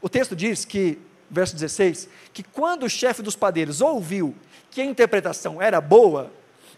O 0.02 0.08
texto 0.08 0.34
diz 0.34 0.64
que 0.64 0.98
verso 1.30 1.54
16, 1.54 2.08
que 2.32 2.42
quando 2.42 2.84
o 2.84 2.90
chefe 2.90 3.22
dos 3.22 3.36
padeiros 3.36 3.80
ouviu 3.80 4.34
que 4.70 4.80
a 4.80 4.84
interpretação 4.84 5.60
era 5.60 5.80
boa, 5.80 6.30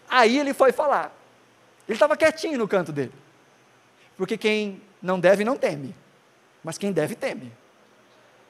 aí 0.09 0.37
ele 0.37 0.53
foi 0.53 0.71
falar. 0.71 1.15
Ele 1.87 1.95
estava 1.95 2.17
quietinho 2.17 2.57
no 2.57 2.67
canto 2.67 2.91
dele. 2.91 3.11
Porque 4.19 4.37
quem 4.37 4.81
não 5.01 5.17
deve, 5.17 5.45
não 5.45 5.55
teme. 5.55 5.95
Mas 6.61 6.77
quem 6.77 6.91
deve, 6.91 7.15
teme. 7.15 7.53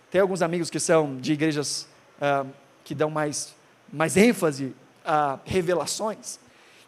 Tem 0.09 0.19
alguns 0.19 0.41
amigos 0.41 0.67
que 0.67 0.79
são 0.79 1.17
de 1.17 1.33
igrejas 1.33 1.87
ah, 2.19 2.43
que 2.83 2.95
dão 2.95 3.11
mais, 3.11 3.53
mais 3.93 4.17
ênfase 4.17 4.75
a 5.05 5.37
revelações, 5.45 6.39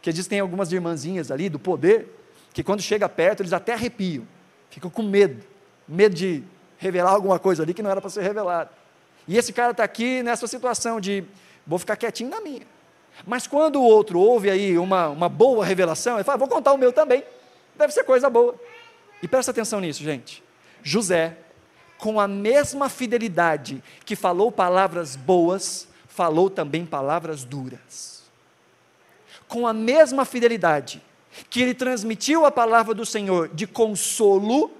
que 0.01 0.11
dizem 0.11 0.23
que 0.23 0.29
tem 0.31 0.39
algumas 0.39 0.71
irmãzinhas 0.71 1.29
ali 1.29 1.47
do 1.47 1.59
poder, 1.59 2.07
que 2.55 2.63
quando 2.63 2.81
chega 2.81 3.07
perto 3.07 3.43
eles 3.43 3.53
até 3.53 3.73
arrepiam, 3.73 4.25
ficam 4.71 4.89
com 4.89 5.03
medo, 5.03 5.43
medo 5.87 6.15
de 6.15 6.43
revelar 6.79 7.11
alguma 7.11 7.37
coisa 7.37 7.61
ali 7.61 7.75
que 7.75 7.83
não 7.83 7.91
era 7.91 8.01
para 8.01 8.09
ser 8.09 8.23
revelado. 8.23 8.71
E 9.27 9.37
esse 9.37 9.53
cara 9.53 9.73
está 9.73 9.83
aqui 9.83 10.23
nessa 10.23 10.47
situação 10.47 10.99
de 10.99 11.23
vou 11.67 11.77
ficar 11.77 11.95
quietinho 11.97 12.31
na 12.31 12.41
minha. 12.41 12.65
Mas 13.27 13.45
quando 13.45 13.75
o 13.75 13.83
outro 13.83 14.19
ouve 14.19 14.49
aí 14.49 14.75
uma, 14.79 15.09
uma 15.09 15.29
boa 15.29 15.63
revelação, 15.63 16.15
ele 16.15 16.23
fala, 16.23 16.39
vou 16.39 16.47
contar 16.47 16.73
o 16.73 16.79
meu 16.79 16.91
também. 16.91 17.23
Deve 17.75 17.93
ser 17.93 18.03
coisa 18.03 18.27
boa. 18.27 18.55
E 19.21 19.27
presta 19.27 19.51
atenção 19.51 19.79
nisso, 19.79 20.03
gente. 20.03 20.43
José, 20.83 21.37
com 21.97 22.19
a 22.19 22.27
mesma 22.27 22.89
fidelidade 22.89 23.83
que 24.05 24.15
falou 24.15 24.51
palavras 24.51 25.15
boas, 25.15 25.87
falou 26.07 26.49
também 26.49 26.85
palavras 26.85 27.43
duras. 27.43 28.23
Com 29.47 29.67
a 29.67 29.73
mesma 29.73 30.25
fidelidade 30.25 31.01
que 31.49 31.61
ele 31.61 31.73
transmitiu 31.73 32.45
a 32.45 32.51
palavra 32.51 32.93
do 32.93 33.05
Senhor 33.05 33.47
de 33.49 33.67
consolo, 33.67 34.71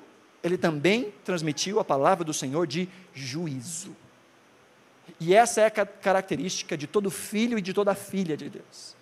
ele 0.43 0.57
também 0.57 1.13
transmitiu 1.23 1.79
a 1.79 1.85
palavra 1.85 2.25
do 2.25 2.33
Senhor 2.33 2.65
de 2.65 2.89
juízo. 3.13 3.95
E 5.19 5.35
essa 5.35 5.61
é 5.61 5.65
a 5.65 5.71
característica 5.71 6.75
de 6.75 6.87
todo 6.87 7.11
filho 7.11 7.57
e 7.57 7.61
de 7.61 7.73
toda 7.73 7.93
filha 7.93 8.35
de 8.35 8.49
Deus, 8.49 8.95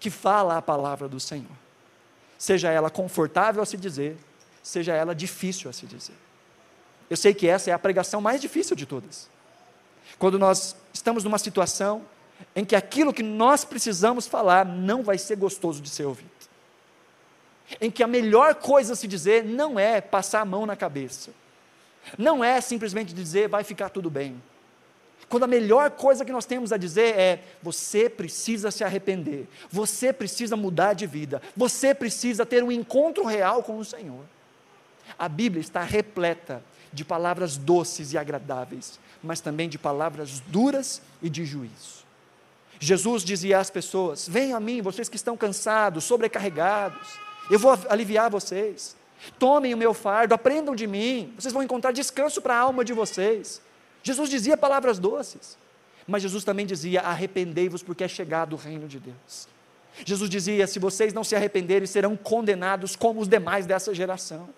que 0.00 0.08
fala 0.10 0.56
a 0.56 0.62
palavra 0.62 1.08
do 1.08 1.20
Senhor, 1.20 1.56
seja 2.38 2.70
ela 2.70 2.88
confortável 2.88 3.62
a 3.62 3.66
se 3.66 3.76
dizer, 3.76 4.16
seja 4.64 4.92
ela 4.94 5.14
difícil 5.14 5.70
a 5.70 5.72
se 5.72 5.86
dizer. 5.86 6.16
Eu 7.08 7.16
sei 7.16 7.32
que 7.32 7.46
essa 7.46 7.70
é 7.70 7.72
a 7.72 7.78
pregação 7.78 8.20
mais 8.20 8.40
difícil 8.40 8.74
de 8.74 8.86
todas. 8.86 9.28
Quando 10.18 10.38
nós 10.38 10.74
estamos 10.92 11.22
numa 11.22 11.38
situação 11.38 12.02
em 12.56 12.64
que 12.64 12.74
aquilo 12.74 13.12
que 13.12 13.22
nós 13.22 13.64
precisamos 13.64 14.26
falar 14.26 14.64
não 14.64 15.04
vai 15.04 15.18
ser 15.18 15.36
gostoso 15.36 15.80
de 15.80 15.90
ser 15.90 16.06
ouvido. 16.06 16.30
Em 17.80 17.90
que 17.90 18.02
a 18.02 18.06
melhor 18.08 18.56
coisa 18.56 18.94
a 18.94 18.96
se 18.96 19.06
dizer 19.06 19.44
não 19.44 19.78
é 19.78 20.00
passar 20.00 20.40
a 20.40 20.44
mão 20.44 20.66
na 20.66 20.74
cabeça. 20.74 21.30
Não 22.18 22.42
é 22.42 22.60
simplesmente 22.60 23.14
dizer 23.14 23.48
vai 23.48 23.62
ficar 23.62 23.90
tudo 23.90 24.10
bem 24.10 24.42
quando 25.28 25.44
a 25.44 25.48
melhor 25.48 25.90
coisa 25.90 26.24
que 26.24 26.32
nós 26.32 26.46
temos 26.46 26.72
a 26.72 26.76
dizer 26.76 27.18
é: 27.18 27.42
você 27.62 28.08
precisa 28.08 28.70
se 28.70 28.84
arrepender, 28.84 29.48
você 29.70 30.12
precisa 30.12 30.56
mudar 30.56 30.94
de 30.94 31.06
vida, 31.06 31.42
você 31.56 31.94
precisa 31.94 32.44
ter 32.46 32.62
um 32.62 32.70
encontro 32.70 33.24
real 33.24 33.62
com 33.62 33.78
o 33.78 33.84
Senhor. 33.84 34.24
A 35.18 35.28
Bíblia 35.28 35.60
está 35.60 35.82
repleta 35.82 36.62
de 36.92 37.04
palavras 37.04 37.56
doces 37.56 38.12
e 38.12 38.18
agradáveis, 38.18 38.98
mas 39.22 39.40
também 39.40 39.68
de 39.68 39.78
palavras 39.78 40.40
duras 40.40 41.02
e 41.20 41.28
de 41.28 41.44
juízo. 41.44 42.04
Jesus 42.78 43.22
dizia 43.22 43.58
às 43.58 43.70
pessoas: 43.70 44.28
Venham 44.28 44.56
a 44.56 44.60
mim, 44.60 44.82
vocês 44.82 45.08
que 45.08 45.16
estão 45.16 45.36
cansados, 45.36 46.04
sobrecarregados, 46.04 47.18
eu 47.50 47.58
vou 47.58 47.78
aliviar 47.88 48.30
vocês. 48.30 48.96
Tomem 49.38 49.72
o 49.72 49.76
meu 49.76 49.94
fardo, 49.94 50.34
aprendam 50.34 50.74
de 50.74 50.86
mim, 50.86 51.32
vocês 51.38 51.52
vão 51.52 51.62
encontrar 51.62 51.92
descanso 51.92 52.42
para 52.42 52.54
a 52.54 52.58
alma 52.58 52.84
de 52.84 52.92
vocês. 52.92 53.60
Jesus 54.02 54.28
dizia 54.28 54.56
palavras 54.56 54.98
doces, 54.98 55.56
mas 56.06 56.22
Jesus 56.22 56.44
também 56.44 56.66
dizia: 56.66 57.00
arrependei-vos, 57.00 57.82
porque 57.82 58.04
é 58.04 58.08
chegado 58.08 58.52
o 58.52 58.56
reino 58.56 58.86
de 58.86 59.00
Deus. 59.00 59.48
Jesus 60.04 60.28
dizia: 60.28 60.66
se 60.66 60.78
vocês 60.78 61.12
não 61.12 61.24
se 61.24 61.34
arrependerem, 61.34 61.86
serão 61.86 62.16
condenados 62.16 62.96
como 62.96 63.20
os 63.20 63.28
demais 63.28 63.66
dessa 63.66 63.94
geração. 63.94 64.48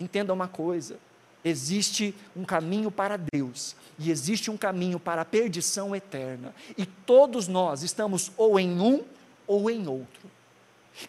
Entenda 0.00 0.32
uma 0.32 0.48
coisa: 0.48 0.96
existe 1.44 2.14
um 2.34 2.44
caminho 2.44 2.90
para 2.90 3.18
Deus 3.32 3.76
e 3.98 4.10
existe 4.10 4.50
um 4.50 4.56
caminho 4.56 4.98
para 4.98 5.20
a 5.20 5.26
perdição 5.26 5.94
eterna, 5.94 6.54
e 6.76 6.86
todos 6.86 7.46
nós 7.46 7.82
estamos 7.82 8.32
ou 8.36 8.58
em 8.58 8.80
um 8.80 9.04
ou 9.46 9.70
em 9.70 9.86
outro. 9.86 10.30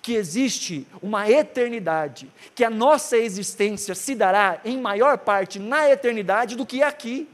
Que 0.02 0.14
existe 0.14 0.86
uma 1.02 1.30
eternidade, 1.30 2.30
que 2.54 2.64
a 2.64 2.70
nossa 2.70 3.18
existência 3.18 3.96
se 3.96 4.14
dará 4.14 4.60
em 4.66 4.80
maior 4.80 5.18
parte 5.18 5.58
na 5.58 5.90
eternidade 5.90 6.56
do 6.56 6.66
que 6.66 6.84
aqui. 6.84 7.28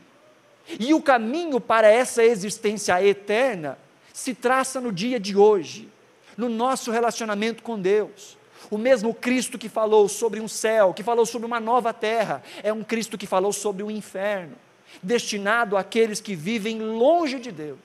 E 0.80 0.94
o 0.94 1.02
caminho 1.02 1.60
para 1.60 1.90
essa 1.90 2.24
existência 2.24 3.04
eterna 3.04 3.78
se 4.14 4.34
traça 4.34 4.82
no 4.82 4.92
dia 4.92 5.20
de 5.20 5.36
hoje, 5.36 5.90
no 6.36 6.50
nosso 6.50 6.92
relacionamento 6.92 7.64
com 7.64 7.80
Deus. 7.80 8.38
O 8.70 8.78
mesmo 8.78 9.14
Cristo 9.14 9.58
que 9.58 9.70
falou 9.70 10.10
sobre 10.10 10.40
um 10.40 10.48
céu, 10.48 10.94
que 10.94 11.04
falou 11.04 11.26
sobre 11.26 11.46
uma 11.46 11.60
nova 11.60 11.94
terra, 11.94 12.44
é 12.62 12.74
um 12.74 12.84
Cristo 12.84 13.18
que 13.18 13.26
falou 13.26 13.54
sobre 13.54 13.82
o 13.82 13.88
um 13.88 13.92
inferno, 13.92 14.56
destinado 15.02 15.78
àqueles 15.78 16.20
que 16.20 16.36
vivem 16.36 16.82
longe 16.82 17.40
de 17.40 17.52
Deus. 17.52 17.80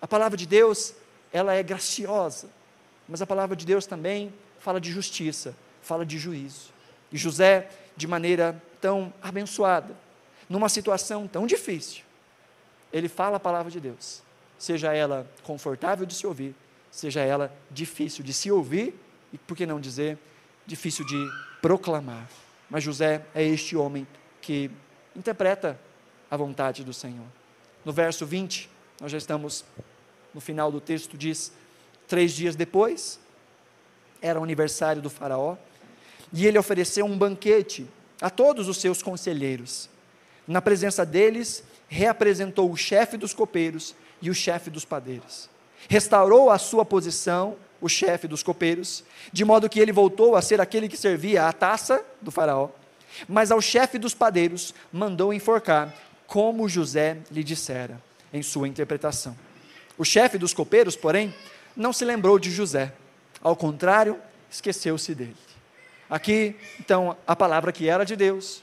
A 0.00 0.06
palavra 0.06 0.36
de 0.36 0.46
Deus, 0.46 0.94
ela 1.32 1.54
é 1.54 1.62
graciosa, 1.62 2.48
mas 3.08 3.22
a 3.22 3.26
palavra 3.26 3.56
de 3.56 3.64
Deus 3.64 3.86
também 3.86 4.32
fala 4.58 4.80
de 4.80 4.90
justiça, 4.90 5.54
fala 5.80 6.04
de 6.04 6.18
juízo. 6.18 6.70
E 7.10 7.16
José, 7.16 7.70
de 7.96 8.06
maneira 8.06 8.60
tão 8.80 9.12
abençoada, 9.22 9.96
numa 10.48 10.68
situação 10.68 11.26
tão 11.26 11.46
difícil, 11.46 12.02
ele 12.92 13.08
fala 13.08 13.36
a 13.36 13.40
palavra 13.40 13.70
de 13.70 13.80
Deus, 13.80 14.22
seja 14.58 14.92
ela 14.92 15.26
confortável 15.42 16.04
de 16.04 16.14
se 16.14 16.26
ouvir, 16.26 16.54
seja 16.90 17.20
ela 17.20 17.54
difícil 17.70 18.22
de 18.22 18.34
se 18.34 18.50
ouvir 18.50 18.94
e, 19.32 19.38
por 19.38 19.56
que 19.56 19.66
não 19.66 19.80
dizer, 19.80 20.18
difícil 20.66 21.04
de 21.06 21.28
proclamar. 21.60 22.28
Mas 22.68 22.84
José 22.84 23.24
é 23.34 23.42
este 23.42 23.76
homem 23.76 24.06
que 24.40 24.70
interpreta 25.14 25.78
a 26.30 26.36
vontade 26.36 26.84
do 26.84 26.92
Senhor. 26.92 27.26
No 27.84 27.92
verso 27.92 28.24
20, 28.24 28.70
nós 29.00 29.10
já 29.10 29.18
estamos 29.18 29.64
no 30.32 30.40
final 30.40 30.70
do 30.70 30.80
texto, 30.80 31.16
diz: 31.16 31.52
três 32.06 32.32
dias 32.32 32.54
depois, 32.54 33.18
era 34.22 34.38
o 34.38 34.44
aniversário 34.44 35.02
do 35.02 35.10
Faraó, 35.10 35.56
e 36.32 36.46
ele 36.46 36.58
ofereceu 36.58 37.04
um 37.04 37.16
banquete 37.16 37.86
a 38.20 38.30
todos 38.30 38.68
os 38.68 38.78
seus 38.78 39.02
conselheiros. 39.02 39.88
Na 40.46 40.60
presença 40.60 41.04
deles, 41.04 41.64
reapresentou 41.88 42.70
o 42.70 42.76
chefe 42.76 43.16
dos 43.16 43.34
copeiros 43.34 43.94
e 44.22 44.30
o 44.30 44.34
chefe 44.34 44.70
dos 44.70 44.84
padeiros. 44.84 45.48
Restaurou 45.88 46.50
a 46.50 46.58
sua 46.58 46.84
posição 46.84 47.56
o 47.80 47.88
chefe 47.88 48.28
dos 48.28 48.42
copeiros, 48.42 49.02
de 49.32 49.44
modo 49.44 49.68
que 49.68 49.80
ele 49.80 49.92
voltou 49.92 50.36
a 50.36 50.42
ser 50.42 50.60
aquele 50.60 50.88
que 50.88 50.96
servia 50.96 51.48
a 51.48 51.52
taça 51.52 52.04
do 52.20 52.30
faraó. 52.30 52.68
Mas 53.26 53.50
ao 53.50 53.60
chefe 53.60 53.98
dos 53.98 54.14
padeiros 54.14 54.74
mandou 54.92 55.32
enforcar, 55.32 55.94
como 56.26 56.68
José 56.68 57.18
lhe 57.30 57.42
dissera 57.42 58.00
em 58.32 58.42
sua 58.42 58.68
interpretação. 58.68 59.36
O 59.98 60.04
chefe 60.04 60.38
dos 60.38 60.54
copeiros, 60.54 60.94
porém, 60.94 61.34
não 61.76 61.92
se 61.92 62.04
lembrou 62.04 62.38
de 62.38 62.50
José, 62.50 62.92
ao 63.42 63.56
contrário, 63.56 64.18
esqueceu-se 64.50 65.14
dele. 65.14 65.36
Aqui, 66.08 66.56
então, 66.78 67.16
a 67.26 67.34
palavra 67.34 67.72
que 67.72 67.88
era 67.88 68.04
de 68.04 68.14
Deus, 68.14 68.62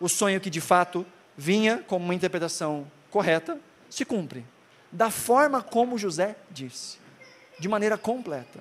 o 0.00 0.08
sonho 0.08 0.40
que 0.40 0.50
de 0.50 0.60
fato 0.60 1.06
vinha 1.36 1.82
como 1.86 2.04
uma 2.04 2.14
interpretação 2.14 2.86
correta, 3.10 3.58
se 3.88 4.04
cumpre, 4.04 4.44
da 4.92 5.10
forma 5.10 5.62
como 5.62 5.98
José 5.98 6.36
disse 6.50 6.97
de 7.58 7.68
maneira 7.68 7.98
completa. 7.98 8.60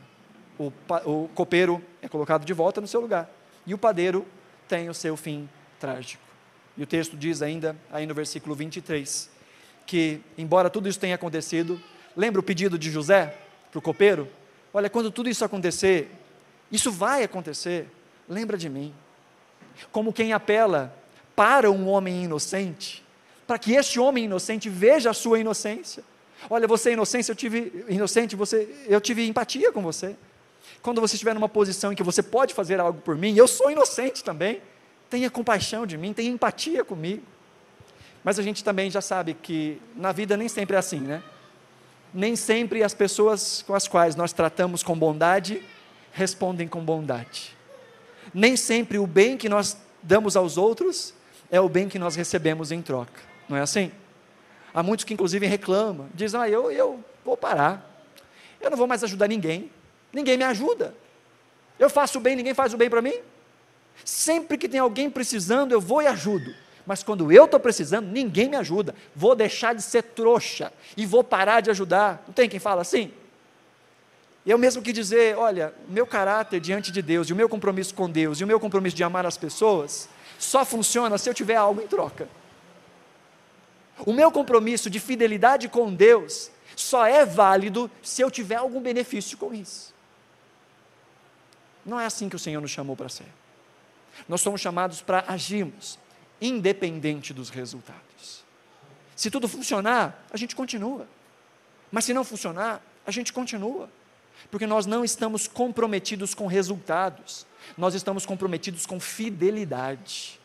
O, 0.57 0.71
o 1.05 1.29
copeiro 1.35 1.83
é 2.01 2.07
colocado 2.07 2.43
de 2.43 2.53
volta 2.53 2.81
no 2.81 2.87
seu 2.87 2.99
lugar 2.99 3.29
e 3.65 3.73
o 3.73 3.77
padeiro 3.77 4.25
tem 4.67 4.89
o 4.89 4.93
seu 4.93 5.15
fim 5.15 5.47
trágico. 5.79 6.23
E 6.75 6.83
o 6.83 6.87
texto 6.87 7.15
diz 7.17 7.41
ainda, 7.41 7.75
aí 7.91 8.05
no 8.05 8.13
versículo 8.13 8.55
23, 8.55 9.29
que, 9.85 10.21
embora 10.37 10.69
tudo 10.69 10.87
isso 10.87 10.99
tenha 10.99 11.15
acontecido, 11.15 11.81
lembra 12.15 12.39
o 12.39 12.43
pedido 12.43 12.77
de 12.77 12.91
José 12.91 13.35
para 13.71 13.79
o 13.79 13.81
copeiro? 13.81 14.27
Olha, 14.73 14.89
quando 14.89 15.11
tudo 15.11 15.29
isso 15.29 15.43
acontecer, 15.43 16.11
isso 16.71 16.91
vai 16.91 17.23
acontecer, 17.23 17.87
lembra 18.27 18.57
de 18.57 18.69
mim. 18.69 18.93
Como 19.91 20.13
quem 20.13 20.33
apela 20.33 20.95
para 21.35 21.71
um 21.71 21.87
homem 21.87 22.23
inocente, 22.23 23.03
para 23.45 23.57
que 23.57 23.73
este 23.73 23.99
homem 23.99 24.25
inocente 24.25 24.69
veja 24.69 25.11
a 25.11 25.13
sua 25.13 25.39
inocência. 25.39 26.03
Olha, 26.49 26.67
você 26.67 26.91
é 26.91 26.93
inocente, 26.93 27.29
eu 27.29 27.35
tive 27.35 27.85
inocente, 27.89 28.35
você, 28.35 28.69
eu 28.87 29.01
tive 29.01 29.27
empatia 29.27 29.71
com 29.71 29.81
você. 29.81 30.15
Quando 30.81 31.01
você 31.01 31.15
estiver 31.15 31.33
numa 31.33 31.49
posição 31.49 31.91
em 31.91 31.95
que 31.95 32.03
você 32.03 32.21
pode 32.21 32.53
fazer 32.53 32.79
algo 32.79 33.01
por 33.01 33.15
mim, 33.15 33.35
eu 33.35 33.47
sou 33.47 33.71
inocente 33.71 34.23
também. 34.23 34.61
Tenha 35.09 35.29
compaixão 35.29 35.85
de 35.85 35.97
mim, 35.97 36.13
tenha 36.13 36.29
empatia 36.29 36.83
comigo. 36.83 37.23
Mas 38.23 38.37
a 38.37 38.43
gente 38.43 38.63
também 38.63 38.91
já 38.91 39.01
sabe 39.01 39.33
que 39.33 39.81
na 39.95 40.11
vida 40.11 40.35
nem 40.35 40.49
sempre 40.49 40.75
é 40.75 40.79
assim, 40.79 40.99
né? 40.99 41.23
Nem 42.13 42.35
sempre 42.35 42.83
as 42.83 42.93
pessoas 42.93 43.63
com 43.65 43.73
as 43.73 43.87
quais 43.87 44.15
nós 44.15 44.33
tratamos 44.33 44.83
com 44.83 44.97
bondade 44.97 45.63
respondem 46.17 46.67
com 46.67 46.83
bondade. 46.83 47.55
Nem 48.33 48.57
sempre 48.57 48.97
o 48.97 49.05
bem 49.05 49.37
que 49.37 49.47
nós 49.47 49.77
damos 50.01 50.35
aos 50.35 50.57
outros 50.57 51.13
é 51.51 51.61
o 51.61 51.69
bem 51.69 51.87
que 51.87 51.99
nós 51.99 52.15
recebemos 52.15 52.71
em 52.71 52.81
troca. 52.81 53.21
Não 53.47 53.55
é 53.55 53.61
assim? 53.61 53.91
Há 54.77 54.83
muitos 54.83 55.05
que, 55.05 55.13
inclusive, 55.15 55.47
reclamam, 55.47 56.07
dizem: 56.13 56.39
ah, 56.39 56.47
eu, 56.47 56.71
eu 56.71 57.03
vou 57.25 57.35
parar, 57.35 58.05
eu 58.61 58.69
não 58.69 58.77
vou 58.77 58.85
mais 58.85 59.03
ajudar 59.03 59.27
ninguém, 59.27 59.71
ninguém 60.13 60.37
me 60.37 60.43
ajuda. 60.43 60.93
Eu 61.79 61.89
faço 61.89 62.19
o 62.19 62.21
bem, 62.21 62.35
ninguém 62.35 62.53
faz 62.53 62.75
o 62.75 62.77
bem 62.77 62.87
para 62.87 63.01
mim. 63.01 63.15
Sempre 64.05 64.55
que 64.55 64.69
tem 64.69 64.79
alguém 64.79 65.09
precisando, 65.09 65.71
eu 65.71 65.81
vou 65.81 66.03
e 66.03 66.05
ajudo. 66.05 66.53
Mas 66.85 67.01
quando 67.01 67.31
eu 67.31 67.45
estou 67.45 67.59
precisando, 67.59 68.05
ninguém 68.05 68.49
me 68.49 68.55
ajuda. 68.55 68.93
Vou 69.15 69.33
deixar 69.33 69.73
de 69.73 69.81
ser 69.81 70.03
trouxa 70.03 70.71
e 70.95 71.07
vou 71.07 71.23
parar 71.23 71.61
de 71.61 71.71
ajudar. 71.71 72.23
Não 72.27 72.33
tem 72.35 72.47
quem 72.47 72.59
fala 72.59 72.83
assim? 72.83 73.11
Eu 74.45 74.59
mesmo 74.59 74.83
que 74.83 74.93
dizer, 74.93 75.35
olha, 75.39 75.73
meu 75.89 76.05
caráter 76.05 76.59
diante 76.59 76.91
de 76.91 77.01
Deus, 77.01 77.27
e 77.29 77.33
o 77.33 77.35
meu 77.35 77.49
compromisso 77.49 77.95
com 77.95 78.07
Deus, 78.07 78.39
e 78.39 78.43
o 78.43 78.47
meu 78.47 78.59
compromisso 78.59 78.95
de 78.95 79.03
amar 79.03 79.25
as 79.25 79.37
pessoas, 79.37 80.07
só 80.37 80.63
funciona 80.63 81.17
se 81.17 81.27
eu 81.27 81.33
tiver 81.33 81.55
algo 81.55 81.81
em 81.81 81.87
troca. 81.87 82.29
O 84.05 84.13
meu 84.13 84.31
compromisso 84.31 84.89
de 84.89 84.99
fidelidade 84.99 85.67
com 85.67 85.93
Deus 85.93 86.51
só 86.75 87.05
é 87.05 87.25
válido 87.25 87.89
se 88.01 88.21
eu 88.21 88.29
tiver 88.29 88.55
algum 88.55 88.81
benefício 88.81 89.37
com 89.37 89.53
isso. 89.53 89.93
Não 91.85 91.99
é 91.99 92.05
assim 92.05 92.29
que 92.29 92.35
o 92.35 92.39
Senhor 92.39 92.61
nos 92.61 92.71
chamou 92.71 92.95
para 92.95 93.09
ser. 93.09 93.27
Nós 94.27 94.41
somos 94.41 94.61
chamados 94.61 95.01
para 95.01 95.23
agirmos, 95.27 95.97
independente 96.41 97.33
dos 97.33 97.49
resultados. 97.49 98.43
Se 99.15 99.31
tudo 99.31 99.47
funcionar, 99.47 100.23
a 100.31 100.37
gente 100.37 100.55
continua. 100.55 101.07
Mas 101.91 102.05
se 102.05 102.13
não 102.13 102.23
funcionar, 102.23 102.81
a 103.05 103.11
gente 103.11 103.31
continua. 103.31 103.89
Porque 104.51 104.67
nós 104.67 104.85
não 104.85 105.03
estamos 105.03 105.47
comprometidos 105.47 106.33
com 106.33 106.45
resultados, 106.45 107.45
nós 107.77 107.95
estamos 107.95 108.25
comprometidos 108.25 108.85
com 108.85 108.99
fidelidade. 108.99 110.39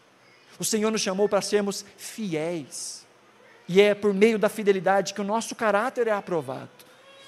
O 0.59 0.64
Senhor 0.64 0.90
nos 0.90 1.00
chamou 1.00 1.28
para 1.28 1.42
sermos 1.42 1.84
fiéis. 1.96 3.07
E 3.68 3.80
é 3.80 3.94
por 3.94 4.12
meio 4.12 4.38
da 4.38 4.48
fidelidade 4.48 5.14
que 5.14 5.20
o 5.20 5.24
nosso 5.24 5.54
caráter 5.54 6.06
é 6.06 6.12
aprovado. 6.12 6.68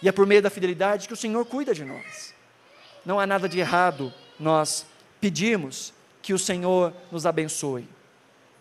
E 0.02 0.08
é 0.08 0.12
por 0.12 0.26
meio 0.26 0.42
da 0.42 0.50
fidelidade 0.50 1.06
que 1.06 1.14
o 1.14 1.16
Senhor 1.16 1.44
cuida 1.46 1.74
de 1.74 1.84
nós. 1.84 2.34
Não 3.04 3.20
há 3.20 3.26
nada 3.26 3.48
de 3.48 3.58
errado 3.58 4.12
nós 4.38 4.86
pedirmos 5.20 5.92
que 6.20 6.34
o 6.34 6.38
Senhor 6.38 6.92
nos 7.12 7.26
abençoe. 7.26 7.88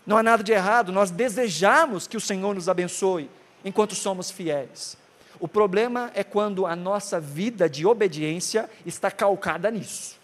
Não 0.05 0.17
há 0.17 0.23
nada 0.23 0.43
de 0.43 0.51
errado 0.51 0.91
nós 0.91 1.11
desejamos 1.11 2.07
que 2.07 2.17
o 2.17 2.21
Senhor 2.21 2.53
nos 2.53 2.67
abençoe 2.67 3.29
enquanto 3.63 3.95
somos 3.95 4.29
fiéis. 4.29 4.97
O 5.39 5.47
problema 5.47 6.11
é 6.13 6.23
quando 6.23 6.65
a 6.65 6.75
nossa 6.75 7.19
vida 7.19 7.69
de 7.69 7.85
obediência 7.85 8.69
está 8.85 9.09
calcada 9.09 9.71
nisso. 9.71 10.17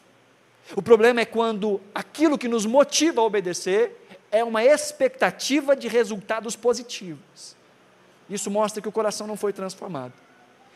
O 0.76 0.82
problema 0.82 1.22
é 1.22 1.26
quando 1.26 1.82
aquilo 1.96 2.38
que 2.38 2.48
nos 2.48 2.66
motiva 2.66 3.22
a 3.22 3.24
obedecer 3.24 4.08
é 4.32 4.44
uma 4.44 4.64
expectativa 4.64 5.76
de 5.76 5.88
resultados 5.88 6.56
positivos. 6.56 7.56
Isso 8.30 8.52
mostra 8.52 8.82
que 8.82 8.88
o 8.88 8.92
coração 8.92 9.26
não 9.26 9.36
foi 9.36 9.52
transformado. 9.52 10.14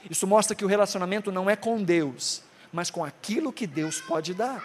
Isso 0.10 0.26
mostra 0.26 0.56
que 0.56 0.66
o 0.66 0.68
relacionamento 0.68 1.32
não 1.32 1.50
é 1.50 1.56
com 1.56 1.82
Deus, 1.82 2.44
mas 2.72 2.90
com 2.90 3.06
aquilo 3.06 3.54
que 3.54 3.68
Deus 3.68 4.02
pode 4.02 4.34
dar. 4.34 4.64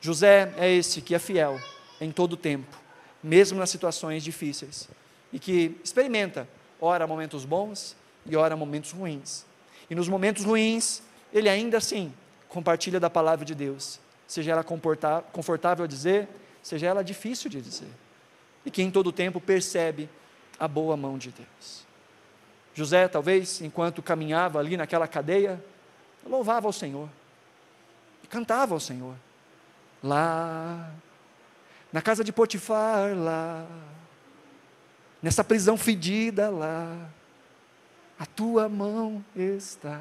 José 0.00 0.52
é 0.58 0.70
esse 0.70 1.00
que 1.00 1.14
é 1.14 1.18
fiel 1.18 1.58
em 2.00 2.12
todo 2.12 2.34
o 2.34 2.36
tempo, 2.36 2.76
mesmo 3.22 3.58
nas 3.58 3.70
situações 3.70 4.22
difíceis, 4.22 4.88
e 5.32 5.38
que 5.38 5.80
experimenta, 5.82 6.46
ora 6.80 7.06
momentos 7.06 7.44
bons 7.44 7.96
e 8.26 8.36
ora 8.36 8.54
momentos 8.54 8.92
ruins. 8.92 9.46
E 9.88 9.94
nos 9.94 10.08
momentos 10.08 10.44
ruins, 10.44 11.02
ele 11.32 11.48
ainda 11.48 11.78
assim 11.78 12.12
compartilha 12.48 13.00
da 13.00 13.08
palavra 13.08 13.44
de 13.44 13.54
Deus, 13.54 13.98
seja 14.28 14.52
ela 14.52 14.62
confortável 14.62 15.84
a 15.84 15.88
dizer, 15.88 16.28
seja 16.64 16.86
ela 16.86 17.04
difícil 17.04 17.50
de 17.50 17.60
dizer, 17.60 17.90
e 18.64 18.70
que 18.70 18.82
em 18.82 18.90
todo 18.90 19.12
tempo 19.12 19.38
percebe 19.38 20.08
a 20.58 20.66
boa 20.66 20.96
mão 20.96 21.18
de 21.18 21.30
Deus. 21.30 21.84
José, 22.74 23.06
talvez, 23.06 23.60
enquanto 23.60 24.02
caminhava 24.02 24.58
ali 24.58 24.76
naquela 24.76 25.06
cadeia, 25.06 25.62
louvava 26.26 26.66
ao 26.66 26.72
Senhor, 26.72 27.08
e 28.22 28.26
cantava 28.26 28.72
ao 28.72 28.80
Senhor, 28.80 29.14
lá, 30.02 30.90
na 31.92 32.00
casa 32.00 32.24
de 32.24 32.32
Potifar, 32.32 33.14
lá, 33.14 33.66
nessa 35.22 35.44
prisão 35.44 35.76
fedida 35.76 36.48
lá, 36.48 37.10
a 38.18 38.24
tua 38.24 38.70
mão 38.70 39.22
está. 39.36 40.00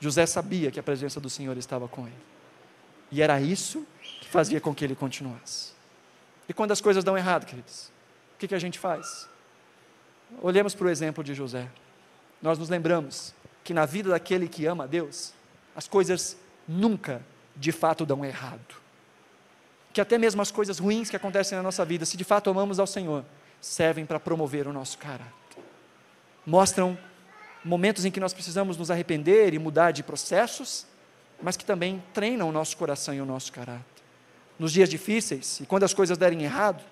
José 0.00 0.26
sabia 0.26 0.72
que 0.72 0.80
a 0.80 0.82
presença 0.82 1.20
do 1.20 1.30
Senhor 1.30 1.56
estava 1.56 1.86
com 1.86 2.06
ele, 2.06 2.26
e 3.12 3.22
era 3.22 3.40
isso 3.40 3.86
que 3.97 3.97
fazia 4.28 4.60
com 4.60 4.74
que 4.74 4.84
ele 4.84 4.94
continuasse. 4.94 5.72
E 6.48 6.54
quando 6.54 6.72
as 6.72 6.80
coisas 6.80 7.04
dão 7.04 7.16
errado, 7.16 7.44
queridos, 7.44 7.90
o 8.34 8.38
que, 8.38 8.48
que 8.48 8.54
a 8.54 8.58
gente 8.58 8.78
faz? 8.78 9.28
Olhemos 10.40 10.74
para 10.74 10.86
o 10.86 10.90
exemplo 10.90 11.24
de 11.24 11.34
José. 11.34 11.68
Nós 12.40 12.58
nos 12.58 12.68
lembramos 12.68 13.34
que 13.64 13.74
na 13.74 13.84
vida 13.84 14.10
daquele 14.10 14.48
que 14.48 14.66
ama 14.66 14.84
a 14.84 14.86
Deus, 14.86 15.32
as 15.74 15.88
coisas 15.88 16.36
nunca 16.66 17.22
de 17.56 17.72
fato 17.72 18.06
dão 18.06 18.24
errado. 18.24 18.76
Que 19.92 20.00
até 20.00 20.16
mesmo 20.16 20.40
as 20.40 20.50
coisas 20.50 20.78
ruins 20.78 21.10
que 21.10 21.16
acontecem 21.16 21.56
na 21.56 21.62
nossa 21.62 21.84
vida, 21.84 22.04
se 22.04 22.16
de 22.16 22.24
fato 22.24 22.48
amamos 22.48 22.78
ao 22.78 22.86
Senhor, 22.86 23.24
servem 23.60 24.06
para 24.06 24.20
promover 24.20 24.66
o 24.66 24.72
nosso 24.72 24.96
caráter. 24.98 25.32
Mostram 26.46 26.96
momentos 27.64 28.04
em 28.04 28.10
que 28.10 28.20
nós 28.20 28.32
precisamos 28.32 28.76
nos 28.76 28.90
arrepender 28.90 29.52
e 29.52 29.58
mudar 29.58 29.90
de 29.90 30.02
processos, 30.02 30.86
mas 31.42 31.56
que 31.56 31.64
também 31.64 32.02
treinam 32.14 32.48
o 32.48 32.52
nosso 32.52 32.76
coração 32.76 33.12
e 33.12 33.20
o 33.20 33.26
nosso 33.26 33.52
caráter. 33.52 33.97
Nos 34.58 34.72
dias 34.72 34.88
difíceis 34.88 35.60
e 35.60 35.66
quando 35.66 35.84
as 35.84 35.94
coisas 35.94 36.18
derem 36.18 36.42
errado, 36.42 36.82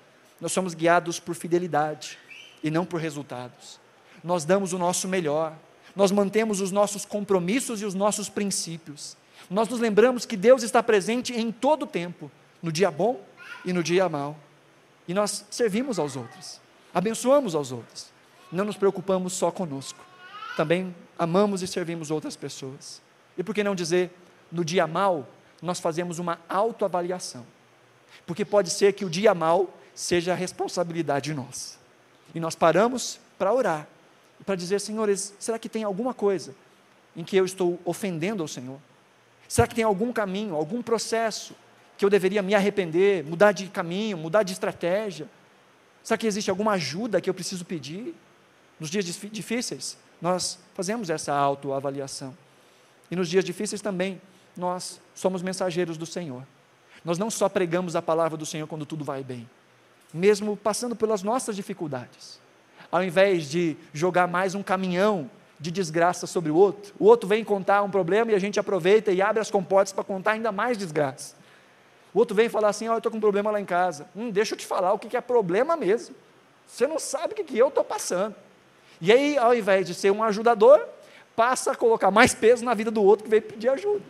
nós 0.40 0.52
somos 0.52 0.74
guiados 0.74 1.18
por 1.18 1.34
fidelidade 1.34 2.18
e 2.62 2.70
não 2.70 2.84
por 2.84 3.00
resultados. 3.00 3.80
Nós 4.22 4.44
damos 4.44 4.72
o 4.72 4.78
nosso 4.78 5.08
melhor, 5.08 5.56
nós 5.94 6.10
mantemos 6.10 6.60
os 6.60 6.70
nossos 6.70 7.04
compromissos 7.04 7.80
e 7.80 7.84
os 7.84 7.94
nossos 7.94 8.28
princípios. 8.28 9.16
Nós 9.48 9.68
nos 9.68 9.80
lembramos 9.80 10.26
que 10.26 10.36
Deus 10.36 10.62
está 10.62 10.82
presente 10.82 11.32
em 11.32 11.50
todo 11.50 11.84
o 11.84 11.86
tempo, 11.86 12.30
no 12.62 12.70
dia 12.70 12.90
bom 12.90 13.24
e 13.64 13.72
no 13.72 13.82
dia 13.82 14.08
mau. 14.08 14.36
E 15.08 15.14
nós 15.14 15.44
servimos 15.50 15.98
aos 15.98 16.16
outros, 16.16 16.60
abençoamos 16.92 17.54
aos 17.54 17.72
outros. 17.72 18.08
Não 18.50 18.64
nos 18.64 18.76
preocupamos 18.76 19.32
só 19.32 19.50
conosco. 19.50 20.04
Também 20.56 20.94
amamos 21.18 21.62
e 21.62 21.66
servimos 21.66 22.10
outras 22.10 22.36
pessoas. 22.36 23.00
E 23.36 23.42
por 23.42 23.54
que 23.54 23.64
não 23.64 23.74
dizer, 23.74 24.10
no 24.50 24.64
dia 24.64 24.86
mau, 24.86 25.28
nós 25.60 25.80
fazemos 25.80 26.18
uma 26.18 26.38
autoavaliação. 26.48 27.44
Porque 28.24 28.44
pode 28.44 28.70
ser 28.70 28.92
que 28.92 29.04
o 29.04 29.10
dia 29.10 29.34
mau 29.34 29.74
seja 29.94 30.32
a 30.32 30.36
responsabilidade 30.36 31.34
nossa. 31.34 31.76
E 32.34 32.40
nós 32.40 32.54
paramos 32.54 33.18
para 33.38 33.52
orar, 33.52 33.88
para 34.44 34.54
dizer, 34.54 34.80
senhores, 34.80 35.34
será 35.38 35.58
que 35.58 35.68
tem 35.68 35.84
alguma 35.84 36.12
coisa 36.12 36.54
em 37.16 37.24
que 37.24 37.36
eu 37.36 37.44
estou 37.44 37.80
ofendendo 37.84 38.42
ao 38.42 38.48
Senhor? 38.48 38.78
Será 39.48 39.66
que 39.66 39.74
tem 39.74 39.84
algum 39.84 40.12
caminho, 40.12 40.54
algum 40.54 40.82
processo 40.82 41.54
que 41.96 42.04
eu 42.04 42.10
deveria 42.10 42.42
me 42.42 42.54
arrepender, 42.54 43.24
mudar 43.24 43.52
de 43.52 43.68
caminho, 43.68 44.18
mudar 44.18 44.42
de 44.42 44.52
estratégia? 44.52 45.28
Será 46.02 46.18
que 46.18 46.26
existe 46.26 46.50
alguma 46.50 46.72
ajuda 46.72 47.20
que 47.20 47.30
eu 47.30 47.34
preciso 47.34 47.64
pedir? 47.64 48.14
Nos 48.78 48.90
dias 48.90 49.04
difíceis, 49.04 49.96
nós 50.20 50.58
fazemos 50.74 51.08
essa 51.08 51.32
autoavaliação. 51.32 52.36
E 53.10 53.16
nos 53.16 53.28
dias 53.28 53.44
difíceis 53.44 53.80
também, 53.80 54.20
nós 54.56 55.00
somos 55.14 55.42
mensageiros 55.42 55.96
do 55.96 56.04
Senhor. 56.04 56.42
Nós 57.06 57.18
não 57.18 57.30
só 57.30 57.48
pregamos 57.48 57.94
a 57.94 58.02
palavra 58.02 58.36
do 58.36 58.44
Senhor 58.44 58.66
quando 58.66 58.84
tudo 58.84 59.04
vai 59.04 59.22
bem, 59.22 59.48
mesmo 60.12 60.56
passando 60.56 60.96
pelas 60.96 61.22
nossas 61.22 61.54
dificuldades. 61.54 62.40
Ao 62.90 63.00
invés 63.00 63.48
de 63.48 63.76
jogar 63.94 64.26
mais 64.26 64.56
um 64.56 64.62
caminhão 64.62 65.30
de 65.60 65.70
desgraça 65.70 66.26
sobre 66.26 66.50
o 66.50 66.56
outro, 66.56 66.92
o 66.98 67.04
outro 67.04 67.28
vem 67.28 67.44
contar 67.44 67.84
um 67.84 67.90
problema 67.90 68.32
e 68.32 68.34
a 68.34 68.40
gente 68.40 68.58
aproveita 68.58 69.12
e 69.12 69.22
abre 69.22 69.40
as 69.40 69.52
comportas 69.52 69.92
para 69.92 70.02
contar 70.02 70.32
ainda 70.32 70.50
mais 70.50 70.76
desgraça. 70.76 71.36
O 72.12 72.18
outro 72.18 72.34
vem 72.34 72.48
falar 72.48 72.70
assim: 72.70 72.88
oh, 72.88 72.94
eu 72.94 72.98
estou 72.98 73.12
com 73.12 73.18
um 73.18 73.20
problema 73.20 73.52
lá 73.52 73.60
em 73.60 73.64
casa. 73.64 74.08
Hum, 74.16 74.28
deixa 74.28 74.54
eu 74.54 74.58
te 74.58 74.66
falar 74.66 74.92
o 74.92 74.98
que, 74.98 75.08
que 75.08 75.16
é 75.16 75.20
problema 75.20 75.76
mesmo. 75.76 76.16
Você 76.66 76.88
não 76.88 76.98
sabe 76.98 77.34
o 77.34 77.36
que, 77.36 77.44
que 77.44 77.56
eu 77.56 77.68
estou 77.68 77.84
passando. 77.84 78.34
E 79.00 79.12
aí, 79.12 79.38
ao 79.38 79.54
invés 79.54 79.86
de 79.86 79.94
ser 79.94 80.10
um 80.10 80.24
ajudador, 80.24 80.84
passa 81.36 81.70
a 81.70 81.76
colocar 81.76 82.10
mais 82.10 82.34
peso 82.34 82.64
na 82.64 82.74
vida 82.74 82.90
do 82.90 83.00
outro 83.00 83.22
que 83.22 83.30
veio 83.30 83.42
pedir 83.42 83.68
ajuda. 83.68 84.02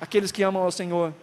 Aqueles 0.00 0.32
que 0.32 0.42
amam 0.42 0.60
ao 0.60 0.72
Senhor, 0.72 1.14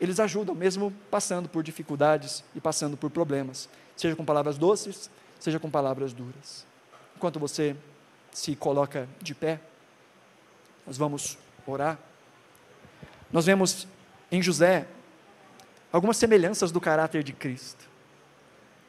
eles 0.00 0.18
ajudam, 0.18 0.54
mesmo 0.54 0.92
passando 1.10 1.48
por 1.48 1.62
dificuldades 1.62 2.42
e 2.54 2.60
passando 2.60 2.96
por 2.96 3.10
problemas, 3.10 3.68
seja 3.96 4.16
com 4.16 4.24
palavras 4.24 4.56
doces, 4.56 5.10
seja 5.38 5.60
com 5.60 5.70
palavras 5.70 6.12
duras. 6.12 6.64
Enquanto 7.16 7.38
você 7.38 7.76
se 8.32 8.56
coloca 8.56 9.08
de 9.20 9.34
pé, 9.34 9.60
nós 10.86 10.96
vamos 10.96 11.36
orar. 11.66 11.98
Nós 13.30 13.44
vemos 13.46 13.86
em 14.32 14.42
José 14.42 14.86
algumas 15.92 16.16
semelhanças 16.16 16.72
do 16.72 16.80
caráter 16.80 17.22
de 17.22 17.32
Cristo. 17.32 17.88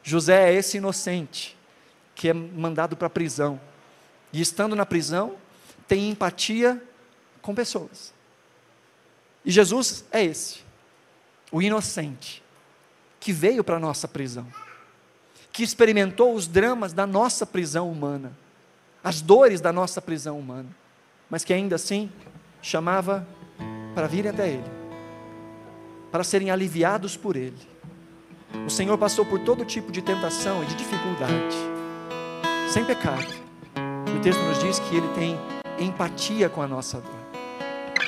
José 0.02 0.50
é 0.50 0.54
esse 0.54 0.78
inocente 0.78 1.56
que 2.14 2.28
é 2.28 2.32
mandado 2.32 2.96
para 2.96 3.06
a 3.06 3.10
prisão 3.10 3.60
e 4.32 4.40
estando 4.40 4.74
na 4.74 4.86
prisão 4.86 5.36
tem 5.86 6.10
empatia 6.10 6.82
com 7.40 7.54
pessoas. 7.54 8.12
E 9.44 9.50
Jesus 9.50 10.04
é 10.10 10.24
esse, 10.24 10.60
o 11.52 11.62
inocente, 11.62 12.42
que 13.20 13.32
veio 13.32 13.62
para 13.62 13.76
a 13.76 13.80
nossa 13.80 14.08
prisão, 14.08 14.46
que 15.52 15.62
experimentou 15.62 16.34
os 16.34 16.48
dramas 16.48 16.92
da 16.92 17.06
nossa 17.06 17.46
prisão 17.46 17.88
humana, 17.88 18.32
as 19.04 19.20
dores 19.20 19.60
da 19.60 19.72
nossa 19.72 20.02
prisão 20.02 20.38
humana, 20.38 20.68
mas 21.30 21.44
que 21.44 21.52
ainda 21.52 21.76
assim 21.76 22.10
chamava 22.60 23.24
para 23.94 24.08
virem 24.08 24.32
até 24.32 24.48
Ele 24.48 24.82
para 26.12 26.22
serem 26.22 26.50
aliviados 26.50 27.16
por 27.16 27.34
Ele. 27.34 27.56
O 28.66 28.70
Senhor 28.70 28.98
passou 28.98 29.24
por 29.24 29.40
todo 29.40 29.64
tipo 29.64 29.90
de 29.90 30.02
tentação 30.02 30.62
e 30.62 30.66
de 30.66 30.74
dificuldade, 30.74 31.56
sem 32.68 32.84
pecado. 32.84 33.32
O 34.14 34.20
texto 34.20 34.40
nos 34.42 34.58
diz 34.60 34.78
que 34.78 34.94
Ele 34.94 35.08
tem 35.14 35.40
empatia 35.80 36.50
com 36.50 36.60
a 36.60 36.68
nossa 36.68 37.00
dor. 37.00 37.22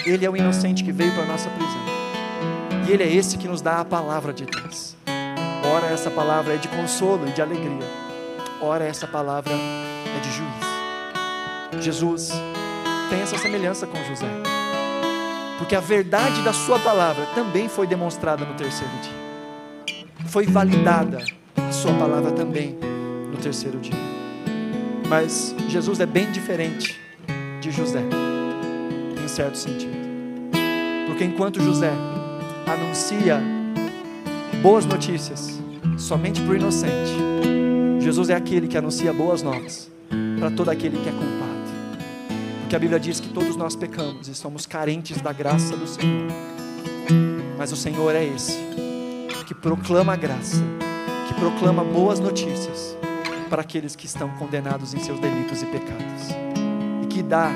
Ele 0.05 0.27
é 0.27 0.31
o 0.31 0.37
inocente 0.37 0.85
que 0.85 0.93
veio 0.93 1.15
para 1.15 1.23
a 1.23 1.27
nossa 1.27 1.49
prisão. 1.49 1.94
E 2.87 2.93
Ele 2.93 3.03
é 3.03 3.13
esse 3.13 3.39
que 3.39 3.49
nos 3.49 3.61
dá 3.61 3.81
a 3.81 3.85
palavra 3.85 4.33
de 4.33 4.45
Deus. 4.45 4.97
Ora, 5.65 5.87
essa 5.87 6.11
palavra 6.11 6.55
é 6.55 6.57
de 6.57 6.69
consolo 6.69 7.27
e 7.29 7.33
de 7.33 7.41
alegria. 7.41 7.89
Ora, 8.61 8.85
essa 8.85 9.07
palavra 9.07 9.53
é 9.53 10.21
de 10.21 10.31
juízo. 10.31 11.83
Jesus 11.83 12.31
tem 13.11 13.21
essa 13.21 13.39
semelhança 13.39 13.87
com 13.87 13.97
José 14.05 14.29
porque 15.59 15.75
a 15.75 15.81
verdade 15.81 16.43
da 16.43 16.53
Sua 16.53 16.79
palavra 16.79 17.27
também 17.35 17.69
foi 17.69 17.87
demonstrada 17.87 18.45
no 18.45 18.55
terceiro 18.55 18.93
dia, 19.03 20.07
foi 20.27 20.47
validada 20.47 21.25
a 21.57 21.73
Sua 21.73 21.95
palavra 21.95 22.33
também 22.33 22.77
no 23.31 23.37
terceiro 23.39 23.79
dia. 23.79 23.95
Mas 25.09 25.55
Jesus 25.69 26.01
é 26.01 26.07
bem 26.07 26.31
diferente 26.31 27.01
de 27.61 27.71
José, 27.71 28.03
em 29.23 29.29
certo 29.29 29.57
sentido, 29.57 29.95
porque 31.07 31.25
enquanto 31.25 31.63
José 31.63 31.93
anuncia 32.67 33.41
boas 34.63 34.87
notícias 34.87 35.61
somente 35.99 36.41
para 36.41 36.53
o 36.53 36.57
inocente, 36.57 37.13
Jesus 38.01 38.31
é 38.31 38.35
aquele 38.35 38.67
que 38.67 38.77
anuncia 38.77 39.13
boas 39.13 39.43
novas 39.43 39.91
para 40.39 40.51
todo 40.51 40.71
aquele 40.71 40.99
que 40.99 41.09
é 41.09 41.13
culpado. 41.13 41.55
Porque 42.61 42.77
a 42.77 42.79
Bíblia 42.79 42.99
diz 42.99 43.21
que 43.21 43.29
todos 43.29 43.57
nós 43.57 43.77
pecamos 43.77 44.29
e 44.29 44.35
somos 44.35 44.67
carentes 44.67 45.21
da 45.21 45.33
graça 45.33 45.77
do 45.77 45.87
Senhor. 45.87 46.29
Mas 47.57 47.73
o 47.73 47.77
Senhor 47.77 48.15
é 48.15 48.25
esse 48.25 48.59
que 49.47 49.55
proclama 49.55 50.15
a 50.15 50.17
graça, 50.17 50.63
que 51.29 51.35
proclama 51.35 51.85
boas 51.85 52.19
notícias 52.19 52.97
para 53.51 53.63
aqueles 53.63 53.95
que 53.95 54.07
estão 54.07 54.31
condenados 54.31 54.95
em 54.95 55.01
seus 55.01 55.21
delitos 55.21 55.63
e 55.63 55.67
pecados, 55.67 56.31
e 57.03 57.07
que 57.07 57.23
dá 57.23 57.51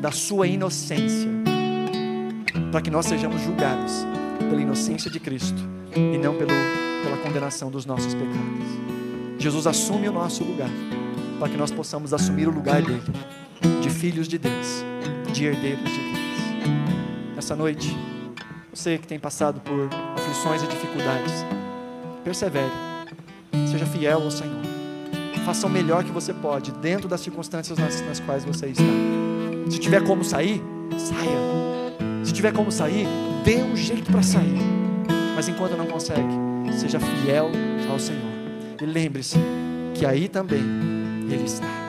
da 0.00 0.10
sua 0.10 0.46
inocência, 0.46 1.30
para 2.72 2.80
que 2.80 2.90
nós 2.90 3.06
sejamos 3.06 3.42
julgados 3.42 4.06
pela 4.48 4.60
inocência 4.60 5.10
de 5.10 5.20
Cristo 5.20 5.62
e 5.94 6.18
não 6.18 6.34
pelo, 6.34 6.50
pela 7.02 7.16
condenação 7.18 7.70
dos 7.70 7.86
nossos 7.86 8.14
pecados. 8.14 8.84
Jesus 9.38 9.66
assume 9.66 10.08
o 10.08 10.12
nosso 10.12 10.44
lugar, 10.44 10.70
para 11.38 11.48
que 11.48 11.56
nós 11.56 11.70
possamos 11.70 12.14
assumir 12.14 12.48
o 12.48 12.50
lugar 12.50 12.82
dele 12.82 13.02
de 13.82 13.90
filhos 13.90 14.28
de 14.28 14.38
Deus, 14.38 14.84
de 15.32 15.44
herdeiros 15.44 15.84
de 15.84 15.98
Deus. 15.98 17.34
Nessa 17.34 17.54
noite, 17.54 17.96
você 18.72 18.98
que 18.98 19.06
tem 19.06 19.18
passado 19.18 19.60
por 19.60 19.88
aflições 20.16 20.62
e 20.62 20.66
dificuldades, 20.66 21.44
persevere, 22.22 22.72
seja 23.70 23.86
fiel 23.86 24.22
ao 24.22 24.30
Senhor, 24.30 24.62
faça 25.44 25.66
o 25.66 25.70
melhor 25.70 26.02
que 26.04 26.10
você 26.10 26.32
pode 26.32 26.72
dentro 26.72 27.06
das 27.06 27.20
circunstâncias 27.20 27.78
nas, 27.78 28.00
nas 28.00 28.20
quais 28.20 28.44
você 28.44 28.68
está. 28.68 28.82
Se 29.70 29.78
tiver 29.78 30.02
como 30.04 30.24
sair, 30.24 30.62
saia. 30.98 32.24
Se 32.24 32.32
tiver 32.32 32.52
como 32.52 32.72
sair, 32.72 33.06
dê 33.44 33.62
um 33.62 33.76
jeito 33.76 34.10
para 34.10 34.22
sair. 34.22 34.58
Mas 35.36 35.48
enquanto 35.48 35.76
não 35.76 35.86
consegue, 35.86 36.32
seja 36.72 36.98
fiel 36.98 37.50
ao 37.90 37.98
Senhor. 37.98 38.32
E 38.80 38.86
lembre-se 38.86 39.38
que 39.94 40.06
aí 40.06 40.28
também 40.28 40.62
Ele 41.30 41.44
está. 41.44 41.83